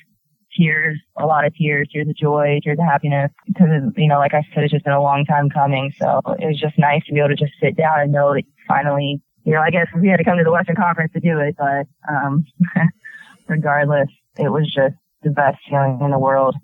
tears, 0.57 0.99
a 1.17 1.25
lot 1.25 1.45
of 1.45 1.55
tears, 1.55 1.89
tears 1.91 2.07
of 2.07 2.15
joy, 2.15 2.59
tears 2.63 2.77
of 2.79 2.85
happiness, 2.85 3.31
because 3.47 3.69
you 3.97 4.07
know, 4.07 4.19
like 4.19 4.33
I 4.33 4.43
said, 4.53 4.63
it's 4.63 4.73
just 4.73 4.85
been 4.85 4.93
a 4.93 5.01
long 5.01 5.25
time 5.25 5.49
coming. 5.49 5.93
So 5.99 6.21
it 6.39 6.45
was 6.45 6.59
just 6.59 6.77
nice 6.77 7.05
to 7.05 7.13
be 7.13 7.19
able 7.19 7.29
to 7.29 7.35
just 7.35 7.53
sit 7.61 7.75
down 7.75 8.01
and 8.01 8.11
know 8.11 8.33
that 8.33 8.43
finally, 8.67 9.21
you 9.43 9.53
know, 9.53 9.61
I 9.61 9.69
guess 9.69 9.87
we 9.99 10.07
had 10.07 10.17
to 10.17 10.23
come 10.23 10.37
to 10.37 10.43
the 10.43 10.51
Western 10.51 10.75
Conference 10.75 11.11
to 11.13 11.19
do 11.19 11.39
it, 11.39 11.55
but 11.57 11.87
um, 12.09 12.45
regardless, 13.47 14.09
it 14.37 14.49
was 14.49 14.71
just 14.73 14.95
the 15.21 15.31
best 15.31 15.57
feeling 15.69 15.99
in 16.01 16.11
the 16.11 16.19
world. 16.19 16.55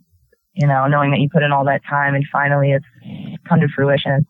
You 0.54 0.67
know, 0.67 0.88
knowing 0.88 1.12
that 1.12 1.19
you 1.19 1.30
put 1.32 1.43
in 1.43 1.52
all 1.52 1.65
that 1.65 1.82
time 1.89 2.15
and 2.15 2.25
finally 2.32 2.71
it's 2.71 2.86
come 3.47 3.62
to 3.62 3.67
fruition. 3.73 4.25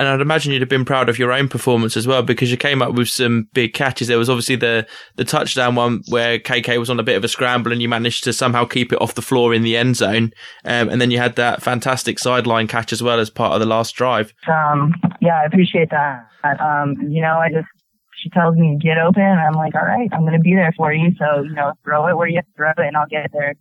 And 0.00 0.08
I'd 0.08 0.22
imagine 0.22 0.50
you'd 0.50 0.62
have 0.62 0.68
been 0.70 0.86
proud 0.86 1.10
of 1.10 1.18
your 1.18 1.30
own 1.30 1.46
performance 1.46 1.94
as 1.94 2.06
well 2.06 2.22
because 2.22 2.50
you 2.50 2.56
came 2.56 2.80
up 2.80 2.94
with 2.94 3.10
some 3.10 3.48
big 3.52 3.74
catches. 3.74 4.08
There 4.08 4.16
was 4.16 4.30
obviously 4.30 4.56
the, 4.56 4.86
the 5.16 5.26
touchdown 5.26 5.74
one 5.74 6.00
where 6.08 6.38
KK 6.38 6.78
was 6.78 6.88
on 6.88 6.98
a 6.98 7.02
bit 7.02 7.18
of 7.18 7.24
a 7.24 7.28
scramble 7.28 7.70
and 7.70 7.82
you 7.82 7.88
managed 7.88 8.24
to 8.24 8.32
somehow 8.32 8.64
keep 8.64 8.94
it 8.94 9.02
off 9.02 9.12
the 9.12 9.20
floor 9.20 9.52
in 9.52 9.60
the 9.60 9.76
end 9.76 9.96
zone. 9.96 10.32
Um, 10.64 10.88
and 10.88 11.02
then 11.02 11.10
you 11.10 11.18
had 11.18 11.36
that 11.36 11.62
fantastic 11.62 12.18
sideline 12.18 12.66
catch 12.66 12.94
as 12.94 13.02
well 13.02 13.20
as 13.20 13.28
part 13.28 13.52
of 13.52 13.60
the 13.60 13.66
last 13.66 13.94
drive. 13.94 14.32
Um, 14.48 14.94
yeah, 15.20 15.42
I 15.42 15.44
appreciate 15.44 15.90
that. 15.90 16.26
Um, 16.58 16.96
you 17.10 17.20
know, 17.20 17.36
I 17.36 17.50
just, 17.50 17.68
she 18.22 18.30
tells 18.30 18.56
me 18.56 18.78
get 18.80 18.96
open 18.96 19.20
and 19.20 19.38
I'm 19.38 19.52
like, 19.52 19.74
all 19.74 19.84
right, 19.84 20.08
I'm 20.14 20.22
going 20.22 20.32
to 20.32 20.38
be 20.38 20.54
there 20.54 20.72
for 20.78 20.94
you. 20.94 21.10
So, 21.18 21.42
you 21.42 21.52
know, 21.52 21.74
throw 21.84 22.06
it 22.06 22.16
where 22.16 22.26
you 22.26 22.40
throw 22.56 22.70
it 22.70 22.78
and 22.78 22.96
I'll 22.96 23.06
get 23.06 23.30
there. 23.34 23.54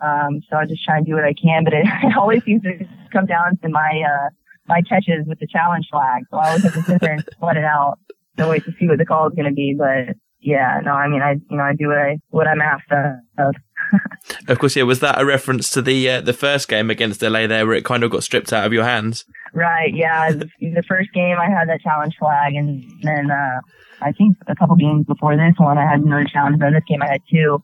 Um, 0.00 0.40
so 0.48 0.56
I 0.56 0.64
just 0.64 0.82
try 0.82 0.96
and 0.96 1.04
do 1.04 1.12
what 1.12 1.24
I 1.24 1.34
can, 1.34 1.64
but 1.64 1.74
it, 1.74 1.86
it 2.04 2.16
always 2.18 2.42
seems 2.44 2.62
to 2.62 2.88
come 3.12 3.26
down 3.26 3.58
to 3.58 3.68
my, 3.68 4.02
uh, 4.06 4.30
my 4.68 4.82
catches 4.82 5.26
with 5.26 5.38
the 5.40 5.46
challenge 5.46 5.86
flag. 5.90 6.22
So 6.30 6.38
I 6.38 6.48
always 6.48 6.62
have 6.62 6.74
to 6.74 6.82
sit 6.82 7.00
there 7.00 7.12
and 7.12 7.24
sweat 7.38 7.56
it 7.56 7.64
out 7.64 7.98
to 8.36 8.48
wait 8.48 8.64
to 8.64 8.72
see 8.78 8.86
what 8.86 8.98
the 8.98 9.06
call 9.06 9.28
is 9.28 9.34
going 9.34 9.48
to 9.48 9.54
be. 9.54 9.74
But 9.76 10.16
yeah, 10.40 10.80
no, 10.84 10.92
I 10.92 11.08
mean, 11.08 11.22
I, 11.22 11.32
you 11.32 11.56
know, 11.56 11.62
I 11.62 11.74
do 11.74 11.88
what 11.88 11.98
I, 11.98 12.18
what 12.30 12.46
I'm 12.46 12.60
asked 12.60 12.90
of. 13.38 13.54
of 14.48 14.58
course, 14.58 14.76
yeah. 14.76 14.82
Was 14.82 15.00
that 15.00 15.20
a 15.20 15.24
reference 15.24 15.70
to 15.70 15.82
the 15.82 16.08
uh, 16.10 16.20
the 16.20 16.32
first 16.32 16.68
game 16.68 16.90
against 16.90 17.22
LA 17.22 17.46
there, 17.46 17.66
where 17.66 17.76
it 17.76 17.84
kind 17.84 18.04
of 18.04 18.10
got 18.10 18.22
stripped 18.22 18.52
out 18.52 18.66
of 18.66 18.72
your 18.72 18.84
hands? 18.84 19.24
Right. 19.54 19.94
Yeah. 19.94 20.32
The, 20.32 20.82
first 20.86 21.12
game, 21.14 21.38
I 21.38 21.48
had 21.48 21.68
that 21.68 21.80
challenge 21.80 22.14
flag, 22.18 22.54
and 22.54 22.84
then 23.02 23.30
uh, 23.30 23.60
I 24.00 24.12
think 24.12 24.36
a 24.46 24.54
couple 24.54 24.76
games 24.76 25.06
before 25.06 25.36
this 25.36 25.54
one, 25.56 25.78
I 25.78 25.88
had 25.88 26.00
another 26.00 26.26
challenge. 26.30 26.58
But 26.58 26.68
in 26.68 26.74
this 26.74 26.84
game, 26.88 27.02
I 27.02 27.12
had 27.12 27.22
two. 27.32 27.62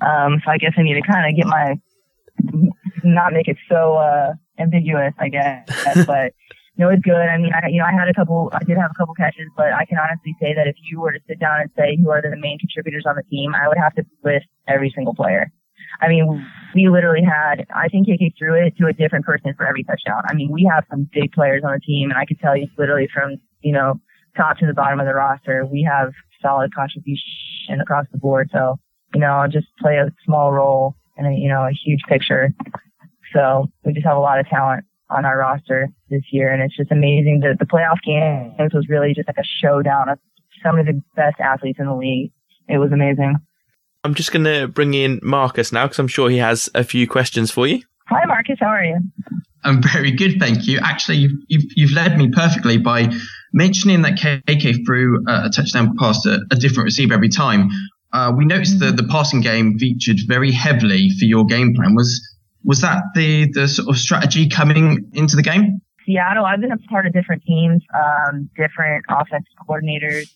Um, 0.00 0.40
so 0.44 0.50
I 0.50 0.58
guess 0.58 0.72
I 0.76 0.82
need 0.82 0.94
to 0.94 1.02
kind 1.02 1.30
of 1.30 1.36
get 1.36 1.46
my 1.46 1.76
not 3.04 3.32
make 3.32 3.48
it 3.48 3.56
so 3.68 3.96
uh, 3.96 4.34
ambiguous, 4.58 5.14
I 5.18 5.28
guess. 5.28 5.68
but 6.06 6.32
no, 6.76 6.88
it's 6.88 7.02
good. 7.02 7.14
I 7.14 7.36
mean, 7.36 7.52
I 7.52 7.68
you 7.68 7.78
know 7.78 7.84
I 7.84 7.92
had 7.92 8.08
a 8.08 8.14
couple, 8.14 8.50
I 8.52 8.64
did 8.64 8.76
have 8.78 8.90
a 8.90 8.98
couple 8.98 9.14
catches, 9.14 9.48
but 9.56 9.72
I 9.72 9.84
can 9.84 9.98
honestly 9.98 10.34
say 10.40 10.54
that 10.54 10.66
if 10.66 10.76
you 10.90 11.00
were 11.00 11.12
to 11.12 11.20
sit 11.28 11.38
down 11.38 11.60
and 11.60 11.70
say 11.76 11.96
who 11.96 12.10
are 12.10 12.22
the 12.22 12.36
main 12.36 12.58
contributors 12.58 13.04
on 13.06 13.16
the 13.16 13.22
team, 13.24 13.54
I 13.54 13.68
would 13.68 13.78
have 13.78 13.94
to 13.96 14.04
list 14.24 14.46
every 14.68 14.92
single 14.94 15.14
player. 15.14 15.52
I 16.00 16.08
mean, 16.08 16.46
we 16.74 16.88
literally 16.88 17.22
had, 17.22 17.66
I 17.74 17.88
think 17.88 18.06
KK 18.06 18.32
threw 18.38 18.54
it 18.54 18.76
to 18.78 18.86
a 18.86 18.92
different 18.92 19.24
person 19.24 19.54
for 19.56 19.66
every 19.66 19.82
touchdown. 19.82 20.22
I 20.28 20.34
mean, 20.34 20.50
we 20.50 20.70
have 20.72 20.84
some 20.88 21.08
big 21.12 21.32
players 21.32 21.62
on 21.64 21.72
the 21.72 21.80
team, 21.80 22.10
and 22.10 22.18
I 22.18 22.24
can 22.24 22.36
tell 22.38 22.56
you 22.56 22.68
literally 22.78 23.08
from, 23.12 23.36
you 23.60 23.72
know, 23.72 24.00
top 24.36 24.58
to 24.58 24.66
the 24.66 24.74
bottom 24.74 25.00
of 25.00 25.06
the 25.06 25.14
roster, 25.14 25.66
we 25.66 25.82
have 25.82 26.12
solid 26.40 26.74
contribution 26.74 27.80
across 27.80 28.06
the 28.12 28.18
board. 28.18 28.50
So, 28.52 28.78
you 29.14 29.20
know, 29.20 29.32
I'll 29.32 29.48
just 29.50 29.66
play 29.80 29.96
a 29.96 30.10
small 30.24 30.52
role 30.52 30.94
in 31.16 31.26
a, 31.26 31.32
you 31.32 31.48
know, 31.48 31.62
a 31.62 31.72
huge 31.72 32.00
picture. 32.08 32.54
So 33.34 33.70
we 33.84 33.92
just 33.92 34.06
have 34.06 34.16
a 34.16 34.20
lot 34.20 34.40
of 34.40 34.46
talent 34.48 34.84
on 35.08 35.24
our 35.24 35.38
roster 35.38 35.88
this 36.08 36.22
year, 36.30 36.52
and 36.52 36.62
it's 36.62 36.76
just 36.76 36.90
amazing. 36.90 37.40
that 37.42 37.58
the 37.58 37.66
playoff 37.66 38.00
games 38.04 38.72
was 38.72 38.86
really 38.88 39.12
just 39.14 39.28
like 39.28 39.38
a 39.38 39.44
showdown 39.60 40.08
of 40.08 40.18
some 40.62 40.78
of 40.78 40.86
the 40.86 41.00
best 41.16 41.40
athletes 41.40 41.78
in 41.80 41.86
the 41.86 41.94
league. 41.94 42.32
It 42.68 42.78
was 42.78 42.92
amazing. 42.92 43.36
I'm 44.04 44.14
just 44.14 44.32
going 44.32 44.44
to 44.44 44.68
bring 44.68 44.94
in 44.94 45.20
Marcus 45.22 45.72
now 45.72 45.84
because 45.84 45.98
I'm 45.98 46.08
sure 46.08 46.30
he 46.30 46.38
has 46.38 46.70
a 46.74 46.84
few 46.84 47.06
questions 47.06 47.50
for 47.50 47.66
you. 47.66 47.82
Hi, 48.08 48.24
Marcus. 48.26 48.56
How 48.60 48.68
are 48.68 48.84
you? 48.84 48.98
I'm 49.62 49.82
very 49.82 50.10
good, 50.10 50.38
thank 50.38 50.66
you. 50.66 50.80
Actually, 50.82 51.18
you've, 51.18 51.38
you've, 51.48 51.64
you've 51.76 51.92
led 51.92 52.16
me 52.16 52.30
perfectly 52.30 52.78
by 52.78 53.12
mentioning 53.52 54.02
that 54.02 54.14
KK 54.14 54.86
threw 54.86 55.22
a 55.28 55.50
touchdown 55.50 55.96
pass 55.98 56.22
to 56.22 56.40
a 56.50 56.56
different 56.56 56.86
receiver 56.86 57.12
every 57.12 57.28
time. 57.28 57.68
Uh, 58.12 58.32
we 58.36 58.44
noticed 58.44 58.80
that 58.80 58.96
the 58.96 59.04
passing 59.04 59.40
game 59.40 59.78
featured 59.78 60.16
very 60.26 60.50
heavily 60.50 61.10
for 61.18 61.26
your 61.26 61.44
game 61.44 61.74
plan. 61.74 61.94
Was 61.94 62.26
was 62.64 62.80
that 62.80 63.02
the 63.14 63.50
the 63.52 63.68
sort 63.68 63.88
of 63.88 63.96
strategy 63.96 64.48
coming 64.48 65.10
into 65.12 65.36
the 65.36 65.42
game? 65.42 65.80
Seattle, 66.06 66.44
I've 66.44 66.60
been 66.60 66.72
a 66.72 66.78
part 66.88 67.06
of 67.06 67.12
different 67.12 67.42
teams, 67.44 67.82
um, 67.94 68.48
different 68.56 69.04
offense 69.08 69.44
coordinators, 69.68 70.28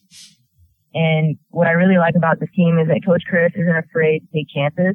and 0.94 1.36
what 1.50 1.66
I 1.66 1.72
really 1.72 1.98
like 1.98 2.14
about 2.14 2.38
this 2.38 2.48
team 2.54 2.78
is 2.78 2.86
that 2.88 3.00
Coach 3.04 3.22
Chris 3.28 3.52
isn't 3.56 3.76
afraid 3.76 4.20
to 4.20 4.26
take 4.32 4.48
chances. 4.48 4.94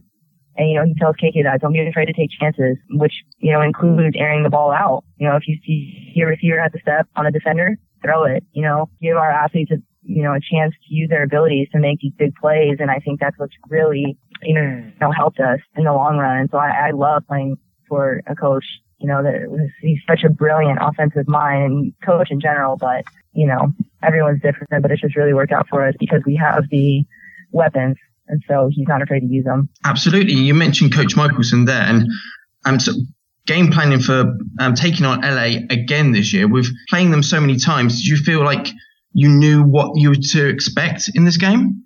And, 0.55 0.69
you 0.69 0.75
know, 0.75 0.85
he 0.85 0.95
tells 0.95 1.15
KK 1.15 1.43
that 1.43 1.61
don't 1.61 1.73
be 1.73 1.85
afraid 1.85 2.07
to 2.07 2.13
take 2.13 2.31
chances, 2.31 2.77
which, 2.91 3.13
you 3.37 3.51
know, 3.51 3.61
includes 3.61 4.15
airing 4.17 4.43
the 4.43 4.49
ball 4.49 4.71
out. 4.71 5.03
You 5.17 5.27
know, 5.27 5.35
if 5.35 5.47
you 5.47 5.57
see 5.65 6.11
your 6.15 6.29
receiver 6.29 6.59
at 6.59 6.71
the 6.71 6.79
step 6.79 7.07
on 7.15 7.25
a 7.25 7.31
defender, 7.31 7.77
throw 8.01 8.23
it, 8.23 8.43
you 8.51 8.61
know, 8.61 8.89
give 9.01 9.17
our 9.17 9.29
athletes 9.29 9.71
a, 9.71 9.77
you 10.03 10.23
know, 10.23 10.33
a 10.33 10.39
chance 10.39 10.73
to 10.73 10.93
use 10.93 11.09
their 11.09 11.23
abilities 11.23 11.67
to 11.73 11.79
make 11.79 11.99
these 11.99 12.13
big 12.17 12.33
plays. 12.35 12.77
And 12.79 12.89
I 12.89 12.99
think 12.99 13.19
that's 13.19 13.37
what's 13.37 13.53
really, 13.69 14.17
you 14.41 14.53
know, 14.53 15.11
helped 15.11 15.39
us 15.39 15.59
in 15.75 15.83
the 15.83 15.93
long 15.93 16.17
run. 16.17 16.47
So 16.51 16.57
I, 16.57 16.87
I 16.87 16.91
love 16.91 17.23
playing 17.27 17.57
for 17.87 18.21
a 18.27 18.35
coach, 18.35 18.65
you 18.99 19.07
know, 19.07 19.23
that 19.23 19.69
he's 19.81 19.99
such 20.07 20.23
a 20.23 20.29
brilliant 20.29 20.79
offensive 20.81 21.27
mind 21.27 21.63
and 21.63 21.93
coach 22.05 22.31
in 22.31 22.39
general, 22.39 22.77
but, 22.77 23.03
you 23.33 23.47
know, 23.47 23.73
everyone's 24.03 24.41
different, 24.41 24.81
but 24.81 24.91
it's 24.91 25.01
just 25.01 25.15
really 25.15 25.33
worked 25.33 25.51
out 25.51 25.67
for 25.69 25.85
us 25.87 25.95
because 25.99 26.21
we 26.25 26.35
have 26.35 26.65
the 26.69 27.03
weapons. 27.51 27.97
And 28.27 28.43
so 28.47 28.69
he's 28.71 28.87
not 28.87 29.01
afraid 29.01 29.21
to 29.21 29.25
use 29.25 29.45
them. 29.45 29.69
Absolutely. 29.85 30.33
You 30.33 30.53
mentioned 30.53 30.93
Coach 30.93 31.15
Michelson 31.15 31.65
there 31.65 31.81
and 31.81 32.07
um, 32.65 32.79
so 32.79 32.91
game 33.47 33.71
planning 33.71 33.99
for 33.99 34.37
um, 34.59 34.75
taking 34.75 35.05
on 35.05 35.21
LA 35.21 35.65
again 35.71 36.11
this 36.11 36.31
year 36.31 36.47
with 36.47 36.67
playing 36.89 37.09
them 37.09 37.23
so 37.23 37.39
many 37.39 37.57
times. 37.57 37.97
Did 37.97 38.05
you 38.05 38.17
feel 38.17 38.43
like 38.43 38.67
you 39.13 39.27
knew 39.27 39.63
what 39.63 39.93
you 39.95 40.09
were 40.09 40.15
to 40.15 40.47
expect 40.47 41.09
in 41.15 41.25
this 41.25 41.37
game? 41.37 41.81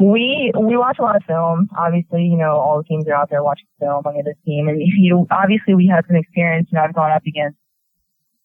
We 0.00 0.52
we 0.58 0.76
watch 0.76 0.98
a 0.98 1.02
lot 1.02 1.16
of 1.16 1.24
film. 1.24 1.68
Obviously, 1.76 2.22
you 2.22 2.36
know 2.36 2.56
all 2.56 2.78
the 2.78 2.84
teams 2.84 3.06
are 3.08 3.14
out 3.14 3.30
there 3.30 3.42
watching 3.42 3.66
film 3.80 4.06
on 4.06 4.14
this 4.24 4.36
team, 4.44 4.68
and 4.68 4.80
you 4.80 5.10
know, 5.10 5.26
obviously 5.30 5.74
we 5.74 5.86
had 5.86 6.06
some 6.06 6.16
experience. 6.16 6.68
You 6.70 6.78
know, 6.78 6.84
I've 6.84 6.94
gone 6.94 7.10
up 7.10 7.22
against 7.26 7.58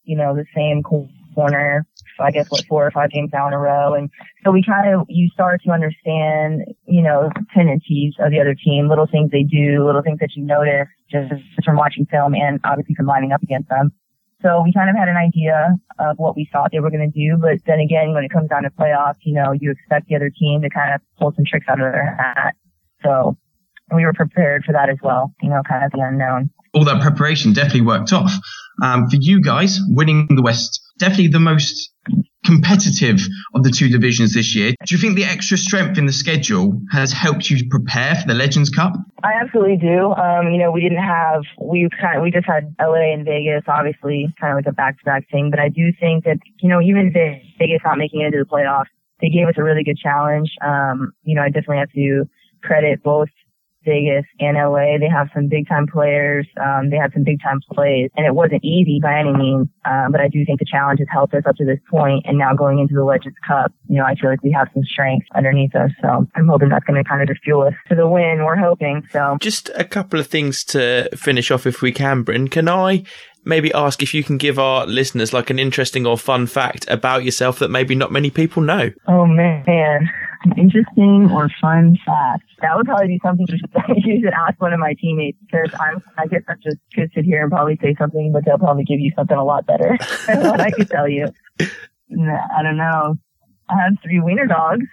you 0.02 0.16
know 0.16 0.34
the 0.34 0.44
same 0.54 0.82
corner. 0.82 1.86
I 2.20 2.32
guess 2.32 2.50
what 2.50 2.64
four 2.68 2.84
or 2.84 2.90
five 2.90 3.10
games 3.10 3.30
down 3.30 3.52
a 3.52 3.58
row, 3.58 3.94
and 3.94 4.10
so 4.44 4.50
we 4.50 4.64
kind 4.64 4.92
of 4.92 5.06
you 5.08 5.28
start 5.30 5.62
to 5.62 5.70
understand 5.70 6.62
you 6.86 7.02
know 7.02 7.30
tendencies 7.54 8.14
of 8.18 8.32
the 8.32 8.40
other 8.40 8.54
team, 8.54 8.88
little 8.88 9.06
things 9.06 9.30
they 9.30 9.44
do, 9.44 9.84
little 9.86 10.02
things 10.02 10.18
that 10.18 10.30
you 10.34 10.44
notice 10.44 10.88
just 11.08 11.32
from 11.64 11.76
watching 11.76 12.06
film, 12.06 12.34
and 12.34 12.58
obviously 12.64 12.96
from 12.96 13.06
lining 13.06 13.30
up 13.30 13.42
against 13.42 13.68
them. 13.68 13.92
So 14.42 14.62
we 14.62 14.72
kind 14.72 14.88
of 14.88 14.96
had 14.96 15.08
an 15.08 15.16
idea 15.16 15.74
of 15.98 16.16
what 16.16 16.36
we 16.36 16.48
thought 16.52 16.70
they 16.70 16.78
were 16.78 16.90
going 16.90 17.10
to 17.10 17.18
do. 17.18 17.36
But 17.40 17.58
then 17.66 17.80
again, 17.80 18.14
when 18.14 18.24
it 18.24 18.30
comes 18.30 18.48
down 18.48 18.62
to 18.62 18.70
playoffs, 18.70 19.18
you 19.22 19.34
know, 19.34 19.52
you 19.52 19.70
expect 19.72 20.06
the 20.08 20.16
other 20.16 20.30
team 20.30 20.62
to 20.62 20.70
kind 20.70 20.94
of 20.94 21.00
pull 21.18 21.32
some 21.34 21.44
tricks 21.44 21.66
out 21.68 21.80
of 21.80 21.92
their 21.92 22.16
hat. 22.16 22.54
So 23.02 23.36
we 23.94 24.04
were 24.04 24.12
prepared 24.12 24.64
for 24.64 24.72
that 24.72 24.88
as 24.90 24.98
well, 25.02 25.34
you 25.42 25.50
know, 25.50 25.62
kind 25.68 25.84
of 25.84 25.90
the 25.90 26.00
unknown. 26.00 26.50
All 26.74 26.84
that 26.84 27.02
preparation 27.02 27.52
definitely 27.52 27.80
worked 27.80 28.12
off. 28.12 28.32
Um, 28.82 29.08
for 29.08 29.16
you 29.18 29.40
guys, 29.40 29.80
winning 29.88 30.28
the 30.30 30.42
West, 30.42 30.80
definitely 30.98 31.28
the 31.28 31.40
most 31.40 31.92
competitive 32.44 33.20
of 33.54 33.62
the 33.62 33.70
two 33.70 33.88
divisions 33.88 34.32
this 34.32 34.54
year. 34.54 34.72
Do 34.86 34.94
you 34.94 34.98
think 34.98 35.16
the 35.16 35.24
extra 35.24 35.58
strength 35.58 35.98
in 35.98 36.06
the 36.06 36.12
schedule 36.12 36.80
has 36.90 37.12
helped 37.12 37.50
you 37.50 37.68
prepare 37.68 38.14
for 38.14 38.26
the 38.26 38.34
Legends 38.34 38.70
Cup? 38.70 38.94
I 39.22 39.32
absolutely 39.42 39.76
do. 39.76 40.12
Um, 40.12 40.50
you 40.52 40.58
know, 40.58 40.70
we 40.70 40.80
didn't 40.80 41.02
have 41.02 41.42
we 41.60 41.88
kind 42.00 42.16
of, 42.16 42.22
we 42.22 42.30
just 42.30 42.46
had 42.46 42.74
LA 42.80 43.12
and 43.12 43.24
Vegas, 43.24 43.64
obviously, 43.68 44.32
kind 44.40 44.52
of 44.52 44.56
like 44.56 44.66
a 44.66 44.74
back-to-back 44.74 45.28
thing. 45.30 45.50
But 45.50 45.60
I 45.60 45.68
do 45.68 45.92
think 46.00 46.24
that 46.24 46.38
you 46.60 46.68
know, 46.68 46.80
even 46.80 47.12
Vegas 47.12 47.82
not 47.84 47.98
making 47.98 48.22
it 48.22 48.26
into 48.26 48.38
the 48.38 48.48
playoffs, 48.48 48.88
they 49.20 49.28
gave 49.28 49.46
us 49.46 49.54
a 49.58 49.62
really 49.62 49.84
good 49.84 49.98
challenge. 49.98 50.50
Um, 50.64 51.12
you 51.24 51.34
know, 51.34 51.42
I 51.42 51.48
definitely 51.48 51.78
have 51.78 51.92
to 51.92 52.24
credit 52.62 53.02
both 53.02 53.28
Vegas 53.84 54.24
and 54.40 54.56
LA. 54.56 54.98
They 54.98 55.08
have 55.12 55.28
some 55.34 55.48
big 55.48 55.68
time 55.68 55.86
players. 55.86 56.46
Um, 56.60 56.90
they 56.90 56.96
have 56.96 57.12
some 57.12 57.24
big 57.24 57.40
time 57.42 57.60
plays, 57.70 58.10
and 58.16 58.26
it 58.26 58.34
wasn't 58.34 58.64
easy 58.64 58.98
by 59.02 59.18
any 59.18 59.32
means. 59.32 59.68
Um, 59.84 60.12
but 60.12 60.20
I 60.20 60.28
do 60.28 60.44
think 60.44 60.58
the 60.58 60.66
challenge 60.70 61.00
has 61.00 61.08
helped 61.10 61.34
us 61.34 61.44
up 61.46 61.56
to 61.56 61.64
this 61.64 61.78
point. 61.90 61.98
point, 61.98 62.24
and 62.26 62.38
now 62.38 62.54
going 62.54 62.78
into 62.78 62.94
the 62.94 63.04
Legends 63.04 63.36
Cup, 63.46 63.72
you 63.88 63.96
know, 63.96 64.04
I 64.04 64.14
feel 64.14 64.30
like 64.30 64.42
we 64.42 64.52
have 64.52 64.68
some 64.74 64.84
strength 64.84 65.26
underneath 65.34 65.74
us. 65.74 65.90
So 66.00 66.26
I'm 66.34 66.48
hoping 66.48 66.68
that's 66.68 66.84
going 66.84 67.02
to 67.02 67.08
kind 67.08 67.22
of 67.22 67.28
just 67.28 67.42
fuel 67.42 67.62
us 67.62 67.74
to 67.88 67.94
the 67.94 68.08
win. 68.08 68.44
We're 68.44 68.56
hoping. 68.56 69.02
So 69.10 69.36
just 69.40 69.70
a 69.74 69.84
couple 69.84 70.20
of 70.20 70.26
things 70.26 70.64
to 70.64 71.08
finish 71.16 71.50
off, 71.50 71.66
if 71.66 71.82
we 71.82 71.92
can, 71.92 72.22
Bryn. 72.22 72.48
Can 72.48 72.68
I 72.68 73.04
maybe 73.48 73.72
ask 73.72 74.02
if 74.02 74.14
you 74.14 74.22
can 74.22 74.36
give 74.36 74.58
our 74.58 74.86
listeners 74.86 75.32
like 75.32 75.50
an 75.50 75.58
interesting 75.58 76.06
or 76.06 76.16
fun 76.16 76.46
fact 76.46 76.88
about 76.88 77.24
yourself 77.24 77.58
that 77.58 77.70
maybe 77.70 77.94
not 77.94 78.12
many 78.12 78.30
people 78.30 78.62
know? 78.62 78.90
Oh 79.06 79.26
man 79.26 80.08
an 80.44 80.58
interesting 80.58 81.30
or 81.32 81.50
fun 81.60 81.98
fact. 82.06 82.44
That 82.60 82.76
would 82.76 82.86
probably 82.86 83.08
be 83.08 83.20
something 83.24 83.46
you 83.96 84.20
should 84.22 84.32
ask 84.32 84.60
one 84.60 84.72
of 84.72 84.80
my 84.80 84.94
teammates 85.00 85.38
because 85.40 85.70
I'm, 85.80 86.02
I 86.16 86.26
guess 86.26 86.42
I 86.48 86.54
just 86.62 86.78
could 86.94 87.10
sit 87.14 87.24
here 87.24 87.42
and 87.42 87.50
probably 87.50 87.78
say 87.82 87.94
something, 87.98 88.32
but 88.32 88.44
they'll 88.44 88.58
probably 88.58 88.84
give 88.84 89.00
you 89.00 89.12
something 89.16 89.36
a 89.36 89.44
lot 89.44 89.66
better 89.66 89.96
than 90.26 90.40
what 90.40 90.60
I 90.60 90.70
could 90.70 90.90
tell 90.90 91.08
you. 91.08 91.26
I 91.60 92.62
don't 92.62 92.76
know. 92.76 93.16
I 93.68 93.74
have 93.74 93.94
three 94.02 94.20
wiener 94.20 94.46
dogs. 94.46 94.86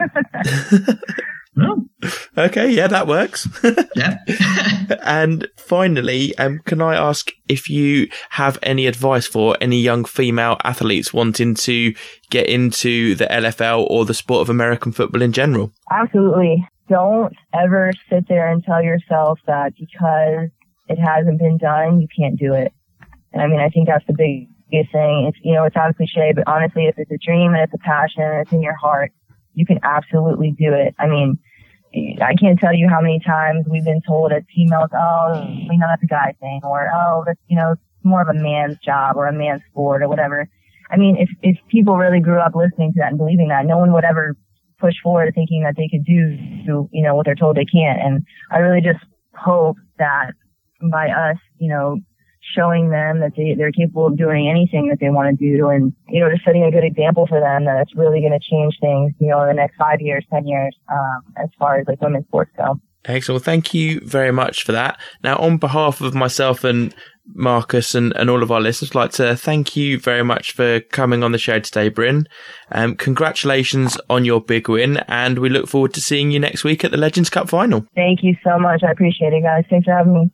Oh. 1.56 1.86
Okay, 2.36 2.70
yeah, 2.70 2.88
that 2.88 3.06
works. 3.06 3.48
yeah. 3.96 4.18
and 5.02 5.48
finally, 5.56 6.36
um, 6.36 6.60
can 6.64 6.82
I 6.82 6.96
ask 6.96 7.30
if 7.48 7.70
you 7.70 8.08
have 8.30 8.58
any 8.62 8.86
advice 8.86 9.26
for 9.26 9.56
any 9.60 9.80
young 9.80 10.04
female 10.04 10.56
athletes 10.64 11.14
wanting 11.14 11.54
to 11.54 11.94
get 12.30 12.46
into 12.48 13.14
the 13.14 13.26
LFL 13.26 13.86
or 13.88 14.04
the 14.04 14.14
sport 14.14 14.42
of 14.42 14.50
American 14.50 14.92
football 14.92 15.22
in 15.22 15.32
general? 15.32 15.72
Absolutely. 15.90 16.66
don't 16.88 17.32
ever 17.54 17.92
sit 18.10 18.26
there 18.28 18.50
and 18.50 18.62
tell 18.64 18.82
yourself 18.82 19.38
that 19.46 19.72
because 19.78 20.50
it 20.88 20.98
hasn't 20.98 21.38
been 21.38 21.58
done, 21.58 22.00
you 22.00 22.08
can't 22.18 22.38
do 22.38 22.52
it. 22.52 22.72
And 23.32 23.42
I 23.42 23.46
mean, 23.46 23.60
I 23.60 23.68
think 23.68 23.88
that's 23.88 24.06
the 24.06 24.12
biggest 24.12 24.92
thing. 24.92 25.26
It's, 25.28 25.38
you 25.42 25.54
know, 25.54 25.64
it 25.64 25.72
sounds 25.72 25.96
cliche, 25.96 26.32
but 26.34 26.44
honestly, 26.46 26.86
if 26.86 26.94
it's 26.98 27.10
a 27.10 27.18
dream 27.24 27.54
and 27.54 27.62
it's 27.62 27.74
a 27.74 27.78
passion 27.78 28.22
and 28.22 28.40
it's 28.40 28.52
in 28.52 28.62
your 28.62 28.76
heart, 28.76 29.12
you 29.54 29.66
can 29.66 29.78
absolutely 29.82 30.50
do 30.52 30.72
it. 30.72 30.94
I 30.98 31.06
mean, 31.06 31.38
I 32.20 32.34
can't 32.34 32.58
tell 32.58 32.74
you 32.74 32.88
how 32.88 33.00
many 33.00 33.20
times 33.20 33.66
we've 33.70 33.84
been 33.84 34.02
told 34.06 34.32
as 34.32 34.42
females, 34.54 34.90
oh, 34.92 35.32
oh 35.34 35.46
you 35.48 35.78
know 35.78 35.86
that's 35.88 36.02
a 36.02 36.06
guy 36.06 36.34
thing, 36.40 36.60
or 36.64 36.90
oh, 36.92 37.22
that's, 37.26 37.38
you 37.46 37.56
know, 37.56 37.76
more 38.02 38.20
of 38.20 38.28
a 38.28 38.34
man's 38.34 38.78
job 38.84 39.16
or 39.16 39.26
a 39.26 39.32
man's 39.32 39.62
sport 39.70 40.02
or 40.02 40.08
whatever. 40.08 40.48
I 40.90 40.96
mean, 40.96 41.16
if, 41.16 41.28
if 41.42 41.56
people 41.68 41.96
really 41.96 42.20
grew 42.20 42.38
up 42.38 42.54
listening 42.54 42.92
to 42.92 42.98
that 43.00 43.08
and 43.08 43.18
believing 43.18 43.48
that, 43.48 43.64
no 43.64 43.78
one 43.78 43.92
would 43.92 44.04
ever 44.04 44.36
push 44.78 44.94
forward 45.02 45.32
thinking 45.34 45.62
that 45.62 45.76
they 45.76 45.88
could 45.88 46.04
do, 46.04 46.88
you 46.92 47.02
know, 47.02 47.14
what 47.14 47.24
they're 47.24 47.34
told 47.34 47.56
they 47.56 47.64
can't. 47.64 48.00
And 48.00 48.26
I 48.50 48.58
really 48.58 48.82
just 48.82 49.02
hope 49.34 49.76
that 49.98 50.32
by 50.90 51.08
us, 51.08 51.38
you 51.58 51.68
know, 51.68 51.98
showing 52.54 52.90
them 52.90 53.20
that 53.20 53.32
they, 53.36 53.54
they're 53.56 53.72
capable 53.72 54.06
of 54.06 54.16
doing 54.16 54.48
anything 54.48 54.88
that 54.88 55.00
they 55.00 55.10
want 55.10 55.38
to 55.38 55.44
do 55.44 55.68
and, 55.68 55.92
you 56.08 56.20
know, 56.20 56.30
just 56.30 56.44
setting 56.44 56.64
a 56.64 56.70
good 56.70 56.84
example 56.84 57.26
for 57.26 57.40
them 57.40 57.64
that 57.64 57.80
it's 57.80 57.94
really 57.94 58.20
going 58.20 58.32
to 58.32 58.40
change 58.40 58.76
things, 58.80 59.12
you 59.18 59.28
know, 59.28 59.40
in 59.42 59.48
the 59.48 59.54
next 59.54 59.76
five 59.76 60.00
years, 60.00 60.24
10 60.30 60.46
years, 60.46 60.76
um, 60.92 61.22
as 61.36 61.48
far 61.58 61.78
as 61.78 61.86
like 61.86 62.00
women's 62.00 62.26
sports 62.26 62.50
go. 62.56 62.78
Excellent. 63.06 63.40
Well, 63.40 63.44
thank 63.44 63.74
you 63.74 64.00
very 64.00 64.32
much 64.32 64.64
for 64.64 64.72
that. 64.72 64.98
Now, 65.22 65.36
on 65.36 65.58
behalf 65.58 66.00
of 66.00 66.14
myself 66.14 66.64
and 66.64 66.94
Marcus 67.32 67.94
and, 67.94 68.14
and 68.16 68.28
all 68.28 68.42
of 68.42 68.50
our 68.50 68.60
listeners, 68.60 68.90
I'd 68.90 68.94
like 68.94 69.12
to 69.12 69.36
thank 69.36 69.76
you 69.76 69.98
very 69.98 70.22
much 70.22 70.52
for 70.52 70.80
coming 70.80 71.22
on 71.22 71.32
the 71.32 71.38
show 71.38 71.58
today, 71.58 71.88
Bryn. 71.88 72.28
Um, 72.70 72.96
congratulations 72.96 73.96
on 74.10 74.24
your 74.24 74.40
big 74.40 74.68
win, 74.68 74.98
and 75.08 75.38
we 75.38 75.48
look 75.48 75.68
forward 75.68 75.94
to 75.94 76.00
seeing 76.00 76.30
you 76.30 76.40
next 76.40 76.64
week 76.64 76.84
at 76.84 76.90
the 76.90 76.96
Legends 76.96 77.30
Cup 77.30 77.48
final. 77.48 77.86
Thank 77.94 78.22
you 78.22 78.36
so 78.44 78.58
much. 78.58 78.82
I 78.82 78.90
appreciate 78.90 79.32
it, 79.32 79.42
guys. 79.42 79.64
Thanks 79.70 79.86
for 79.86 79.92
having 79.92 80.14
me. 80.14 80.30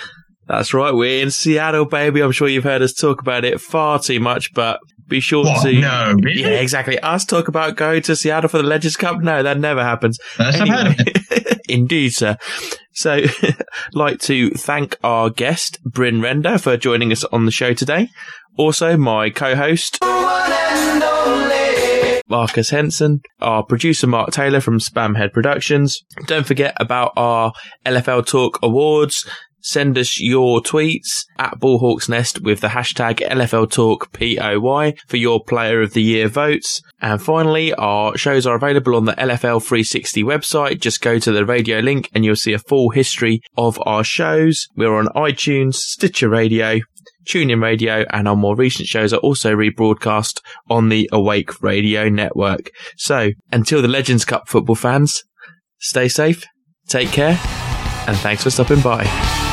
That's 0.48 0.74
right, 0.74 0.94
we're 0.94 1.22
in 1.22 1.32
Seattle, 1.32 1.86
baby. 1.86 2.22
I'm 2.22 2.32
sure 2.32 2.48
you've 2.48 2.64
heard 2.64 2.82
us 2.82 2.94
talk 2.94 3.22
about 3.22 3.44
it 3.46 3.60
far 3.60 4.00
too 4.00 4.20
much, 4.20 4.54
but 4.54 4.80
be 5.08 5.20
sure 5.20 5.44
What? 5.44 5.62
to. 5.64 5.74
No, 5.74 6.14
really? 6.22 6.42
Yeah, 6.42 6.48
exactly. 6.60 6.98
Us 7.00 7.26
talk 7.26 7.48
about 7.48 7.76
going 7.76 8.02
to 8.04 8.16
Seattle 8.16 8.50
for 8.50 8.58
the 8.58 8.64
Legends 8.68 8.96
Cup? 8.98 9.20
No, 9.22 9.44
that 9.44 9.60
never 9.60 9.84
happens. 9.84 10.18
First 10.36 10.60
I've 10.62 10.96
Indeed, 11.70 12.14
sir. 12.14 12.38
So, 12.94 13.22
like 13.94 14.20
to 14.22 14.50
thank 14.52 14.96
our 15.04 15.30
guest, 15.30 15.80
Bryn 15.84 16.22
Renda, 16.22 16.60
for 16.62 16.78
joining 16.78 17.12
us 17.12 17.24
on 17.26 17.46
the 17.46 17.52
show 17.52 17.74
today. 17.74 18.08
Also, 18.58 18.98
my 18.98 19.30
co-host, 19.30 20.00
Marcus 22.30 22.70
Henson, 22.72 23.22
our 23.40 23.64
producer 23.64 24.08
Mark 24.08 24.32
Taylor 24.32 24.60
from 24.60 24.80
Spamhead 24.80 25.32
Productions. 25.32 26.02
Don't 26.26 26.46
forget 26.46 26.74
about 26.78 27.14
our 27.16 27.54
LFL 27.86 28.26
Talk 28.26 28.60
Awards. 28.62 29.30
Send 29.68 29.98
us 29.98 30.18
your 30.18 30.62
tweets 30.62 31.26
at 31.38 31.60
Ballhawk's 31.60 32.08
Nest 32.08 32.42
with 32.42 32.62
the 32.62 32.70
hashtag 32.70 33.20
LFL 33.20 33.70
Talk 33.70 34.14
POY 34.14 34.94
for 35.08 35.18
your 35.18 35.44
Player 35.44 35.82
of 35.82 35.92
the 35.92 36.02
Year 36.02 36.30
votes. 36.30 36.82
And 37.02 37.22
finally, 37.22 37.74
our 37.74 38.16
shows 38.18 38.48
are 38.48 38.56
available 38.56 38.96
on 38.96 39.04
the 39.04 39.12
LFL 39.16 39.62
360 39.62 40.24
website. 40.24 40.80
Just 40.80 41.02
go 41.02 41.20
to 41.20 41.34
the 41.34 41.46
radio 41.46 41.80
link 41.80 42.10
and 42.14 42.24
you'll 42.24 42.38
see 42.38 42.54
a 42.54 42.60
full 42.60 42.92
history 42.92 43.42
of 43.58 43.78
our 43.86 44.06
shows. 44.06 44.70
We're 44.78 44.96
on 44.96 45.08
iTunes, 45.08 45.74
Stitcher 45.74 46.30
Radio, 46.30 46.80
TuneIn 47.26 47.62
Radio, 47.62 48.06
and 48.12 48.26
our 48.26 48.38
more 48.38 48.56
recent 48.56 48.88
shows 48.88 49.12
are 49.12 49.18
also 49.18 49.54
rebroadcast 49.54 50.40
on 50.70 50.88
the 50.88 51.10
Awake 51.12 51.62
Radio 51.62 52.08
Network. 52.08 52.72
So, 52.96 53.32
until 53.52 53.82
the 53.82 53.90
Legends 53.90 54.24
Cup 54.24 54.48
football 54.48 54.76
fans, 54.76 55.26
stay 55.80 56.08
safe, 56.08 56.46
take 56.88 57.10
care, 57.10 57.38
and 58.08 58.16
thanks 58.20 58.44
for 58.44 58.50
stopping 58.50 58.80
by. 58.80 59.47